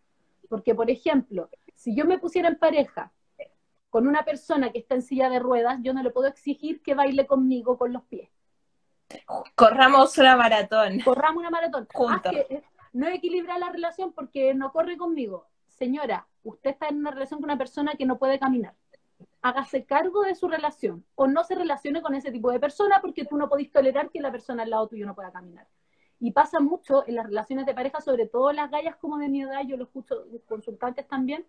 Porque, 0.48 0.74
por 0.74 0.90
ejemplo, 0.90 1.50
si 1.74 1.94
yo 1.94 2.06
me 2.06 2.18
pusiera 2.18 2.48
en 2.48 2.56
pareja 2.56 3.12
con 3.92 4.08
una 4.08 4.24
persona 4.24 4.72
que 4.72 4.78
está 4.78 4.94
en 4.94 5.02
silla 5.02 5.28
de 5.28 5.38
ruedas, 5.38 5.78
yo 5.82 5.92
no 5.92 6.02
le 6.02 6.08
puedo 6.08 6.26
exigir 6.26 6.80
que 6.80 6.94
baile 6.94 7.26
conmigo 7.26 7.76
con 7.76 7.92
los 7.92 8.02
pies. 8.04 8.30
Corramos 9.54 10.16
una 10.16 10.34
maratón. 10.34 11.00
Corramos 11.00 11.40
una 11.40 11.50
maratón. 11.50 11.86
Juntos 11.92 12.32
no 12.94 13.08
equilibra 13.08 13.58
la 13.58 13.68
relación 13.68 14.14
porque 14.14 14.54
no 14.54 14.72
corre 14.72 14.96
conmigo. 14.96 15.46
Señora, 15.68 16.26
usted 16.42 16.70
está 16.70 16.88
en 16.88 17.00
una 17.00 17.10
relación 17.10 17.40
con 17.40 17.50
una 17.50 17.58
persona 17.58 17.92
que 17.92 18.06
no 18.06 18.18
puede 18.18 18.38
caminar. 18.38 18.74
Hágase 19.42 19.84
cargo 19.84 20.22
de 20.22 20.36
su 20.36 20.48
relación 20.48 21.04
o 21.14 21.26
no 21.26 21.44
se 21.44 21.54
relacione 21.54 22.00
con 22.00 22.14
ese 22.14 22.32
tipo 22.32 22.50
de 22.50 22.60
persona 22.60 22.98
porque 23.02 23.26
tú 23.26 23.36
no 23.36 23.50
podés 23.50 23.70
tolerar 23.70 24.08
que 24.08 24.22
la 24.22 24.32
persona 24.32 24.62
al 24.62 24.70
lado 24.70 24.88
tuyo 24.88 25.04
no 25.04 25.14
pueda 25.14 25.32
caminar. 25.32 25.66
Y 26.18 26.30
pasa 26.30 26.60
mucho 26.60 27.06
en 27.06 27.16
las 27.16 27.26
relaciones 27.26 27.66
de 27.66 27.74
pareja, 27.74 28.00
sobre 28.00 28.26
todo 28.26 28.52
las 28.52 28.70
gallas 28.70 28.96
como 28.96 29.18
de 29.18 29.28
mi 29.28 29.42
edad, 29.42 29.60
yo 29.66 29.76
lo 29.76 29.84
escucho 29.84 30.24
consultantes 30.48 31.06
también, 31.06 31.44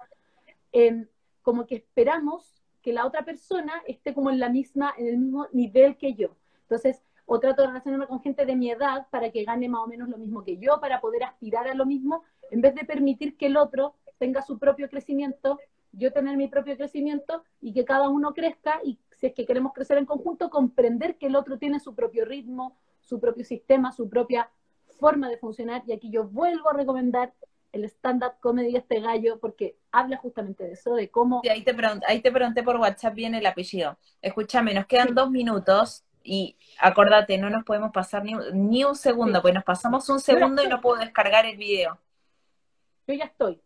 como 1.44 1.68
que 1.68 1.76
esperamos 1.76 2.64
que 2.82 2.94
la 2.94 3.06
otra 3.06 3.24
persona 3.24 3.74
esté 3.88 4.14
como 4.14 4.32
en 4.32 4.40
la 4.40 4.50
misma, 4.50 4.94
en 4.98 5.08
el 5.08 5.18
mismo 5.18 5.48
nivel 5.54 5.98
que 5.98 6.16
yo. 6.16 6.36
Entonces, 6.64 7.02
o 7.26 7.40
trato 7.40 7.62
de 7.62 7.68
relacionarme 7.70 8.08
con 8.08 8.22
gente 8.22 8.46
de 8.46 8.56
mi 8.56 8.72
edad 8.72 9.08
para 9.12 9.32
que 9.32 9.44
gane 9.44 9.70
más 9.70 9.82
o 9.82 9.88
menos 9.88 10.10
lo 10.10 10.18
mismo 10.18 10.44
que 10.44 10.58
yo, 10.58 10.80
para 10.82 11.00
poder 11.00 11.24
aspirar 11.24 11.68
a 11.68 11.76
lo 11.76 11.86
mismo, 11.86 12.24
en 12.52 12.62
vez 12.62 12.76
de 12.76 12.84
permitir 12.84 13.38
que 13.38 13.46
el 13.46 13.58
otro 13.58 13.96
tenga 14.18 14.42
su 14.42 14.60
propio 14.60 14.90
crecimiento, 14.90 15.60
yo 15.92 16.12
tener 16.12 16.36
mi 16.38 16.48
propio 16.48 16.76
crecimiento 16.76 17.44
y 17.62 17.74
que 17.74 17.86
cada 17.86 18.10
uno 18.10 18.34
crezca 18.34 18.82
y 18.84 19.00
si 19.16 19.28
es 19.28 19.34
que 19.34 19.46
queremos 19.46 19.74
crecer 19.74 19.98
en 19.98 20.06
conjunto, 20.06 20.50
comprender 20.50 21.18
que 21.18 21.28
el 21.28 21.36
otro 21.36 21.58
tiene 21.58 21.80
su 21.80 21.96
propio 21.96 22.26
ritmo, 22.26 22.78
su 23.00 23.20
propio 23.20 23.46
sistema, 23.46 23.92
su 23.92 24.10
propia 24.10 24.50
forma 25.00 25.30
de 25.30 25.38
funcionar. 25.38 25.84
Y 25.88 25.94
aquí 25.94 26.10
yo 26.10 26.26
vuelvo 26.26 26.70
a 26.70 26.74
recomendar 26.74 27.34
el 27.74 27.86
stand-up 27.86 28.34
comedy 28.40 28.76
este 28.76 29.02
gallo 29.02 29.40
porque 29.40 29.76
habla 29.92 30.18
justamente 30.18 30.64
de 30.64 30.74
eso, 30.74 30.94
de 30.96 31.10
cómo... 31.10 31.42
ahí, 31.50 31.64
te 31.64 31.76
ahí 32.08 32.22
te 32.22 32.32
pregunté 32.32 32.64
por 32.64 32.78
WhatsApp 32.78 33.16
bien 33.16 33.36
el 33.36 33.46
apellido. 33.46 33.98
Escúchame, 34.22 34.74
nos 34.74 34.86
quedan 34.86 35.14
dos 35.16 35.30
minutos 35.32 36.06
y 36.24 36.56
acordate, 36.80 37.38
no 37.38 37.50
nos 37.50 37.66
podemos 37.66 37.92
pasar 37.92 38.24
ni, 38.24 38.36
ni 38.54 38.84
un 38.84 38.96
segundo, 38.96 39.42
porque 39.42 39.56
nos 39.56 39.64
pasamos 39.64 40.08
un 40.10 40.20
segundo 40.20 40.64
y 40.64 40.68
no 40.68 40.80
puedo 40.80 41.00
descargar 41.00 41.46
el 41.46 41.58
video. 41.58 42.00
Yo 43.08 43.16
ya 43.16 43.26
estoy, 43.26 43.60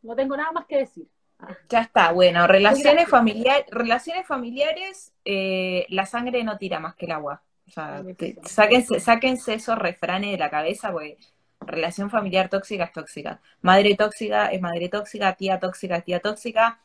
no 0.00 0.16
tengo 0.16 0.36
nada 0.36 0.50
más 0.52 0.66
que 0.66 0.78
decir. 0.78 1.06
Ah. 1.38 1.56
Ya 1.68 1.80
está, 1.82 2.10
bueno, 2.12 2.46
relaciones, 2.46 3.08
familiares 3.08 3.66
relaciones 3.70 4.26
familiares, 4.26 5.12
eh, 5.26 5.86
la 5.90 6.06
sangre 6.06 6.42
no 6.42 6.56
tira 6.56 6.80
más 6.80 6.94
que 6.94 7.04
el 7.04 7.12
agua. 7.12 7.42
O 7.68 7.70
sea, 7.70 8.02
sáquense, 8.44 8.98
sáquense 8.98 9.54
esos 9.54 9.78
refranes 9.78 10.32
de 10.32 10.38
la 10.38 10.50
cabeza, 10.50 10.90
porque 10.90 11.18
relación 11.66 12.10
familiar 12.10 12.48
tóxica 12.48 12.84
es 12.84 12.92
tóxica. 12.92 13.40
Madre 13.60 13.94
tóxica 13.96 14.46
es 14.46 14.60
madre 14.60 14.88
tóxica, 14.88 15.34
tía 15.34 15.58
tóxica 15.58 15.96
es 15.96 16.04
tía 16.04 16.20
tóxica. 16.20 16.80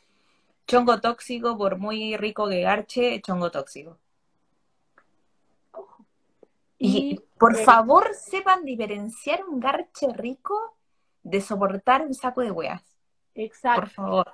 Chongo 0.66 1.00
tóxico, 1.00 1.56
por 1.56 1.78
muy 1.78 2.16
rico 2.16 2.48
que 2.48 2.60
garche, 2.60 3.20
chongo 3.22 3.50
tóxico. 3.50 3.98
Y, 6.78 7.20
por 7.38 7.56
favor 7.56 8.14
sepan 8.14 8.64
diferenciar 8.64 9.44
un 9.44 9.58
garche 9.58 10.06
rico 10.12 10.76
de 11.22 11.40
soportar 11.40 12.02
un 12.02 12.14
saco 12.14 12.40
de 12.40 12.50
weas. 12.50 12.82
Exacto. 13.34 13.80
Por 13.80 13.90
favor. 13.90 14.32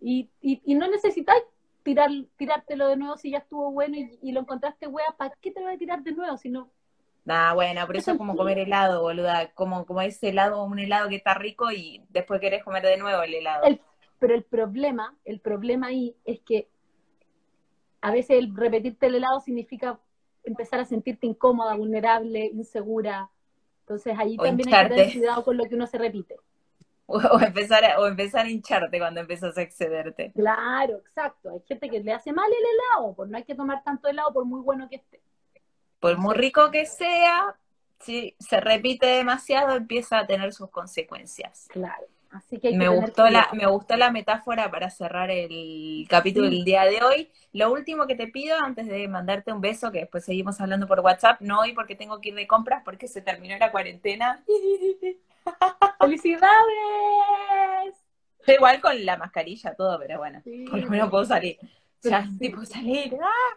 Y, 0.00 0.30
y, 0.40 0.74
no 0.74 0.88
necesitáis 0.88 1.42
tirar, 1.82 2.10
tirártelo 2.36 2.88
de 2.88 2.96
nuevo 2.96 3.16
si 3.16 3.30
ya 3.30 3.38
estuvo 3.38 3.70
bueno 3.70 3.96
y, 3.96 4.32
lo 4.32 4.40
encontraste 4.40 4.86
wea, 4.86 5.14
¿para 5.16 5.34
qué 5.40 5.50
te 5.50 5.60
lo 5.60 5.66
voy 5.66 5.74
a 5.74 5.78
tirar 5.78 6.02
de 6.02 6.12
nuevo 6.12 6.36
si 6.36 6.48
no? 6.48 6.70
Nah, 7.24 7.54
bueno, 7.54 7.82
pero 7.86 7.98
eso 7.98 8.12
es 8.12 8.18
como 8.18 8.36
comer 8.36 8.58
helado, 8.58 9.02
boluda. 9.02 9.52
Como, 9.54 9.86
como 9.86 10.00
ese 10.02 10.30
helado, 10.30 10.64
un 10.64 10.78
helado 10.78 11.08
que 11.08 11.16
está 11.16 11.34
rico 11.34 11.70
y 11.70 12.04
después 12.08 12.40
querés 12.40 12.64
comer 12.64 12.82
de 12.82 12.96
nuevo 12.96 13.22
el 13.22 13.34
helado. 13.34 13.62
pero 14.18 14.34
el 14.34 14.44
problema, 14.44 15.16
el 15.24 15.40
problema 15.40 15.88
ahí 15.88 16.16
es 16.24 16.40
que 16.40 16.68
a 18.00 18.10
veces 18.10 18.38
el 18.38 18.54
repetirte 18.54 19.06
el 19.06 19.16
helado 19.16 19.40
significa 19.40 19.98
empezar 20.44 20.80
a 20.80 20.84
sentirte 20.84 21.26
incómoda, 21.26 21.74
vulnerable, 21.74 22.46
insegura. 22.46 23.30
Entonces 23.80 24.14
ahí 24.18 24.36
también 24.36 24.72
hay 24.74 24.84
que 24.84 24.94
tener 24.94 25.12
cuidado 25.12 25.44
con 25.44 25.56
lo 25.56 25.64
que 25.64 25.74
uno 25.74 25.86
se 25.86 25.98
repite. 25.98 26.36
O, 27.06 27.40
empezar 27.40 27.84
a, 27.84 28.00
o 28.00 28.06
empezar 28.06 28.46
a 28.46 28.48
hincharte 28.48 28.98
cuando 28.98 29.20
empiezas 29.20 29.58
a 29.58 29.62
excederte. 29.62 30.32
Claro, 30.32 30.96
exacto. 30.98 31.50
Hay 31.50 31.60
gente 31.68 31.90
que 31.90 32.00
le 32.00 32.12
hace 32.12 32.32
mal 32.32 32.50
el 32.50 32.64
helado, 32.64 33.14
pues 33.14 33.28
no 33.28 33.36
hay 33.36 33.44
que 33.44 33.54
tomar 33.54 33.82
tanto 33.84 34.08
helado 34.08 34.32
por 34.32 34.46
muy 34.46 34.62
bueno 34.62 34.88
que 34.88 34.96
esté. 34.96 35.20
Por 36.02 36.18
muy 36.18 36.34
rico 36.34 36.70
que 36.70 36.84
sea, 36.84 37.54
si 38.00 38.36
se 38.38 38.60
repite 38.60 39.06
demasiado 39.06 39.76
empieza 39.76 40.18
a 40.18 40.26
tener 40.26 40.52
sus 40.52 40.68
consecuencias. 40.68 41.68
Claro 41.70 42.06
me, 42.72 42.88
gustó 42.88 43.28
la, 43.28 43.48
me 43.52 43.66
gustó 43.66 43.96
la 43.96 44.10
metáfora 44.10 44.70
para 44.70 44.90
cerrar 44.90 45.30
el 45.30 46.06
capítulo 46.08 46.48
del 46.48 46.64
día 46.64 46.84
de 46.84 47.02
hoy. 47.02 47.30
Lo 47.52 47.70
último 47.72 48.06
que 48.06 48.14
te 48.14 48.26
pido 48.26 48.56
antes 48.58 48.86
de 48.86 49.06
mandarte 49.08 49.52
un 49.52 49.60
beso, 49.60 49.92
que 49.92 50.00
después 50.00 50.24
seguimos 50.24 50.60
hablando 50.60 50.86
por 50.86 51.00
WhatsApp, 51.00 51.40
no 51.40 51.60
hoy 51.60 51.72
porque 51.74 51.94
tengo 51.94 52.20
que 52.20 52.30
ir 52.30 52.34
de 52.34 52.46
compras 52.46 52.82
porque 52.84 53.06
se 53.08 53.20
terminó 53.20 53.56
la 53.58 53.70
cuarentena. 53.70 54.42
¡Felicidades! 56.00 56.50
igual 58.46 58.80
con 58.80 59.04
la 59.04 59.16
mascarilla, 59.16 59.74
todo, 59.74 59.98
pero 59.98 60.18
bueno, 60.18 60.42
por 60.68 60.80
lo 60.80 60.88
menos 60.88 61.10
puedo 61.10 61.24
salir. 61.24 61.58
Ya, 62.02 62.28
tipo 62.40 62.64
salir. 62.64 63.16
¡Ah! 63.22 63.56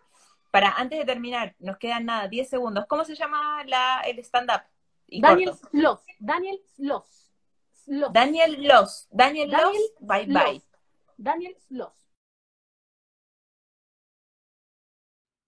Para, 0.55 0.71
antes 0.77 0.97
de 0.97 1.03
terminar, 1.03 1.53
nos 1.59 1.77
quedan 1.77 2.05
nada, 2.05 2.29
10 2.29 2.49
segundos. 2.49 2.85
¿Cómo 2.87 3.03
se 3.03 3.13
llama 3.13 3.61
la, 3.65 3.99
el 4.07 4.19
stand-up? 4.19 4.61
Daniel 5.05 5.53
Sloss. 5.53 5.99
Daniel 6.17 6.61
Sloss. 6.77 7.33
Daniel 7.85 8.63
Loss. 8.65 9.07
Daniel, 9.11 9.51
Loss, 9.51 9.93
bye 9.99 10.25
bye. 10.25 10.61
Daniel 11.17 11.57
Loss. 11.67 12.09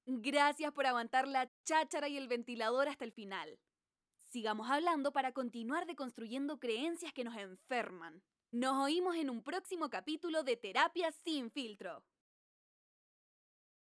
Gracias 0.07 0.73
por 0.73 0.85
aguantar 0.85 1.25
la 1.25 1.49
cháchara 1.63 2.09
y 2.09 2.17
el 2.17 2.27
ventilador 2.27 2.89
hasta 2.89 3.05
el 3.05 3.13
final. 3.13 3.57
Sigamos 4.33 4.69
hablando 4.69 5.13
para 5.13 5.31
continuar 5.31 5.85
deconstruyendo 5.85 6.59
creencias 6.59 7.13
que 7.13 7.23
nos 7.23 7.37
enferman. 7.37 8.21
Nos 8.51 8.75
oímos 8.83 9.15
en 9.15 9.29
un 9.29 9.41
próximo 9.41 9.89
capítulo 9.89 10.43
de 10.43 10.57
Terapia 10.57 11.13
sin 11.23 11.49
filtro. 11.49 12.03